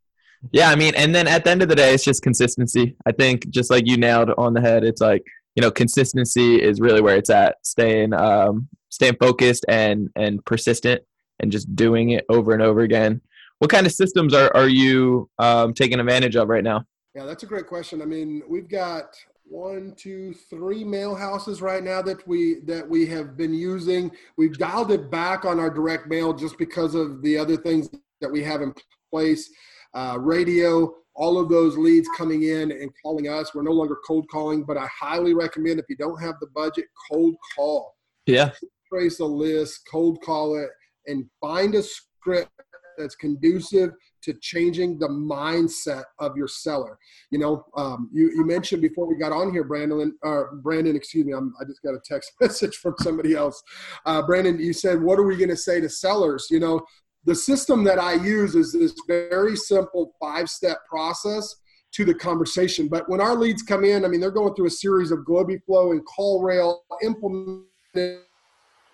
yeah, 0.51 0.69
I 0.69 0.75
mean, 0.75 0.93
and 0.95 1.15
then 1.15 1.27
at 1.27 1.43
the 1.43 1.51
end 1.51 1.61
of 1.61 1.69
the 1.69 1.75
day, 1.75 1.93
it's 1.93 2.03
just 2.03 2.21
consistency. 2.21 2.97
I 3.05 3.11
think 3.13 3.49
just 3.49 3.71
like 3.71 3.87
you 3.87 3.97
nailed 3.97 4.31
on 4.37 4.53
the 4.53 4.61
head, 4.61 4.83
it's 4.83 4.99
like 4.99 5.23
you 5.55 5.61
know, 5.61 5.71
consistency 5.71 6.61
is 6.61 6.81
really 6.81 7.01
where 7.01 7.15
it's 7.15 7.29
at. 7.29 7.57
Staying, 7.63 8.13
um, 8.13 8.67
staying 8.89 9.17
focused 9.19 9.65
and 9.69 10.09
and 10.15 10.43
persistent, 10.45 11.01
and 11.39 11.51
just 11.51 11.73
doing 11.75 12.09
it 12.11 12.25
over 12.29 12.53
and 12.53 12.61
over 12.61 12.81
again. 12.81 13.21
What 13.59 13.69
kind 13.69 13.85
of 13.85 13.93
systems 13.93 14.33
are 14.33 14.51
are 14.55 14.67
you 14.67 15.29
um, 15.39 15.73
taking 15.73 15.99
advantage 15.99 16.35
of 16.35 16.49
right 16.49 16.63
now? 16.63 16.85
Yeah, 17.15 17.25
that's 17.25 17.43
a 17.43 17.47
great 17.47 17.67
question. 17.67 18.01
I 18.01 18.05
mean, 18.05 18.41
we've 18.47 18.67
got 18.67 19.15
one, 19.45 19.93
two, 19.97 20.33
three 20.49 20.83
mail 20.83 21.15
houses 21.15 21.61
right 21.61 21.83
now 21.83 22.01
that 22.01 22.27
we 22.27 22.61
that 22.65 22.87
we 22.87 23.05
have 23.07 23.37
been 23.37 23.53
using. 23.53 24.11
We've 24.37 24.57
dialed 24.57 24.91
it 24.91 25.11
back 25.11 25.45
on 25.45 25.59
our 25.59 25.69
direct 25.69 26.07
mail 26.07 26.33
just 26.33 26.57
because 26.57 26.95
of 26.95 27.21
the 27.21 27.37
other 27.37 27.57
things 27.57 27.89
that 28.21 28.31
we 28.31 28.43
have 28.43 28.61
in 28.61 28.73
place 29.11 29.49
uh, 29.93 30.17
radio, 30.19 30.93
all 31.15 31.39
of 31.39 31.49
those 31.49 31.77
leads 31.77 32.07
coming 32.17 32.43
in 32.43 32.71
and 32.71 32.91
calling 33.01 33.27
us. 33.27 33.53
We're 33.53 33.63
no 33.63 33.71
longer 33.71 33.97
cold 34.05 34.27
calling, 34.29 34.63
but 34.63 34.77
I 34.77 34.87
highly 34.87 35.33
recommend 35.33 35.79
if 35.79 35.85
you 35.89 35.95
don't 35.95 36.21
have 36.21 36.35
the 36.39 36.47
budget, 36.47 36.85
cold 37.11 37.35
call. 37.55 37.95
Yeah. 38.25 38.51
Trace 38.91 39.19
a 39.19 39.25
list, 39.25 39.81
cold 39.89 40.21
call 40.23 40.57
it, 40.57 40.69
and 41.07 41.25
find 41.39 41.75
a 41.75 41.83
script 41.83 42.49
that's 42.97 43.15
conducive 43.15 43.91
to 44.23 44.33
changing 44.41 44.99
the 44.99 45.07
mindset 45.07 46.03
of 46.19 46.35
your 46.35 46.47
seller. 46.47 46.97
You 47.31 47.39
know, 47.39 47.65
um, 47.75 48.09
you, 48.13 48.31
you 48.35 48.45
mentioned 48.45 48.81
before 48.81 49.07
we 49.07 49.15
got 49.15 49.31
on 49.31 49.51
here, 49.51 49.63
Brandon, 49.63 50.17
or 50.23 50.55
Brandon, 50.63 50.95
excuse 50.95 51.25
me, 51.25 51.33
I'm, 51.33 51.53
i 51.59 51.65
just 51.65 51.81
got 51.81 51.93
a 51.93 52.01
text 52.05 52.31
message 52.41 52.75
from 52.77 52.95
somebody 52.99 53.35
else. 53.35 53.61
Uh, 54.05 54.21
Brandon, 54.21 54.59
you 54.59 54.73
said, 54.73 55.01
what 55.01 55.19
are 55.19 55.23
we 55.23 55.37
going 55.37 55.49
to 55.49 55.57
say 55.57 55.79
to 55.81 55.89
sellers? 55.89 56.47
You 56.49 56.59
know, 56.59 56.81
the 57.25 57.35
system 57.35 57.83
that 57.85 57.99
I 57.99 58.13
use 58.13 58.55
is 58.55 58.73
this 58.73 58.93
very 59.07 59.55
simple 59.55 60.13
five 60.19 60.49
step 60.49 60.79
process 60.89 61.55
to 61.93 62.03
the 62.03 62.13
conversation. 62.13 62.87
But 62.87 63.07
when 63.07 63.21
our 63.21 63.35
leads 63.35 63.61
come 63.61 63.83
in, 63.83 64.03
I 64.03 64.07
mean, 64.07 64.19
they're 64.19 64.31
going 64.31 64.55
through 64.55 64.67
a 64.67 64.71
series 64.71 65.11
of 65.11 65.19
Globiflow 65.19 65.91
and 65.91 66.01
CallRail 66.05 66.77
implemented 67.03 68.19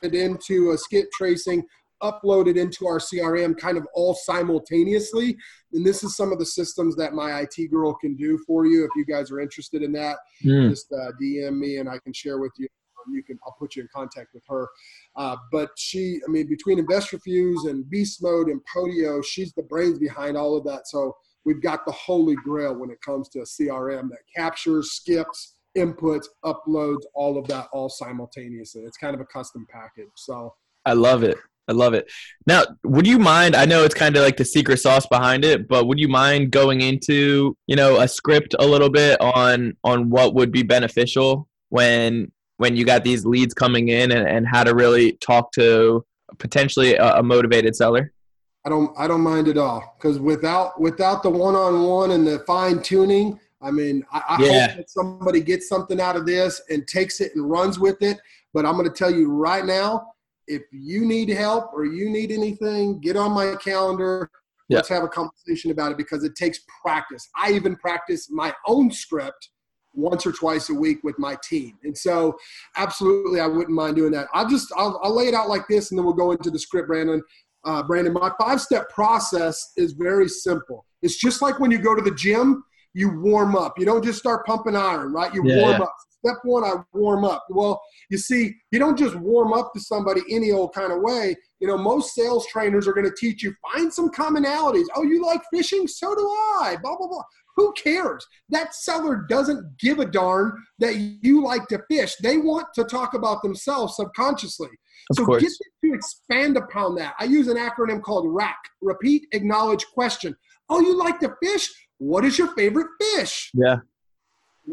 into 0.01 0.71
a 0.71 0.77
skip 0.77 1.09
tracing, 1.11 1.63
uploaded 2.01 2.57
into 2.57 2.87
our 2.87 2.99
CRM 2.99 3.57
kind 3.57 3.77
of 3.77 3.85
all 3.93 4.13
simultaneously. 4.13 5.37
And 5.73 5.85
this 5.85 6.03
is 6.03 6.15
some 6.15 6.31
of 6.31 6.39
the 6.39 6.45
systems 6.45 6.95
that 6.95 7.13
my 7.13 7.41
IT 7.41 7.71
girl 7.71 7.93
can 7.93 8.15
do 8.15 8.37
for 8.47 8.65
you. 8.65 8.83
If 8.83 8.91
you 8.95 9.05
guys 9.05 9.31
are 9.31 9.39
interested 9.39 9.83
in 9.83 9.91
that, 9.93 10.17
mm. 10.43 10.69
just 10.69 10.91
uh, 10.91 11.11
DM 11.21 11.57
me 11.57 11.77
and 11.77 11.89
I 11.89 11.99
can 11.99 12.13
share 12.13 12.39
with 12.39 12.51
you 12.57 12.67
you 13.11 13.23
can 13.23 13.39
I'll 13.45 13.55
put 13.57 13.75
you 13.75 13.81
in 13.81 13.89
contact 13.93 14.33
with 14.33 14.43
her. 14.47 14.67
Uh, 15.15 15.35
but 15.51 15.69
she, 15.77 16.19
I 16.27 16.31
mean, 16.31 16.47
between 16.47 16.85
InvestorFuse 16.85 17.69
and 17.69 17.89
Beast 17.89 18.21
Mode 18.21 18.47
and 18.47 18.61
Podio, 18.73 19.23
she's 19.23 19.53
the 19.53 19.63
brains 19.63 19.99
behind 19.99 20.37
all 20.37 20.57
of 20.57 20.63
that. 20.65 20.87
So 20.87 21.15
we've 21.45 21.61
got 21.61 21.85
the 21.85 21.91
holy 21.91 22.35
grail 22.35 22.75
when 22.75 22.89
it 22.89 23.01
comes 23.01 23.29
to 23.29 23.39
a 23.39 23.43
CRM 23.43 24.09
that 24.09 24.19
captures, 24.35 24.91
skips, 24.91 25.55
inputs, 25.77 26.25
uploads, 26.43 27.03
all 27.13 27.37
of 27.37 27.47
that 27.47 27.67
all 27.71 27.89
simultaneously. 27.89 28.83
It's 28.83 28.97
kind 28.97 29.13
of 29.13 29.21
a 29.21 29.25
custom 29.25 29.67
package. 29.69 30.11
So 30.15 30.55
I 30.85 30.93
love 30.93 31.23
it. 31.23 31.37
I 31.69 31.73
love 31.73 31.93
it. 31.93 32.11
Now, 32.47 32.63
would 32.83 33.05
you 33.05 33.19
mind? 33.19 33.55
I 33.55 33.65
know 33.65 33.83
it's 33.83 33.93
kind 33.93 34.17
of 34.17 34.23
like 34.23 34.37
the 34.37 34.45
secret 34.45 34.77
sauce 34.77 35.05
behind 35.05 35.45
it, 35.45 35.67
but 35.67 35.85
would 35.85 35.99
you 35.99 36.07
mind 36.07 36.51
going 36.51 36.81
into 36.81 37.55
you 37.67 37.75
know 37.75 37.99
a 37.99 38.07
script 38.07 38.55
a 38.57 38.65
little 38.65 38.89
bit 38.89 39.21
on 39.21 39.77
on 39.83 40.09
what 40.09 40.33
would 40.33 40.51
be 40.51 40.63
beneficial 40.63 41.47
when 41.69 42.31
when 42.57 42.75
you 42.75 42.85
got 42.85 43.03
these 43.03 43.25
leads 43.25 43.53
coming 43.53 43.89
in 43.89 44.11
and, 44.11 44.27
and 44.27 44.47
how 44.47 44.63
to 44.63 44.73
really 44.73 45.13
talk 45.13 45.51
to 45.53 46.03
potentially 46.39 46.95
a, 46.95 47.17
a 47.17 47.23
motivated 47.23 47.75
seller? 47.75 48.11
I 48.65 48.69
don't 48.69 48.91
I 48.97 49.07
don't 49.07 49.21
mind 49.21 49.47
at 49.47 49.57
all 49.57 49.95
because 49.97 50.19
without 50.19 50.81
without 50.81 51.23
the 51.23 51.29
one 51.29 51.55
on 51.55 51.83
one 51.83 52.11
and 52.11 52.25
the 52.25 52.39
fine 52.39 52.81
tuning, 52.81 53.39
I 53.61 53.71
mean, 53.71 54.03
I, 54.11 54.21
I 54.27 54.43
yeah. 54.43 54.67
hope 54.67 54.77
that 54.77 54.89
somebody 54.89 55.41
gets 55.41 55.69
something 55.69 56.01
out 56.01 56.15
of 56.15 56.25
this 56.25 56.61
and 56.69 56.87
takes 56.87 57.21
it 57.21 57.35
and 57.35 57.49
runs 57.49 57.79
with 57.79 58.01
it. 58.01 58.17
But 58.53 58.65
I'm 58.65 58.73
going 58.73 58.89
to 58.89 58.93
tell 58.93 59.11
you 59.11 59.31
right 59.31 59.63
now, 59.63 60.07
if 60.49 60.63
you 60.71 61.05
need 61.05 61.29
help 61.29 61.71
or 61.73 61.85
you 61.85 62.09
need 62.09 62.31
anything, 62.31 62.99
get 62.99 63.15
on 63.15 63.31
my 63.31 63.55
calendar. 63.63 64.29
Yeah. 64.67 64.77
Let's 64.77 64.89
have 64.89 65.03
a 65.03 65.07
conversation 65.07 65.71
about 65.71 65.91
it 65.91 65.97
because 65.97 66.23
it 66.23 66.35
takes 66.35 66.59
practice. 66.83 67.27
I 67.37 67.51
even 67.53 67.75
practice 67.77 68.29
my 68.29 68.53
own 68.67 68.91
script 68.91 69.49
once 69.93 70.25
or 70.25 70.31
twice 70.31 70.69
a 70.69 70.73
week 70.73 70.99
with 71.03 71.17
my 71.17 71.37
team. 71.43 71.77
And 71.83 71.97
so, 71.97 72.35
absolutely, 72.75 73.39
I 73.39 73.47
wouldn't 73.47 73.69
mind 73.75 73.95
doing 73.95 74.11
that. 74.11 74.27
I'll 74.33 74.47
just 74.47 74.67
I'll, 74.75 74.99
I'll 75.03 75.15
lay 75.15 75.27
it 75.27 75.33
out 75.33 75.49
like 75.49 75.67
this, 75.67 75.91
and 75.91 75.97
then 75.97 76.05
we'll 76.05 76.13
go 76.13 76.31
into 76.31 76.51
the 76.51 76.59
script, 76.59 76.87
Brandon. 76.87 77.21
Uh, 77.65 77.83
Brandon, 77.83 78.13
my 78.13 78.31
five 78.39 78.61
step 78.61 78.89
process 78.89 79.71
is 79.77 79.93
very 79.93 80.29
simple. 80.29 80.85
It's 81.01 81.17
just 81.17 81.41
like 81.41 81.59
when 81.59 81.71
you 81.71 81.79
go 81.79 81.95
to 81.95 82.01
the 82.01 82.15
gym, 82.15 82.63
you 82.93 83.19
warm 83.21 83.55
up. 83.55 83.77
You 83.77 83.85
don't 83.85 84.03
just 84.03 84.19
start 84.19 84.45
pumping 84.45 84.75
iron, 84.75 85.13
right? 85.13 85.33
You 85.33 85.43
yeah. 85.45 85.61
warm 85.61 85.81
up. 85.81 85.95
Step 86.25 86.37
one, 86.43 86.63
I 86.63 86.75
warm 86.93 87.23
up. 87.23 87.45
Well, 87.49 87.81
you 88.09 88.17
see, 88.17 88.53
you 88.71 88.79
don't 88.79 88.97
just 88.97 89.15
warm 89.15 89.53
up 89.53 89.71
to 89.73 89.79
somebody 89.79 90.21
any 90.29 90.51
old 90.51 90.73
kind 90.73 90.91
of 90.91 91.01
way. 91.01 91.35
You 91.59 91.67
know, 91.67 91.77
most 91.77 92.13
sales 92.13 92.45
trainers 92.47 92.87
are 92.87 92.93
going 92.93 93.09
to 93.09 93.15
teach 93.17 93.41
you 93.41 93.53
find 93.71 93.93
some 93.93 94.09
commonalities. 94.09 94.85
Oh, 94.95 95.03
you 95.03 95.25
like 95.25 95.41
fishing? 95.53 95.87
So 95.87 96.13
do 96.15 96.21
I. 96.21 96.77
Blah 96.81 96.97
blah 96.97 97.07
blah. 97.07 97.23
Who 97.55 97.73
cares? 97.73 98.25
That 98.49 98.73
seller 98.73 99.25
doesn't 99.27 99.77
give 99.79 99.99
a 99.99 100.05
darn 100.05 100.53
that 100.79 100.95
you 100.95 101.43
like 101.43 101.67
to 101.67 101.81
fish. 101.89 102.15
They 102.23 102.37
want 102.37 102.67
to 102.75 102.83
talk 102.85 103.13
about 103.13 103.41
themselves 103.41 103.95
subconsciously. 103.97 104.69
Of 105.09 105.17
so 105.17 105.25
course. 105.25 105.41
get 105.41 105.51
to 105.83 105.93
expand 105.93 106.55
upon 106.55 106.95
that. 106.95 107.15
I 107.19 107.25
use 107.25 107.47
an 107.47 107.57
acronym 107.57 108.01
called 108.01 108.25
RAC 108.27 108.57
repeat, 108.81 109.23
acknowledge, 109.33 109.85
question. 109.93 110.35
Oh, 110.69 110.79
you 110.79 110.97
like 110.97 111.19
to 111.19 111.35
fish? 111.41 111.69
What 111.97 112.23
is 112.23 112.37
your 112.37 112.53
favorite 112.55 112.87
fish? 113.01 113.51
Yeah. 113.53 113.77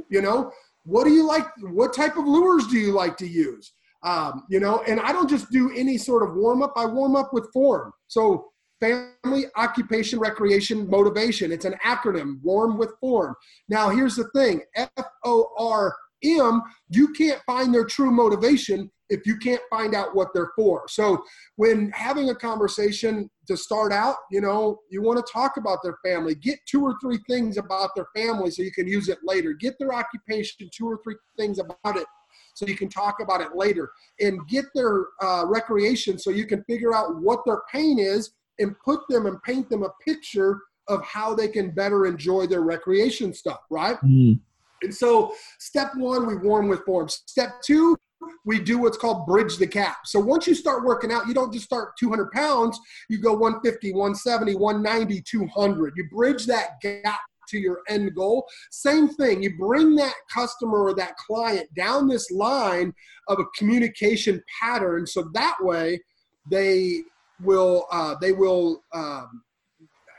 You 0.09 0.20
know, 0.22 0.53
what 0.87 1.05
do 1.05 1.11
you 1.11 1.26
like? 1.26 1.47
What 1.61 1.93
type 1.95 2.16
of 2.16 2.26
lures 2.26 2.66
do 2.68 2.78
you 2.78 2.93
like 2.93 3.16
to 3.18 3.26
use? 3.26 3.72
Um, 4.03 4.45
you 4.49 4.61
know, 4.61 4.82
and 4.87 5.01
I 5.01 5.12
don't 5.12 5.28
just 5.28 5.51
do 5.51 5.72
any 5.76 5.99
sort 5.99 6.22
of 6.22 6.37
warm 6.37 6.62
up. 6.62 6.72
I 6.76 6.87
warm 6.87 7.16
up 7.16 7.32
with 7.32 7.51
form. 7.53 7.93
So 8.07 8.47
family, 8.80 9.47
occupation, 9.57 10.18
recreation, 10.18 10.89
motivation. 10.89 11.51
It's 11.51 11.64
an 11.64 11.74
acronym, 11.84 12.41
warm 12.43 12.78
with 12.78 12.93
form. 13.01 13.34
Now, 13.68 13.89
here's 13.89 14.16
the 14.16 14.28
thing 14.34 14.62
F 14.76 14.91
O 15.24 15.49
R 15.59 15.95
M, 16.22 16.62
you 16.89 17.12
can't 17.12 17.41
find 17.47 17.74
their 17.74 17.84
true 17.84 18.11
motivation 18.11 18.91
if 19.09 19.26
you 19.26 19.36
can't 19.36 19.62
find 19.70 19.94
out 19.94 20.14
what 20.14 20.28
they're 20.34 20.52
for. 20.57 20.84
So, 20.88 21.22
when 21.57 21.90
having 21.90 22.30
a 22.30 22.34
conversation 22.34 23.30
to 23.46 23.57
start 23.57 23.92
out, 23.92 24.16
you 24.30 24.40
know, 24.40 24.80
you 24.90 25.02
want 25.02 25.24
to 25.24 25.32
talk 25.32 25.57
about 25.57 25.78
their 25.82 25.96
family. 26.04 26.34
Get 26.34 26.59
two 26.66 26.82
or 26.82 26.94
three 27.00 27.18
things 27.28 27.57
about 27.57 27.90
their 27.94 28.09
family 28.14 28.50
so 28.50 28.62
you 28.62 28.72
can 28.72 28.88
use 28.88 29.09
it 29.09 29.18
later. 29.24 29.52
Get 29.52 29.78
their 29.78 29.94
occupation, 29.94 30.68
two 30.76 30.86
or 30.86 31.00
three 31.04 31.16
things 31.38 31.59
about 31.59 31.96
it 31.96 32.07
so 32.54 32.66
you 32.66 32.76
can 32.76 32.88
talk 32.88 33.20
about 33.20 33.40
it 33.40 33.54
later. 33.54 33.90
And 34.20 34.40
get 34.48 34.64
their 34.74 35.07
uh, 35.22 35.44
recreation 35.46 36.18
so 36.18 36.30
you 36.30 36.46
can 36.46 36.64
figure 36.64 36.94
out 36.94 37.20
what 37.20 37.40
their 37.46 37.62
pain 37.72 37.98
is 37.98 38.32
and 38.59 38.74
put 38.84 39.00
them 39.09 39.26
and 39.26 39.40
paint 39.42 39.68
them 39.68 39.82
a 39.82 39.90
picture 40.04 40.61
of 40.88 41.04
how 41.04 41.34
they 41.34 41.48
can 41.48 41.70
better 41.70 42.07
enjoy 42.07 42.46
their 42.46 42.62
recreation 42.62 43.34
stuff, 43.34 43.61
right? 43.70 43.98
Mm. 44.02 44.40
And 44.82 44.94
so, 44.94 45.34
step 45.59 45.92
one, 45.96 46.26
we 46.26 46.36
warm 46.36 46.68
with 46.68 46.84
form. 46.84 47.09
Step 47.09 47.61
two, 47.62 47.96
we 48.45 48.59
do 48.59 48.79
what's 48.79 48.97
called 48.97 49.27
bridge 49.27 49.57
the 49.57 49.66
gap. 49.66 49.99
So 50.07 50.20
once 50.20 50.47
you 50.47 50.55
start 50.55 50.85
working 50.85 51.12
out, 51.12 51.27
you 51.27 51.35
don't 51.35 51.53
just 51.53 51.64
start 51.64 51.97
200 51.99 52.31
pounds, 52.33 52.79
you 53.09 53.18
go 53.18 53.33
150, 53.33 53.93
170, 53.93 54.55
190, 54.55 55.22
200. 55.22 55.95
You 55.97 56.09
bridge 56.09 56.47
that 56.47 56.81
gap 56.81 57.20
to 57.49 57.59
your 57.59 57.81
end 57.89 58.14
goal. 58.14 58.47
Same 58.70 59.09
thing, 59.09 59.43
you 59.43 59.57
bring 59.57 59.95
that 59.97 60.14
customer 60.33 60.79
or 60.79 60.95
that 60.95 61.16
client 61.16 61.68
down 61.74 62.09
this 62.09 62.31
line 62.31 62.93
of 63.29 63.39
a 63.39 63.45
communication 63.57 64.43
pattern 64.61 65.07
so 65.07 65.31
that 65.35 65.57
way 65.61 66.01
they 66.51 67.03
will 67.43 67.87
uh, 67.91 68.14
they 68.20 68.33
will 68.33 68.83
um, 68.93 69.43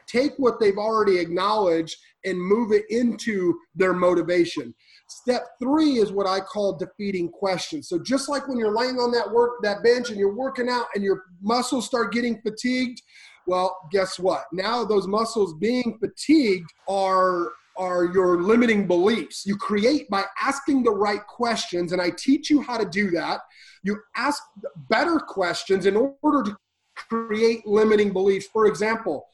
take 0.07 0.33
what 0.37 0.59
they've 0.59 0.77
already 0.77 1.17
acknowledged 1.19 1.97
and 2.25 2.39
move 2.39 2.71
it 2.71 2.85
into 2.89 3.57
their 3.75 3.93
motivation. 3.93 4.73
Step 5.09 5.47
three 5.57 5.99
is 5.99 6.11
what 6.11 6.27
I 6.27 6.41
call 6.41 6.73
defeating 6.73 7.29
questions. 7.29 7.87
So 7.87 7.97
just 7.97 8.27
like 8.27 8.47
when 8.47 8.57
you're 8.57 8.75
laying 8.75 8.97
on 8.97 9.11
that 9.11 9.31
work 9.31 9.61
that 9.63 9.81
bench 9.81 10.09
and 10.09 10.19
you're 10.19 10.35
working 10.35 10.67
out 10.67 10.87
and 10.95 11.03
your 11.03 11.23
muscles 11.41 11.85
start 11.85 12.11
getting 12.11 12.41
fatigued, 12.41 13.01
well, 13.45 13.77
guess 13.91 14.19
what? 14.19 14.45
Now 14.51 14.83
those 14.83 15.07
muscles 15.07 15.53
being 15.53 15.97
fatigued 15.99 16.69
are 16.89 17.51
are 17.77 18.05
your 18.05 18.41
limiting 18.41 18.87
beliefs. 18.87 19.45
You 19.45 19.55
create 19.55 20.09
by 20.09 20.25
asking 20.41 20.83
the 20.83 20.91
right 20.91 21.25
questions, 21.25 21.93
and 21.93 22.01
I 22.01 22.09
teach 22.09 22.49
you 22.49 22.61
how 22.61 22.77
to 22.77 22.85
do 22.85 23.11
that. 23.11 23.41
You 23.83 23.99
ask 24.15 24.41
better 24.89 25.19
questions 25.19 25.85
in 25.85 25.95
order 26.21 26.43
to 26.43 26.57
create 26.95 27.65
limiting 27.65 28.11
beliefs. 28.11 28.47
For 28.51 28.65
example, 28.65 29.27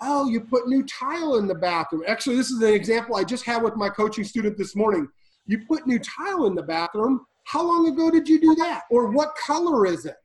oh, 0.00 0.28
you 0.28 0.40
put 0.40 0.68
new 0.68 0.84
tile 0.84 1.36
in 1.36 1.48
the 1.48 1.54
bathroom. 1.54 2.04
Actually, 2.06 2.36
this 2.36 2.50
is 2.50 2.62
an 2.62 2.74
example 2.74 3.16
I 3.16 3.24
just 3.24 3.44
had 3.44 3.62
with 3.62 3.76
my 3.76 3.88
coaching 3.88 4.24
student 4.24 4.58
this 4.58 4.76
morning. 4.76 5.08
You 5.46 5.64
put 5.66 5.86
new 5.86 5.98
tile 5.98 6.46
in 6.46 6.54
the 6.54 6.62
bathroom. 6.62 7.24
How 7.44 7.62
long 7.62 7.88
ago 7.88 8.10
did 8.10 8.28
you 8.28 8.40
do 8.40 8.54
that? 8.56 8.82
Or 8.90 9.10
what 9.10 9.34
color 9.36 9.86
is 9.86 10.04
it? 10.04 10.16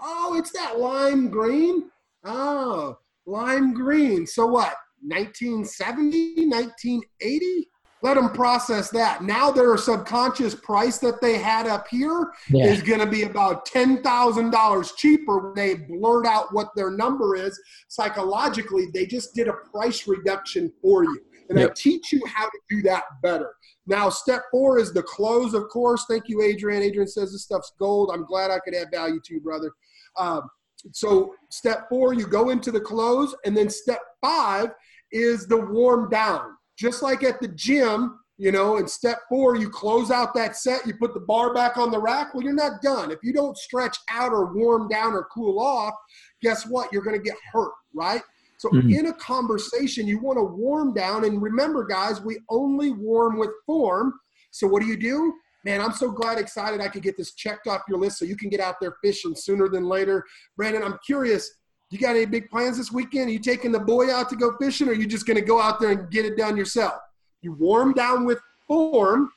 Oh, 0.00 0.34
it's 0.36 0.52
that 0.52 0.78
lime 0.78 1.28
green. 1.28 1.90
Oh, 2.24 2.98
lime 3.26 3.74
green. 3.74 4.26
So 4.26 4.46
what? 4.46 4.74
1970, 5.02 6.46
1980? 6.46 7.68
Let 8.02 8.14
them 8.14 8.30
process 8.32 8.90
that. 8.90 9.22
Now 9.22 9.52
their 9.52 9.76
subconscious 9.76 10.56
price 10.56 10.98
that 10.98 11.20
they 11.20 11.38
had 11.38 11.68
up 11.68 11.86
here 11.88 12.32
yeah. 12.48 12.66
is 12.66 12.82
going 12.82 12.98
to 12.98 13.06
be 13.06 13.22
about 13.22 13.68
$10,000 13.68 14.96
cheaper 14.96 15.38
when 15.38 15.54
they 15.54 15.74
blurt 15.74 16.26
out 16.26 16.52
what 16.52 16.70
their 16.74 16.90
number 16.90 17.36
is. 17.36 17.60
Psychologically, 17.86 18.88
they 18.92 19.06
just 19.06 19.34
did 19.34 19.46
a 19.46 19.52
price 19.52 20.08
reduction 20.08 20.72
for 20.82 21.04
you. 21.04 21.20
And 21.52 21.60
yep. 21.60 21.70
I 21.70 21.74
teach 21.76 22.12
you 22.12 22.24
how 22.26 22.46
to 22.46 22.58
do 22.70 22.80
that 22.82 23.04
better. 23.22 23.52
Now, 23.86 24.08
step 24.08 24.44
four 24.50 24.78
is 24.78 24.94
the 24.94 25.02
close, 25.02 25.52
of 25.52 25.68
course. 25.68 26.06
Thank 26.08 26.30
you, 26.30 26.40
Adrian. 26.40 26.82
Adrian 26.82 27.06
says 27.06 27.32
this 27.32 27.42
stuff's 27.42 27.72
gold. 27.78 28.10
I'm 28.10 28.24
glad 28.24 28.50
I 28.50 28.58
could 28.60 28.74
add 28.74 28.88
value 28.90 29.20
to 29.22 29.34
you, 29.34 29.40
brother. 29.42 29.70
Um, 30.16 30.48
so, 30.92 31.34
step 31.50 31.90
four, 31.90 32.14
you 32.14 32.26
go 32.26 32.48
into 32.48 32.72
the 32.72 32.80
close. 32.80 33.34
And 33.44 33.54
then 33.54 33.68
step 33.68 34.00
five 34.22 34.70
is 35.12 35.46
the 35.46 35.60
warm 35.60 36.08
down. 36.08 36.56
Just 36.78 37.02
like 37.02 37.22
at 37.22 37.38
the 37.42 37.48
gym, 37.48 38.18
you 38.38 38.50
know, 38.50 38.78
in 38.78 38.88
step 38.88 39.18
four, 39.28 39.56
you 39.56 39.68
close 39.68 40.10
out 40.10 40.34
that 40.34 40.56
set, 40.56 40.86
you 40.86 40.94
put 40.94 41.12
the 41.12 41.20
bar 41.20 41.52
back 41.52 41.76
on 41.76 41.90
the 41.90 42.00
rack. 42.00 42.32
Well, 42.32 42.42
you're 42.42 42.54
not 42.54 42.80
done. 42.80 43.10
If 43.10 43.18
you 43.22 43.34
don't 43.34 43.58
stretch 43.58 43.98
out 44.08 44.32
or 44.32 44.54
warm 44.54 44.88
down 44.88 45.12
or 45.12 45.28
cool 45.32 45.60
off, 45.60 45.92
guess 46.40 46.66
what? 46.66 46.90
You're 46.92 47.02
going 47.02 47.16
to 47.16 47.22
get 47.22 47.36
hurt, 47.52 47.72
right? 47.92 48.22
So 48.62 48.68
mm-hmm. 48.68 48.90
in 48.90 49.06
a 49.06 49.12
conversation, 49.14 50.06
you 50.06 50.20
want 50.20 50.38
to 50.38 50.44
warm 50.44 50.94
down. 50.94 51.24
And 51.24 51.42
remember, 51.42 51.84
guys, 51.84 52.20
we 52.20 52.38
only 52.48 52.92
warm 52.92 53.36
with 53.36 53.50
form. 53.66 54.14
So 54.52 54.68
what 54.68 54.82
do 54.82 54.86
you 54.86 54.96
do? 54.96 55.34
Man, 55.64 55.80
I'm 55.80 55.90
so 55.90 56.12
glad, 56.12 56.38
excited 56.38 56.80
I 56.80 56.86
could 56.86 57.02
get 57.02 57.16
this 57.16 57.34
checked 57.34 57.66
off 57.66 57.80
your 57.88 57.98
list 57.98 58.20
so 58.20 58.24
you 58.24 58.36
can 58.36 58.50
get 58.50 58.60
out 58.60 58.76
there 58.80 58.94
fishing 59.02 59.34
sooner 59.34 59.68
than 59.68 59.86
later. 59.86 60.24
Brandon, 60.56 60.84
I'm 60.84 60.96
curious. 61.04 61.50
You 61.90 61.98
got 61.98 62.14
any 62.14 62.24
big 62.24 62.48
plans 62.50 62.78
this 62.78 62.92
weekend? 62.92 63.30
Are 63.30 63.32
you 63.32 63.40
taking 63.40 63.72
the 63.72 63.80
boy 63.80 64.12
out 64.12 64.28
to 64.28 64.36
go 64.36 64.56
fishing, 64.60 64.86
or 64.86 64.92
are 64.92 64.94
you 64.94 65.06
just 65.08 65.26
going 65.26 65.38
to 65.38 65.44
go 65.44 65.60
out 65.60 65.80
there 65.80 65.90
and 65.90 66.08
get 66.08 66.24
it 66.24 66.36
done 66.36 66.56
yourself? 66.56 66.94
You 67.40 67.54
warm 67.54 67.94
down 67.94 68.24
with 68.24 68.38
form, 68.68 69.28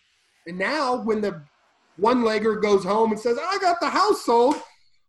and 0.46 0.60
now 0.60 0.98
when 0.98 1.20
the 1.20 1.42
one 1.98 2.22
legger 2.22 2.62
goes 2.62 2.84
home 2.84 3.12
and 3.12 3.20
says, 3.20 3.40
"I 3.42 3.58
got 3.60 3.80
the 3.80 3.90
house 3.90 4.24
sold," 4.24 4.56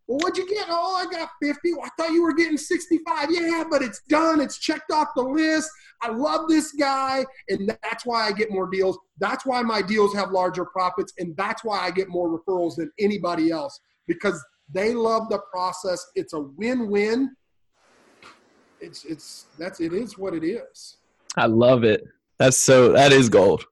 Well, 0.07 0.19
what'd 0.19 0.37
you 0.37 0.49
get? 0.49 0.67
Oh, 0.71 1.05
I 1.05 1.11
got 1.13 1.31
50. 1.43 1.75
Well, 1.75 1.85
I 1.85 1.89
thought 1.97 2.13
you 2.13 2.23
were 2.23 2.35
getting 2.35 2.57
65. 2.57 3.29
Yeah, 3.31 3.65
but 3.69 3.83
it's 3.83 4.03
done. 4.09 4.41
It's 4.41 4.59
checked 4.59 4.93
off 4.93 5.09
the 5.17 5.23
list. 5.23 5.69
I 6.01 6.11
love 6.11 6.49
this 6.49 6.73
guy. 6.73 7.25
And 7.49 7.77
that's 7.83 8.07
why 8.07 8.27
I 8.27 8.33
get 8.33 8.53
more 8.53 8.69
deals. 8.71 8.99
That's 9.19 9.45
why 9.45 9.63
my 9.63 9.83
deals 9.83 10.15
have 10.15 10.31
larger 10.31 10.65
profits. 10.65 11.13
And 11.19 11.37
that's 11.37 11.65
why 11.65 11.81
I 11.81 11.91
get 11.91 12.09
more 12.09 12.39
referrals 12.39 12.77
than 12.77 12.93
anybody 13.01 13.51
else 13.51 13.81
because 14.07 14.43
they 14.73 14.95
love 14.95 15.29
the 15.29 15.41
process. 15.53 16.07
It's 16.15 16.35
a 16.35 16.41
win 16.41 16.89
win. 16.89 17.35
It's, 18.81 19.05
it's, 19.05 19.47
that's, 19.59 19.81
it 19.81 19.93
is 19.93 20.17
what 20.17 20.35
it 20.35 20.45
is. 20.45 20.99
I 21.37 21.47
love 21.47 21.83
it. 21.83 22.05
That's 22.39 22.57
so, 22.57 22.93
that 22.93 23.13
is 23.13 23.29
gold 23.29 23.65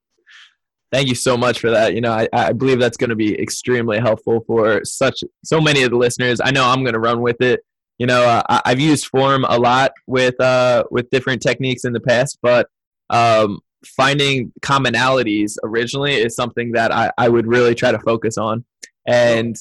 thank 0.95 1.09
you 1.09 1.14
so 1.16 1.36
much 1.36 1.59
for 1.59 1.70
that. 1.72 1.92
You 1.95 2.01
know, 2.01 2.12
I, 2.12 2.28
I 2.32 2.53
believe 2.53 2.78
that's 2.78 2.97
going 2.97 3.11
to 3.11 3.16
be 3.16 3.36
extremely 3.40 3.99
helpful 3.99 4.45
for 4.47 4.84
such 4.84 5.24
so 5.45 5.61
many 5.61 5.82
of 5.82 5.90
the 5.90 5.97
listeners. 5.97 6.40
I 6.42 6.53
know 6.53 6.64
I'm 6.64 6.84
going 6.84 6.95
to 6.95 7.01
run 7.01 7.20
with 7.20 7.40
it. 7.40 7.64
You 7.99 8.07
know, 8.07 8.22
uh, 8.22 8.42
I, 8.49 8.70
have 8.70 8.78
used 8.78 9.07
form 9.07 9.45
a 9.45 9.59
lot 9.59 9.90
with 10.07 10.40
uh, 10.40 10.84
with 10.92 11.11
different 11.11 11.42
techniques 11.42 11.84
in 11.84 11.92
the 11.92 12.01
past, 12.01 12.38
but 12.42 12.68
um, 13.11 13.59
finding 13.84 14.53
commonalities 14.62 15.57
originally 15.64 16.14
is 16.14 16.36
something 16.36 16.72
that 16.72 16.92
I, 16.92 17.11
I 17.18 17.28
would 17.28 17.49
really 17.49 17.74
try 17.74 17.90
to 17.90 17.99
focus 17.99 18.38
on. 18.38 18.64
And 19.05 19.57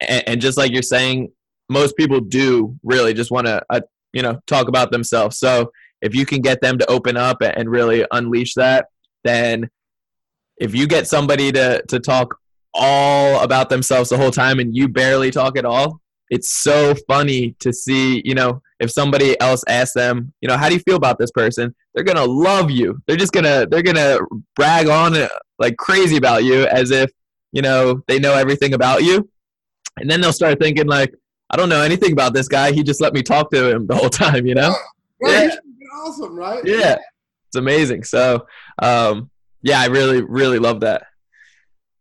and 0.00 0.40
just 0.40 0.56
like 0.56 0.72
you're 0.72 0.82
saying, 0.82 1.32
most 1.68 1.96
people 1.98 2.20
do 2.20 2.78
really 2.82 3.12
just 3.12 3.30
want 3.30 3.46
to 3.46 3.62
uh, 3.68 3.80
you 4.14 4.22
know 4.22 4.40
talk 4.46 4.68
about 4.68 4.90
themselves. 4.90 5.38
So 5.38 5.70
if 6.00 6.14
you 6.14 6.24
can 6.24 6.40
get 6.40 6.62
them 6.62 6.78
to 6.78 6.90
open 6.90 7.18
up 7.18 7.38
and 7.42 7.70
really 7.70 8.06
unleash 8.10 8.54
that, 8.54 8.86
then 9.22 9.68
if 10.58 10.74
you 10.74 10.86
get 10.86 11.06
somebody 11.06 11.52
to 11.52 11.82
to 11.88 12.00
talk 12.00 12.38
all 12.74 13.40
about 13.42 13.70
themselves 13.70 14.10
the 14.10 14.16
whole 14.16 14.30
time 14.30 14.58
and 14.58 14.76
you 14.76 14.88
barely 14.88 15.30
talk 15.30 15.56
at 15.56 15.64
all, 15.64 16.00
it's 16.30 16.50
so 16.50 16.94
funny 17.08 17.54
to 17.60 17.72
see, 17.72 18.20
you 18.24 18.34
know, 18.34 18.60
if 18.80 18.90
somebody 18.90 19.40
else 19.40 19.62
asks 19.68 19.94
them, 19.94 20.32
you 20.40 20.48
know, 20.48 20.56
how 20.56 20.68
do 20.68 20.74
you 20.74 20.80
feel 20.80 20.96
about 20.96 21.18
this 21.18 21.30
person? 21.30 21.74
They're 21.94 22.04
going 22.04 22.16
to 22.16 22.24
love 22.24 22.70
you. 22.70 23.00
They're 23.06 23.16
just 23.16 23.32
going 23.32 23.44
to 23.44 23.66
they're 23.70 23.82
going 23.82 23.96
to 23.96 24.24
brag 24.54 24.88
on 24.88 25.14
it 25.14 25.30
like 25.58 25.76
crazy 25.76 26.16
about 26.16 26.44
you 26.44 26.66
as 26.66 26.90
if, 26.90 27.10
you 27.52 27.62
know, 27.62 28.02
they 28.06 28.18
know 28.18 28.34
everything 28.34 28.74
about 28.74 29.02
you. 29.02 29.28
And 29.98 30.10
then 30.10 30.20
they'll 30.20 30.32
start 30.32 30.60
thinking 30.60 30.86
like, 30.86 31.14
I 31.48 31.56
don't 31.56 31.68
know 31.68 31.80
anything 31.80 32.12
about 32.12 32.34
this 32.34 32.48
guy. 32.48 32.72
He 32.72 32.82
just 32.82 33.00
let 33.00 33.14
me 33.14 33.22
talk 33.22 33.50
to 33.52 33.70
him 33.70 33.86
the 33.86 33.96
whole 33.96 34.10
time, 34.10 34.46
you 34.46 34.54
know? 34.54 34.74
yeah. 35.22 35.54
awesome, 35.94 36.36
right? 36.36 36.62
Yeah. 36.64 36.98
It's 37.48 37.56
amazing. 37.56 38.04
So, 38.04 38.46
um, 38.82 39.30
yeah, 39.66 39.80
I 39.80 39.86
really, 39.86 40.22
really 40.22 40.60
love 40.60 40.80
that. 40.80 41.08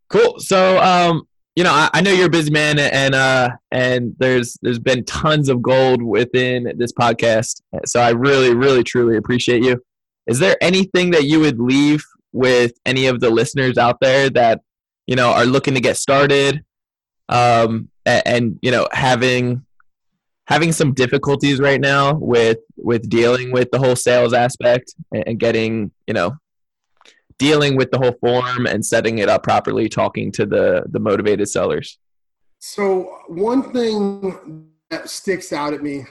Cool. 0.10 0.36
So, 0.38 0.80
um, 0.84 1.24
you 1.56 1.64
know, 1.64 1.72
I, 1.72 1.90
I, 1.96 2.02
know 2.02 2.12
you're 2.12 2.28
a 2.28 2.30
busy 2.30 2.52
man, 2.52 2.78
and 2.78 3.16
uh, 3.16 3.50
and 3.72 4.16
there's 4.20 4.56
there's 4.62 4.78
been 4.78 5.04
tons 5.06 5.50
of 5.50 5.64
gold 5.64 6.04
within 6.04 6.72
this 6.78 6.94
podcast. 6.94 7.62
So 7.86 8.00
I 8.00 8.12
really, 8.12 8.54
really, 8.54 8.84
truly 8.84 9.18
appreciate 9.18 9.64
you. 9.64 9.82
Is 10.28 10.38
there 10.38 10.56
anything 10.62 11.10
that 11.12 11.24
you 11.24 11.40
would 11.40 11.60
leave 11.60 12.04
with 12.34 12.74
any 12.86 13.08
of 13.08 13.20
the 13.20 13.32
listeners 13.32 13.80
out 13.80 13.98
there 14.00 14.30
that 14.32 14.62
you 15.08 15.16
know 15.16 15.32
are 15.32 15.46
looking 15.46 15.74
to 15.74 15.82
get 15.82 15.98
started, 15.98 16.64
um, 17.30 17.90
and, 18.06 18.24
and 18.28 18.60
you 18.62 18.70
know 18.70 18.88
having 18.92 19.66
having 20.46 20.72
some 20.72 20.94
difficulties 20.94 21.60
right 21.60 21.82
now 21.82 22.14
with 22.14 22.60
with 22.78 23.10
dealing 23.10 23.52
with 23.52 23.72
the 23.72 23.80
whole 23.80 23.96
sales 23.96 24.34
aspect 24.34 24.94
and 25.12 25.40
getting 25.40 25.90
you 26.06 26.14
know 26.14 26.38
dealing 27.38 27.76
with 27.76 27.92
the 27.92 27.98
whole 27.98 28.14
form 28.14 28.66
and 28.66 28.86
setting 28.86 29.20
it 29.20 29.30
up 29.30 29.44
properly, 29.44 29.90
talking 29.90 30.32
to 30.34 30.46
the 30.46 30.84
the 30.90 31.00
motivated 31.00 31.50
sellers? 31.50 31.98
So 32.60 33.20
one 33.28 33.72
thing 33.72 34.70
that 34.90 35.10
sticks 35.10 35.54
out 35.54 35.74
at 35.74 35.84
me, 35.84 36.06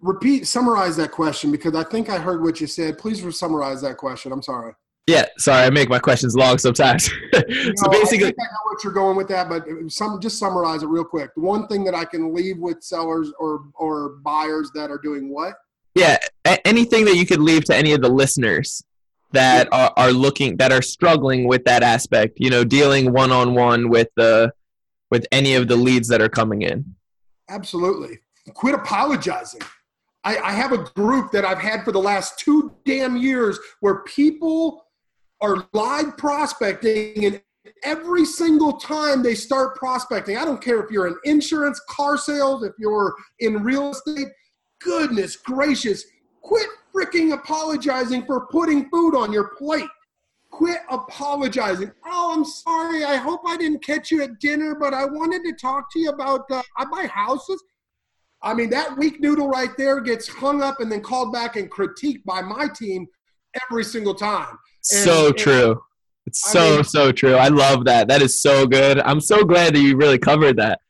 repeat, 0.00 0.46
summarize 0.46 0.96
that 0.96 1.10
question 1.10 1.50
because 1.50 1.74
I 1.74 1.84
think 1.84 2.10
I 2.10 2.18
heard 2.18 2.42
what 2.42 2.60
you 2.60 2.66
said. 2.66 2.98
Please 2.98 3.22
summarize 3.38 3.80
that 3.82 3.96
question. 3.96 4.32
I'm 4.32 4.42
sorry. 4.42 4.74
Yeah, 5.06 5.24
sorry, 5.38 5.64
I 5.64 5.70
make 5.70 5.88
my 5.88 5.98
questions 5.98 6.36
long 6.36 6.58
sometimes. 6.58 7.04
so 7.32 7.42
no, 7.42 7.90
basically, 7.90 8.26
I, 8.26 8.28
I, 8.28 8.44
know 8.44 8.64
what 8.64 8.84
you're 8.84 8.92
going 8.92 9.16
with 9.16 9.28
that, 9.28 9.48
but 9.48 9.64
some 9.90 10.20
just 10.20 10.38
summarize 10.38 10.82
it 10.82 10.88
real 10.88 11.04
quick. 11.04 11.30
The 11.34 11.40
one 11.40 11.66
thing 11.66 11.82
that 11.84 11.94
I 11.94 12.04
can 12.04 12.34
leave 12.34 12.58
with 12.58 12.82
sellers 12.82 13.32
or 13.38 13.62
or 13.74 14.16
buyers 14.22 14.70
that 14.74 14.90
are 14.90 14.98
doing 14.98 15.32
what? 15.32 15.54
Yeah, 15.94 16.18
anything 16.66 17.06
that 17.06 17.16
you 17.16 17.24
could 17.24 17.40
leave 17.40 17.64
to 17.64 17.74
any 17.74 17.92
of 17.94 18.02
the 18.02 18.08
listeners 18.10 18.82
that 19.32 19.68
are, 19.72 19.92
are 19.96 20.12
looking 20.12 20.56
that 20.56 20.72
are 20.72 20.82
struggling 20.82 21.46
with 21.46 21.64
that 21.64 21.82
aspect 21.82 22.38
you 22.38 22.50
know 22.50 22.64
dealing 22.64 23.12
one-on-one 23.12 23.88
with 23.88 24.08
the 24.16 24.52
with 25.10 25.26
any 25.32 25.54
of 25.54 25.68
the 25.68 25.76
leads 25.76 26.08
that 26.08 26.20
are 26.20 26.28
coming 26.28 26.62
in. 26.62 26.94
Absolutely. 27.48 28.18
Quit 28.52 28.74
apologizing. 28.74 29.62
I, 30.24 30.36
I 30.36 30.52
have 30.52 30.72
a 30.72 30.78
group 30.78 31.30
that 31.32 31.44
i've 31.44 31.58
had 31.58 31.84
for 31.84 31.92
the 31.92 32.00
last 32.00 32.38
two 32.38 32.74
damn 32.84 33.16
years 33.16 33.58
where 33.80 34.02
people 34.02 34.84
are 35.40 35.68
live 35.72 36.16
prospecting 36.16 37.24
and 37.24 37.40
every 37.84 38.24
single 38.24 38.74
time 38.74 39.22
they 39.22 39.34
start 39.34 39.76
prospecting, 39.76 40.36
I 40.36 40.44
don't 40.44 40.62
care 40.62 40.82
if 40.82 40.90
you're 40.90 41.06
in 41.06 41.16
insurance, 41.24 41.80
car 41.88 42.16
sales, 42.16 42.64
if 42.64 42.72
you're 42.78 43.14
in 43.40 43.62
real 43.62 43.90
estate, 43.90 44.28
goodness 44.80 45.36
gracious, 45.36 46.04
quit 46.42 46.66
freaking 46.98 47.32
apologizing 47.32 48.24
for 48.26 48.46
putting 48.46 48.88
food 48.90 49.14
on 49.14 49.32
your 49.32 49.50
plate. 49.56 49.88
Quit 50.50 50.78
apologizing. 50.90 51.92
Oh, 52.06 52.32
I'm 52.34 52.44
sorry. 52.44 53.04
I 53.04 53.16
hope 53.16 53.42
I 53.46 53.56
didn't 53.56 53.84
catch 53.84 54.10
you 54.10 54.22
at 54.22 54.38
dinner, 54.40 54.74
but 54.74 54.94
I 54.94 55.04
wanted 55.04 55.42
to 55.44 55.52
talk 55.52 55.92
to 55.92 56.00
you 56.00 56.08
about 56.08 56.50
uh, 56.50 56.62
I 56.76 56.86
buy 56.86 57.06
houses. 57.06 57.62
I 58.42 58.54
mean, 58.54 58.70
that 58.70 58.96
weak 58.96 59.20
noodle 59.20 59.48
right 59.48 59.76
there 59.76 60.00
gets 60.00 60.26
hung 60.26 60.62
up 60.62 60.80
and 60.80 60.90
then 60.90 61.02
called 61.02 61.32
back 61.32 61.56
and 61.56 61.70
critiqued 61.70 62.24
by 62.24 62.40
my 62.40 62.68
team 62.68 63.06
every 63.70 63.84
single 63.84 64.14
time. 64.14 64.50
And, 64.92 65.04
so 65.04 65.26
and, 65.26 65.36
true. 65.36 65.82
It's 66.26 66.50
so, 66.50 66.76
mean, 66.76 66.84
so 66.84 67.12
true. 67.12 67.34
I 67.34 67.48
love 67.48 67.84
that. 67.84 68.08
That 68.08 68.22
is 68.22 68.40
so 68.40 68.66
good. 68.66 69.00
I'm 69.00 69.20
so 69.20 69.44
glad 69.44 69.74
that 69.74 69.80
you 69.80 69.96
really 69.96 70.18
covered 70.18 70.56
that. 70.56 70.80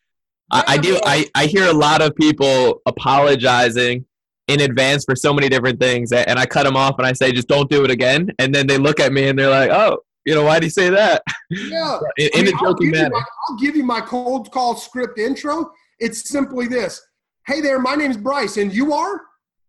I, 0.51 0.65
I 0.67 0.79
do. 0.79 0.99
I, 1.05 1.27
I 1.35 1.47
hear 1.47 1.67
a 1.67 1.73
lot 1.73 2.01
of 2.01 2.15
people 2.17 2.81
apologizing 2.87 4.05
in 4.49 4.63
advance 4.63 5.05
for 5.05 5.15
so 5.15 5.33
many 5.33 5.49
different 5.49 5.79
things, 5.79 6.13
and 6.13 6.39
I 6.39 6.47
cut 6.47 6.65
them 6.65 6.77
off 6.77 6.99
and 6.99 7.07
I 7.07 7.13
say, 7.13 7.33
just 7.33 7.49
don't 7.49 7.71
do 7.71 7.85
it 7.85 7.91
again. 7.91 8.31
And 8.39 8.55
then 8.55 8.67
they 8.67 8.79
look 8.79 8.99
at 8.99 9.13
me 9.13 9.29
and 9.29 9.39
they're 9.39 9.51
like, 9.51 9.71
oh, 9.71 9.99
you 10.25 10.35
know, 10.35 10.45
why 10.45 10.59
do 10.59 10.67
you 10.67 10.71
say 10.71 10.91
that? 10.91 11.23
Yeah. 11.51 11.99
in, 12.19 12.31
in 12.35 12.45
mean, 12.47 12.55
a 12.55 12.59
joking 12.59 12.91
manner. 12.91 13.11
My, 13.11 13.23
I'll 13.49 13.57
give 13.57 13.77
you 13.77 13.85
my 13.85 14.01
cold 14.01 14.51
call 14.51 14.77
script 14.77 15.19
intro. 15.19 15.71
It's 16.01 16.29
simply 16.29 16.67
this 16.67 17.01
Hey 17.47 17.63
there, 17.63 17.79
my 17.79 17.95
name's 17.95 18.19
Bryce, 18.19 18.59
and 18.59 18.75
you 18.75 18.93
are? 18.93 19.23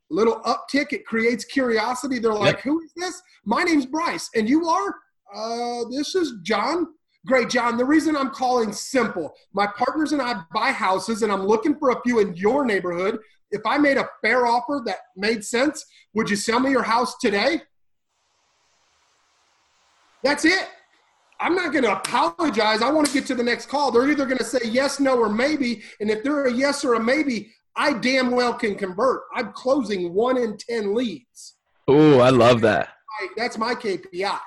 Little 0.09 0.41
uptick, 0.41 0.91
it 0.91 1.05
creates 1.05 1.45
curiosity. 1.45 2.19
They're 2.19 2.33
like, 2.33 2.55
Yep. 2.55 2.63
who 2.63 2.81
is 2.81 2.91
this? 2.95 3.21
My 3.45 3.63
name's 3.63 3.85
Bryce, 3.85 4.29
and 4.35 4.49
you 4.49 4.67
are? 4.67 4.95
Uh, 5.33 5.85
this 5.89 6.15
is 6.15 6.33
John. 6.41 6.87
Great, 7.25 7.49
John. 7.49 7.77
The 7.77 7.85
reason 7.85 8.17
I'm 8.17 8.31
calling 8.31 8.73
simple. 8.73 9.33
My 9.53 9.67
partners 9.67 10.13
and 10.13 10.21
I 10.21 10.41
buy 10.53 10.71
houses, 10.71 11.21
and 11.21 11.31
I'm 11.31 11.45
looking 11.45 11.77
for 11.77 11.91
a 11.91 12.01
few 12.01 12.19
in 12.19 12.35
your 12.35 12.65
neighborhood. 12.65 13.19
If 13.51 13.61
I 13.65 13.77
made 13.77 13.97
a 13.97 14.09
fair 14.21 14.45
offer 14.45 14.81
that 14.85 14.97
made 15.15 15.43
sense, 15.43 15.85
would 16.13 16.29
you 16.29 16.35
sell 16.35 16.59
me 16.59 16.71
your 16.71 16.83
house 16.83 17.17
today? 17.17 17.61
That's 20.23 20.45
it. 20.45 20.67
I'm 21.39 21.55
not 21.55 21.71
going 21.71 21.85
to 21.85 21.93
apologize. 21.93 22.81
I 22.81 22.91
want 22.91 23.07
to 23.07 23.13
get 23.13 23.25
to 23.27 23.35
the 23.35 23.43
next 23.43 23.67
call. 23.67 23.91
They're 23.91 24.09
either 24.09 24.25
going 24.25 24.37
to 24.39 24.43
say 24.43 24.59
yes, 24.65 24.99
no, 24.99 25.17
or 25.17 25.29
maybe. 25.29 25.83
And 26.01 26.09
if 26.09 26.23
they're 26.23 26.45
a 26.45 26.53
yes 26.53 26.83
or 26.83 26.95
a 26.95 26.99
maybe, 26.99 27.51
I 27.77 27.93
damn 27.93 28.31
well 28.31 28.53
can 28.53 28.75
convert. 28.75 29.21
I'm 29.33 29.53
closing 29.53 30.13
one 30.13 30.37
in 30.37 30.57
10 30.57 30.93
leads. 30.93 31.55
Oh, 31.87 32.19
I 32.19 32.29
love 32.29 32.61
that. 32.61 32.89
That's 33.37 33.57
my 33.57 33.73
KPI. 33.73 34.39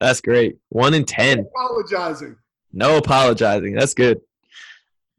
That's 0.00 0.20
great. 0.20 0.58
One 0.68 0.94
in 0.94 1.04
ten. 1.04 1.46
Apologizing. 1.56 2.36
No 2.72 2.98
apologizing. 2.98 3.74
That's 3.74 3.94
good. 3.94 4.20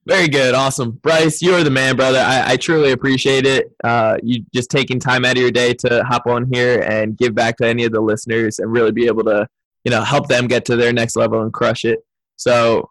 Very 0.07 0.29
good. 0.29 0.55
Awesome. 0.55 0.91
Bryce, 0.91 1.41
you 1.41 1.53
are 1.53 1.65
the 1.65 1.69
man, 1.69 1.97
brother. 1.97 2.19
I, 2.19 2.51
I 2.53 2.55
truly 2.55 2.93
appreciate 2.93 3.45
it. 3.45 3.75
Uh, 3.83 4.15
you 4.23 4.45
just 4.53 4.71
taking 4.71 5.01
time 5.01 5.25
out 5.25 5.35
of 5.35 5.41
your 5.41 5.51
day 5.51 5.73
to 5.73 6.01
hop 6.05 6.27
on 6.27 6.49
here 6.49 6.79
and 6.79 7.17
give 7.17 7.35
back 7.35 7.57
to 7.57 7.67
any 7.67 7.83
of 7.83 7.91
the 7.91 7.99
listeners 7.99 8.59
and 8.59 8.71
really 8.71 8.93
be 8.93 9.07
able 9.07 9.25
to, 9.25 9.45
you 9.83 9.91
know, 9.91 10.01
help 10.01 10.29
them 10.29 10.47
get 10.47 10.63
to 10.65 10.77
their 10.77 10.93
next 10.93 11.17
level 11.17 11.41
and 11.41 11.51
crush 11.51 11.83
it. 11.83 12.05
So, 12.37 12.89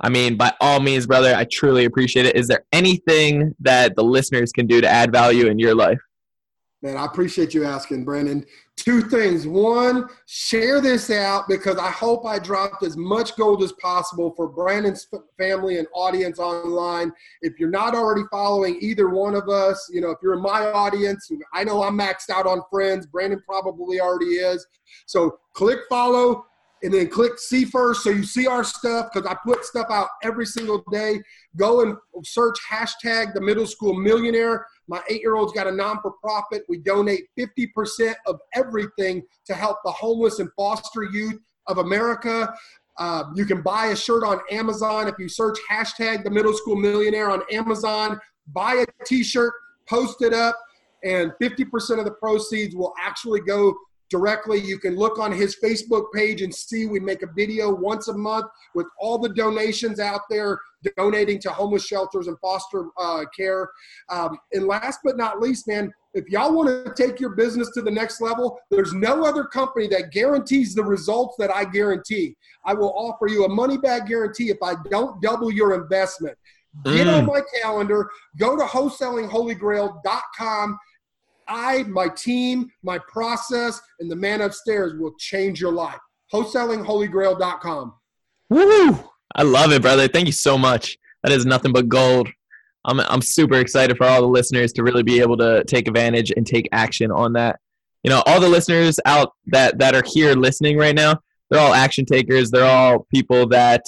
I 0.00 0.08
mean, 0.08 0.38
by 0.38 0.54
all 0.58 0.80
means, 0.80 1.06
brother, 1.06 1.34
I 1.34 1.44
truly 1.44 1.84
appreciate 1.84 2.24
it. 2.24 2.34
Is 2.34 2.48
there 2.48 2.64
anything 2.72 3.54
that 3.60 3.94
the 3.94 4.02
listeners 4.02 4.50
can 4.50 4.66
do 4.66 4.80
to 4.80 4.88
add 4.88 5.12
value 5.12 5.48
in 5.48 5.58
your 5.58 5.74
life? 5.74 6.00
Man, 6.84 6.98
I 6.98 7.06
appreciate 7.06 7.54
you 7.54 7.64
asking, 7.64 8.04
Brandon. 8.04 8.44
Two 8.76 9.00
things. 9.00 9.46
One, 9.46 10.06
share 10.26 10.82
this 10.82 11.08
out 11.08 11.48
because 11.48 11.78
I 11.78 11.90
hope 11.90 12.26
I 12.26 12.38
dropped 12.38 12.82
as 12.82 12.94
much 12.94 13.36
gold 13.36 13.62
as 13.62 13.72
possible 13.80 14.34
for 14.36 14.46
Brandon's 14.48 15.08
family 15.38 15.78
and 15.78 15.88
audience 15.94 16.38
online. 16.38 17.10
If 17.40 17.58
you're 17.58 17.70
not 17.70 17.94
already 17.94 18.24
following 18.30 18.76
either 18.82 19.08
one 19.08 19.34
of 19.34 19.48
us, 19.48 19.88
you 19.90 20.02
know, 20.02 20.10
if 20.10 20.18
you're 20.22 20.34
in 20.34 20.42
my 20.42 20.66
audience, 20.72 21.30
I 21.54 21.64
know 21.64 21.82
I'm 21.82 21.98
maxed 21.98 22.28
out 22.28 22.46
on 22.46 22.60
friends. 22.70 23.06
Brandon 23.06 23.42
probably 23.46 23.98
already 23.98 24.34
is. 24.34 24.66
So 25.06 25.38
click 25.54 25.78
follow 25.88 26.44
and 26.84 26.92
then 26.92 27.08
click 27.08 27.38
see 27.38 27.64
first 27.64 28.02
so 28.02 28.10
you 28.10 28.22
see 28.22 28.46
our 28.46 28.62
stuff 28.62 29.08
because 29.12 29.26
I 29.26 29.34
put 29.42 29.64
stuff 29.64 29.86
out 29.90 30.08
every 30.22 30.44
single 30.44 30.84
day. 30.92 31.20
Go 31.56 31.80
and 31.80 31.96
search 32.22 32.58
hashtag 32.70 33.32
the 33.32 33.40
middle 33.40 33.66
school 33.66 33.94
millionaire. 33.94 34.66
My 34.86 35.00
eight 35.08 35.22
year 35.22 35.34
old's 35.34 35.54
got 35.54 35.66
a 35.66 35.72
non 35.72 36.00
for 36.02 36.12
profit. 36.22 36.62
We 36.68 36.78
donate 36.78 37.24
50% 37.38 38.14
of 38.26 38.38
everything 38.54 39.22
to 39.46 39.54
help 39.54 39.78
the 39.82 39.92
homeless 39.92 40.40
and 40.40 40.50
foster 40.56 41.04
youth 41.04 41.40
of 41.68 41.78
America. 41.78 42.54
Uh, 42.98 43.24
you 43.34 43.46
can 43.46 43.62
buy 43.62 43.86
a 43.86 43.96
shirt 43.96 44.22
on 44.22 44.38
Amazon 44.50 45.08
if 45.08 45.14
you 45.18 45.26
search 45.26 45.58
hashtag 45.70 46.22
the 46.22 46.30
middle 46.30 46.52
school 46.52 46.76
millionaire 46.76 47.30
on 47.30 47.42
Amazon. 47.50 48.20
Buy 48.48 48.84
a 48.84 49.04
t 49.06 49.24
shirt, 49.24 49.54
post 49.88 50.20
it 50.20 50.34
up, 50.34 50.60
and 51.02 51.32
50% 51.42 51.98
of 51.98 52.04
the 52.04 52.12
proceeds 52.12 52.76
will 52.76 52.92
actually 53.00 53.40
go 53.40 53.74
directly. 54.18 54.60
You 54.60 54.78
can 54.78 54.94
look 54.94 55.18
on 55.18 55.32
his 55.32 55.56
Facebook 55.62 56.04
page 56.14 56.40
and 56.42 56.54
see 56.54 56.86
we 56.86 57.00
make 57.00 57.22
a 57.22 57.26
video 57.34 57.74
once 57.74 58.06
a 58.06 58.16
month 58.16 58.46
with 58.76 58.86
all 59.00 59.18
the 59.18 59.30
donations 59.30 59.98
out 59.98 60.20
there 60.30 60.60
donating 60.96 61.40
to 61.40 61.50
homeless 61.50 61.84
shelters 61.84 62.28
and 62.28 62.38
foster 62.38 62.86
uh, 62.96 63.24
care. 63.36 63.68
Um, 64.10 64.38
and 64.52 64.68
last 64.68 65.00
but 65.02 65.16
not 65.16 65.40
least, 65.40 65.66
man, 65.66 65.92
if 66.12 66.28
y'all 66.28 66.54
want 66.54 66.68
to 66.68 66.92
take 66.94 67.18
your 67.18 67.30
business 67.30 67.72
to 67.72 67.82
the 67.82 67.90
next 67.90 68.20
level, 68.20 68.56
there's 68.70 68.92
no 68.94 69.24
other 69.24 69.42
company 69.44 69.88
that 69.88 70.12
guarantees 70.12 70.76
the 70.76 70.84
results 70.84 71.34
that 71.40 71.52
I 71.52 71.64
guarantee. 71.64 72.36
I 72.64 72.72
will 72.74 72.92
offer 72.96 73.26
you 73.26 73.46
a 73.46 73.48
money 73.48 73.78
back 73.78 74.06
guarantee 74.06 74.50
if 74.50 74.58
I 74.62 74.74
don't 74.90 75.20
double 75.20 75.50
your 75.50 75.74
investment. 75.74 76.38
Get 76.84 77.08
on 77.08 77.24
Mm. 77.24 77.32
my 77.34 77.40
calendar, 77.62 78.08
go 78.38 78.56
to 78.56 78.62
wholesalingholygrail.com. 78.64 80.78
I, 81.48 81.84
my 81.84 82.08
team, 82.08 82.70
my 82.82 82.98
process, 82.98 83.80
and 84.00 84.10
the 84.10 84.16
man 84.16 84.40
upstairs 84.40 84.94
will 84.98 85.14
change 85.18 85.60
your 85.60 85.72
life. 85.72 85.98
Wholesalingholygrail.com. 86.32 87.94
Woo! 88.50 89.04
I 89.34 89.42
love 89.42 89.72
it, 89.72 89.82
brother. 89.82 90.08
Thank 90.08 90.26
you 90.26 90.32
so 90.32 90.56
much. 90.56 90.96
That 91.22 91.32
is 91.32 91.46
nothing 91.46 91.72
but 91.72 91.88
gold. 91.88 92.28
I'm 92.84 93.00
I'm 93.00 93.22
super 93.22 93.58
excited 93.58 93.96
for 93.96 94.06
all 94.06 94.20
the 94.20 94.28
listeners 94.28 94.72
to 94.74 94.82
really 94.82 95.02
be 95.02 95.20
able 95.20 95.36
to 95.38 95.64
take 95.64 95.88
advantage 95.88 96.32
and 96.36 96.46
take 96.46 96.68
action 96.72 97.10
on 97.10 97.32
that. 97.32 97.58
You 98.02 98.10
know, 98.10 98.22
all 98.26 98.40
the 98.40 98.48
listeners 98.48 99.00
out 99.06 99.32
that 99.46 99.78
that 99.78 99.94
are 99.94 100.02
here 100.06 100.34
listening 100.34 100.76
right 100.76 100.94
now, 100.94 101.20
they're 101.48 101.60
all 101.60 101.72
action 101.72 102.04
takers. 102.04 102.50
They're 102.50 102.66
all 102.66 103.06
people 103.10 103.48
that 103.48 103.84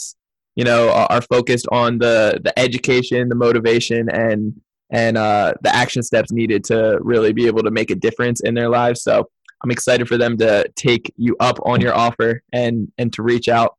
you 0.54 0.64
know 0.64 0.90
are, 0.90 1.06
are 1.10 1.22
focused 1.22 1.66
on 1.70 1.98
the 1.98 2.40
the 2.42 2.58
education, 2.58 3.28
the 3.28 3.34
motivation, 3.34 4.08
and 4.08 4.58
and 4.90 5.16
uh, 5.16 5.54
the 5.62 5.74
action 5.74 6.02
steps 6.02 6.32
needed 6.32 6.64
to 6.64 6.98
really 7.00 7.32
be 7.32 7.46
able 7.46 7.62
to 7.62 7.70
make 7.70 7.90
a 7.90 7.94
difference 7.94 8.40
in 8.40 8.54
their 8.54 8.68
lives. 8.68 9.02
So 9.02 9.28
I'm 9.62 9.70
excited 9.70 10.06
for 10.08 10.16
them 10.16 10.36
to 10.38 10.68
take 10.76 11.12
you 11.16 11.36
up 11.40 11.58
on 11.64 11.80
your 11.80 11.94
offer 11.94 12.42
and 12.52 12.92
and 12.98 13.12
to 13.14 13.22
reach 13.22 13.48
out. 13.48 13.76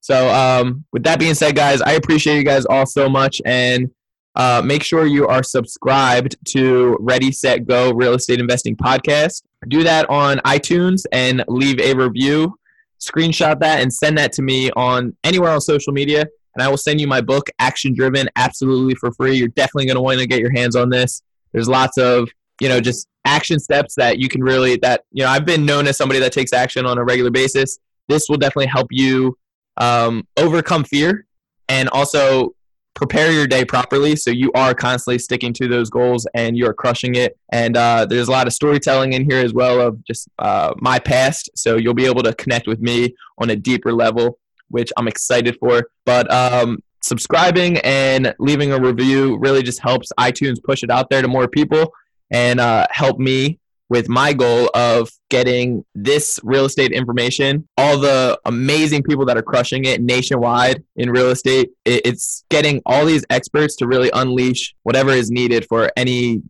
So, 0.00 0.28
um, 0.32 0.84
with 0.92 1.02
that 1.04 1.18
being 1.18 1.34
said, 1.34 1.54
guys, 1.54 1.82
I 1.82 1.92
appreciate 1.92 2.36
you 2.36 2.44
guys 2.44 2.64
all 2.64 2.86
so 2.86 3.08
much, 3.08 3.42
and 3.44 3.90
uh, 4.34 4.62
make 4.64 4.82
sure 4.82 5.04
you 5.04 5.26
are 5.26 5.42
subscribed 5.42 6.36
to 6.52 6.96
Ready 7.00 7.32
Set 7.32 7.66
Go 7.66 7.92
Real 7.92 8.14
Estate 8.14 8.40
Investing 8.40 8.76
Podcast. 8.76 9.42
Do 9.68 9.82
that 9.82 10.08
on 10.08 10.38
iTunes 10.38 11.04
and 11.12 11.44
leave 11.48 11.78
a 11.80 11.92
review. 11.94 12.56
Screenshot 12.98 13.60
that 13.60 13.80
and 13.80 13.92
send 13.92 14.16
that 14.18 14.32
to 14.34 14.42
me 14.42 14.70
on 14.72 15.16
anywhere 15.24 15.50
on 15.50 15.60
social 15.60 15.92
media, 15.92 16.26
and 16.54 16.62
I 16.62 16.68
will 16.68 16.76
send 16.76 17.00
you 17.00 17.06
my 17.06 17.20
book, 17.20 17.48
Action 17.58 17.94
Driven, 17.94 18.28
absolutely 18.36 18.94
for 18.94 19.12
free. 19.12 19.36
You're 19.36 19.48
definitely 19.48 19.86
going 19.86 19.96
to 19.96 20.02
want 20.02 20.18
to 20.18 20.26
get 20.26 20.40
your 20.40 20.52
hands 20.52 20.76
on 20.76 20.90
this. 20.90 21.22
There's 21.52 21.68
lots 21.68 21.98
of 21.98 22.28
you 22.60 22.68
know 22.68 22.80
just 22.80 23.08
action 23.24 23.58
steps 23.58 23.94
that 23.96 24.18
you 24.18 24.28
can 24.28 24.42
really 24.42 24.76
that 24.76 25.04
you 25.12 25.22
know 25.22 25.30
I've 25.30 25.44
been 25.44 25.64
known 25.64 25.86
as 25.86 25.96
somebody 25.96 26.20
that 26.20 26.32
takes 26.32 26.52
action 26.52 26.86
on 26.86 26.98
a 26.98 27.04
regular 27.04 27.30
basis. 27.30 27.78
This 28.08 28.28
will 28.28 28.38
definitely 28.38 28.66
help 28.66 28.88
you 28.90 29.36
um, 29.76 30.26
overcome 30.36 30.84
fear 30.84 31.26
and 31.68 31.88
also 31.90 32.54
prepare 32.94 33.30
your 33.30 33.46
day 33.46 33.64
properly 33.64 34.16
so 34.16 34.30
you 34.30 34.50
are 34.52 34.74
constantly 34.74 35.18
sticking 35.18 35.52
to 35.52 35.68
those 35.68 35.88
goals 35.88 36.26
and 36.34 36.56
you're 36.56 36.74
crushing 36.74 37.14
it 37.14 37.38
and 37.52 37.76
uh, 37.76 38.04
there's 38.04 38.28
a 38.28 38.30
lot 38.30 38.46
of 38.46 38.52
storytelling 38.52 39.12
in 39.12 39.24
here 39.24 39.38
as 39.38 39.54
well 39.54 39.80
of 39.80 40.04
just 40.04 40.28
uh, 40.40 40.74
my 40.78 40.98
past 40.98 41.48
so 41.54 41.76
you'll 41.76 41.94
be 41.94 42.04
able 42.04 42.22
to 42.22 42.34
connect 42.34 42.66
with 42.66 42.80
me 42.80 43.14
on 43.38 43.48
a 43.50 43.56
deeper 43.56 43.92
level 43.92 44.38
which 44.70 44.92
i'm 44.96 45.08
excited 45.08 45.56
for 45.58 45.88
but 46.04 46.30
um, 46.32 46.78
subscribing 47.02 47.78
and 47.78 48.34
leaving 48.38 48.72
a 48.72 48.80
review 48.80 49.36
really 49.38 49.62
just 49.62 49.80
helps 49.80 50.12
itunes 50.18 50.62
push 50.62 50.82
it 50.82 50.90
out 50.90 51.10
there 51.10 51.22
to 51.22 51.28
more 51.28 51.48
people 51.48 51.92
and 52.30 52.60
uh, 52.60 52.86
help 52.90 53.18
me 53.18 53.58
with 53.90 54.08
my 54.08 54.32
goal 54.32 54.70
of 54.72 55.10
getting 55.30 55.84
this 55.96 56.38
real 56.44 56.64
estate 56.64 56.92
information, 56.92 57.68
all 57.76 57.98
the 57.98 58.40
amazing 58.44 59.02
people 59.02 59.26
that 59.26 59.36
are 59.36 59.42
crushing 59.42 59.84
it 59.84 60.00
nationwide 60.00 60.82
in 60.96 61.10
real 61.10 61.28
estate. 61.28 61.70
It's 61.84 62.44
getting 62.50 62.80
all 62.86 63.04
these 63.04 63.24
experts 63.30 63.74
to 63.76 63.88
really 63.88 64.10
unleash 64.14 64.74
whatever 64.84 65.10
is 65.10 65.30
needed 65.30 65.66
for 65.68 65.90
any 65.96 66.40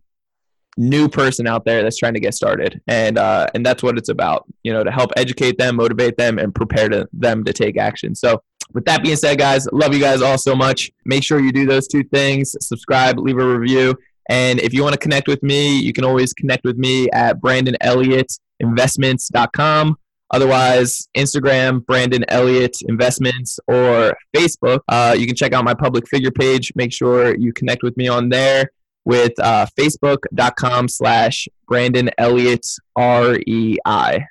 new 0.77 1.09
person 1.09 1.47
out 1.47 1.65
there 1.65 1.83
that's 1.83 1.99
trying 1.99 2.15
to 2.15 2.21
get 2.21 2.35
started. 2.35 2.81
And 2.87 3.19
uh, 3.19 3.47
and 3.55 3.65
that's 3.65 3.83
what 3.83 3.99
it's 3.99 4.09
about 4.09 4.47
you 4.63 4.73
know 4.73 4.85
to 4.85 4.91
help 4.91 5.11
educate 5.17 5.59
them 5.59 5.77
motivate 5.77 6.17
them 6.17 6.39
and 6.39 6.55
prepare 6.55 6.89
to, 6.89 7.09
them 7.13 7.45
to 7.45 7.53
take 7.53 7.77
action. 7.77 8.15
So 8.15 8.43
with 8.73 8.85
that 8.85 9.03
being 9.03 9.17
said 9.17 9.39
guys 9.39 9.67
love 9.73 9.95
you 9.95 10.01
guys 10.01 10.23
all 10.23 10.39
so 10.39 10.55
much. 10.55 10.91
Make 11.05 11.25
sure 11.25 11.41
you 11.41 11.53
do 11.53 11.67
those 11.67 11.89
two 11.89 12.05
things. 12.05 12.57
Subscribe 12.61 13.19
leave 13.19 13.39
a 13.39 13.59
review. 13.59 13.97
And 14.29 14.61
if 14.61 14.73
you 14.73 14.83
want 14.83 14.93
to 14.93 14.99
connect 14.99 15.29
with 15.29 15.43
me 15.43 15.79
you 15.81 15.93
can 15.93 16.05
always 16.05 16.33
connect 16.33 16.65
with 16.65 16.77
me 16.77 17.11
at 17.11 17.41
brandon 17.41 17.77
elliott 17.81 18.33
investments.com 18.61 19.97
Otherwise, 20.33 21.09
Instagram, 21.17 21.85
Brandon 21.85 22.25
Elliott 22.29 22.83
Investments, 22.83 23.59
or 23.67 24.17
Facebook. 24.33 24.79
Uh, 24.89 25.13
you 25.19 25.27
can 25.27 25.35
check 25.35 25.53
out 25.53 25.65
my 25.65 25.75
public 25.75 26.07
figure 26.07 26.31
page. 26.31 26.73
Make 26.77 26.93
sure 26.93 27.37
you 27.37 27.53
connect 27.53 27.83
with 27.83 27.97
me 27.97 28.07
on 28.07 28.29
there 28.29 28.71
with 29.05 29.33
uh, 29.41 29.67
facebook.com 29.79 30.89
slash 30.89 31.49
Brandon 31.67 32.11
Elliott 32.19 32.67
R-E-I. 32.97 34.27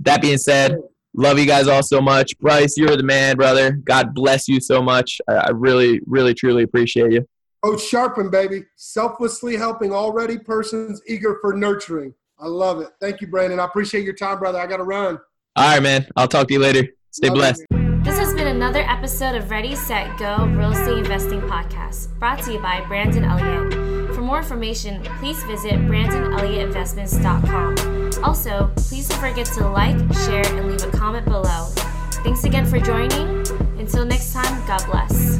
That 0.00 0.22
being 0.22 0.38
said, 0.38 0.78
love 1.14 1.38
you 1.38 1.46
guys 1.46 1.68
all 1.68 1.82
so 1.82 2.00
much. 2.00 2.38
Bryce, 2.38 2.76
you're 2.76 2.96
the 2.96 3.02
man, 3.02 3.36
brother. 3.36 3.72
God 3.72 4.14
bless 4.14 4.48
you 4.48 4.60
so 4.60 4.82
much. 4.82 5.20
I, 5.28 5.34
I 5.34 5.50
really, 5.50 6.00
really, 6.06 6.34
truly 6.34 6.62
appreciate 6.62 7.12
you. 7.12 7.26
Coach 7.64 7.82
Sharpen, 7.82 8.30
baby. 8.30 8.64
Selflessly 8.76 9.56
helping 9.56 9.92
already 9.92 10.38
persons 10.38 11.02
eager 11.06 11.38
for 11.40 11.54
nurturing. 11.54 12.14
I 12.38 12.46
love 12.46 12.80
it. 12.80 12.90
Thank 13.00 13.20
you, 13.20 13.26
Brandon. 13.26 13.58
I 13.58 13.64
appreciate 13.64 14.04
your 14.04 14.14
time, 14.14 14.38
brother. 14.38 14.60
I 14.60 14.66
got 14.66 14.76
to 14.76 14.84
run. 14.84 15.18
All 15.56 15.68
right, 15.74 15.82
man. 15.82 16.06
I'll 16.16 16.28
talk 16.28 16.46
to 16.48 16.54
you 16.54 16.60
later. 16.60 16.86
Stay 17.10 17.28
love 17.28 17.36
blessed. 17.36 17.64
You. 17.70 18.00
This 18.04 18.16
has 18.16 18.32
been 18.32 18.46
another 18.46 18.82
episode 18.82 19.34
of 19.34 19.50
Ready, 19.50 19.74
Set, 19.74 20.16
Go 20.18 20.46
Real 20.46 20.70
Estate 20.70 20.98
Investing 20.98 21.40
Podcast, 21.40 22.16
brought 22.18 22.40
to 22.44 22.52
you 22.52 22.60
by 22.60 22.84
Brandon 22.86 23.24
Elliott. 23.24 23.87
For 24.28 24.32
more 24.32 24.42
information, 24.42 25.02
please 25.20 25.42
visit 25.44 25.72
BrandonElliottInvestments.com. 25.72 28.22
Also, 28.22 28.70
please 28.76 29.08
don't 29.08 29.20
forget 29.20 29.46
to 29.46 29.66
like, 29.66 29.96
share, 30.26 30.44
and 30.54 30.70
leave 30.70 30.82
a 30.82 30.90
comment 30.90 31.24
below. 31.24 31.70
Thanks 32.22 32.44
again 32.44 32.66
for 32.66 32.78
joining. 32.78 33.26
Until 33.78 34.04
next 34.04 34.34
time, 34.34 34.66
God 34.66 34.84
bless. 34.84 35.38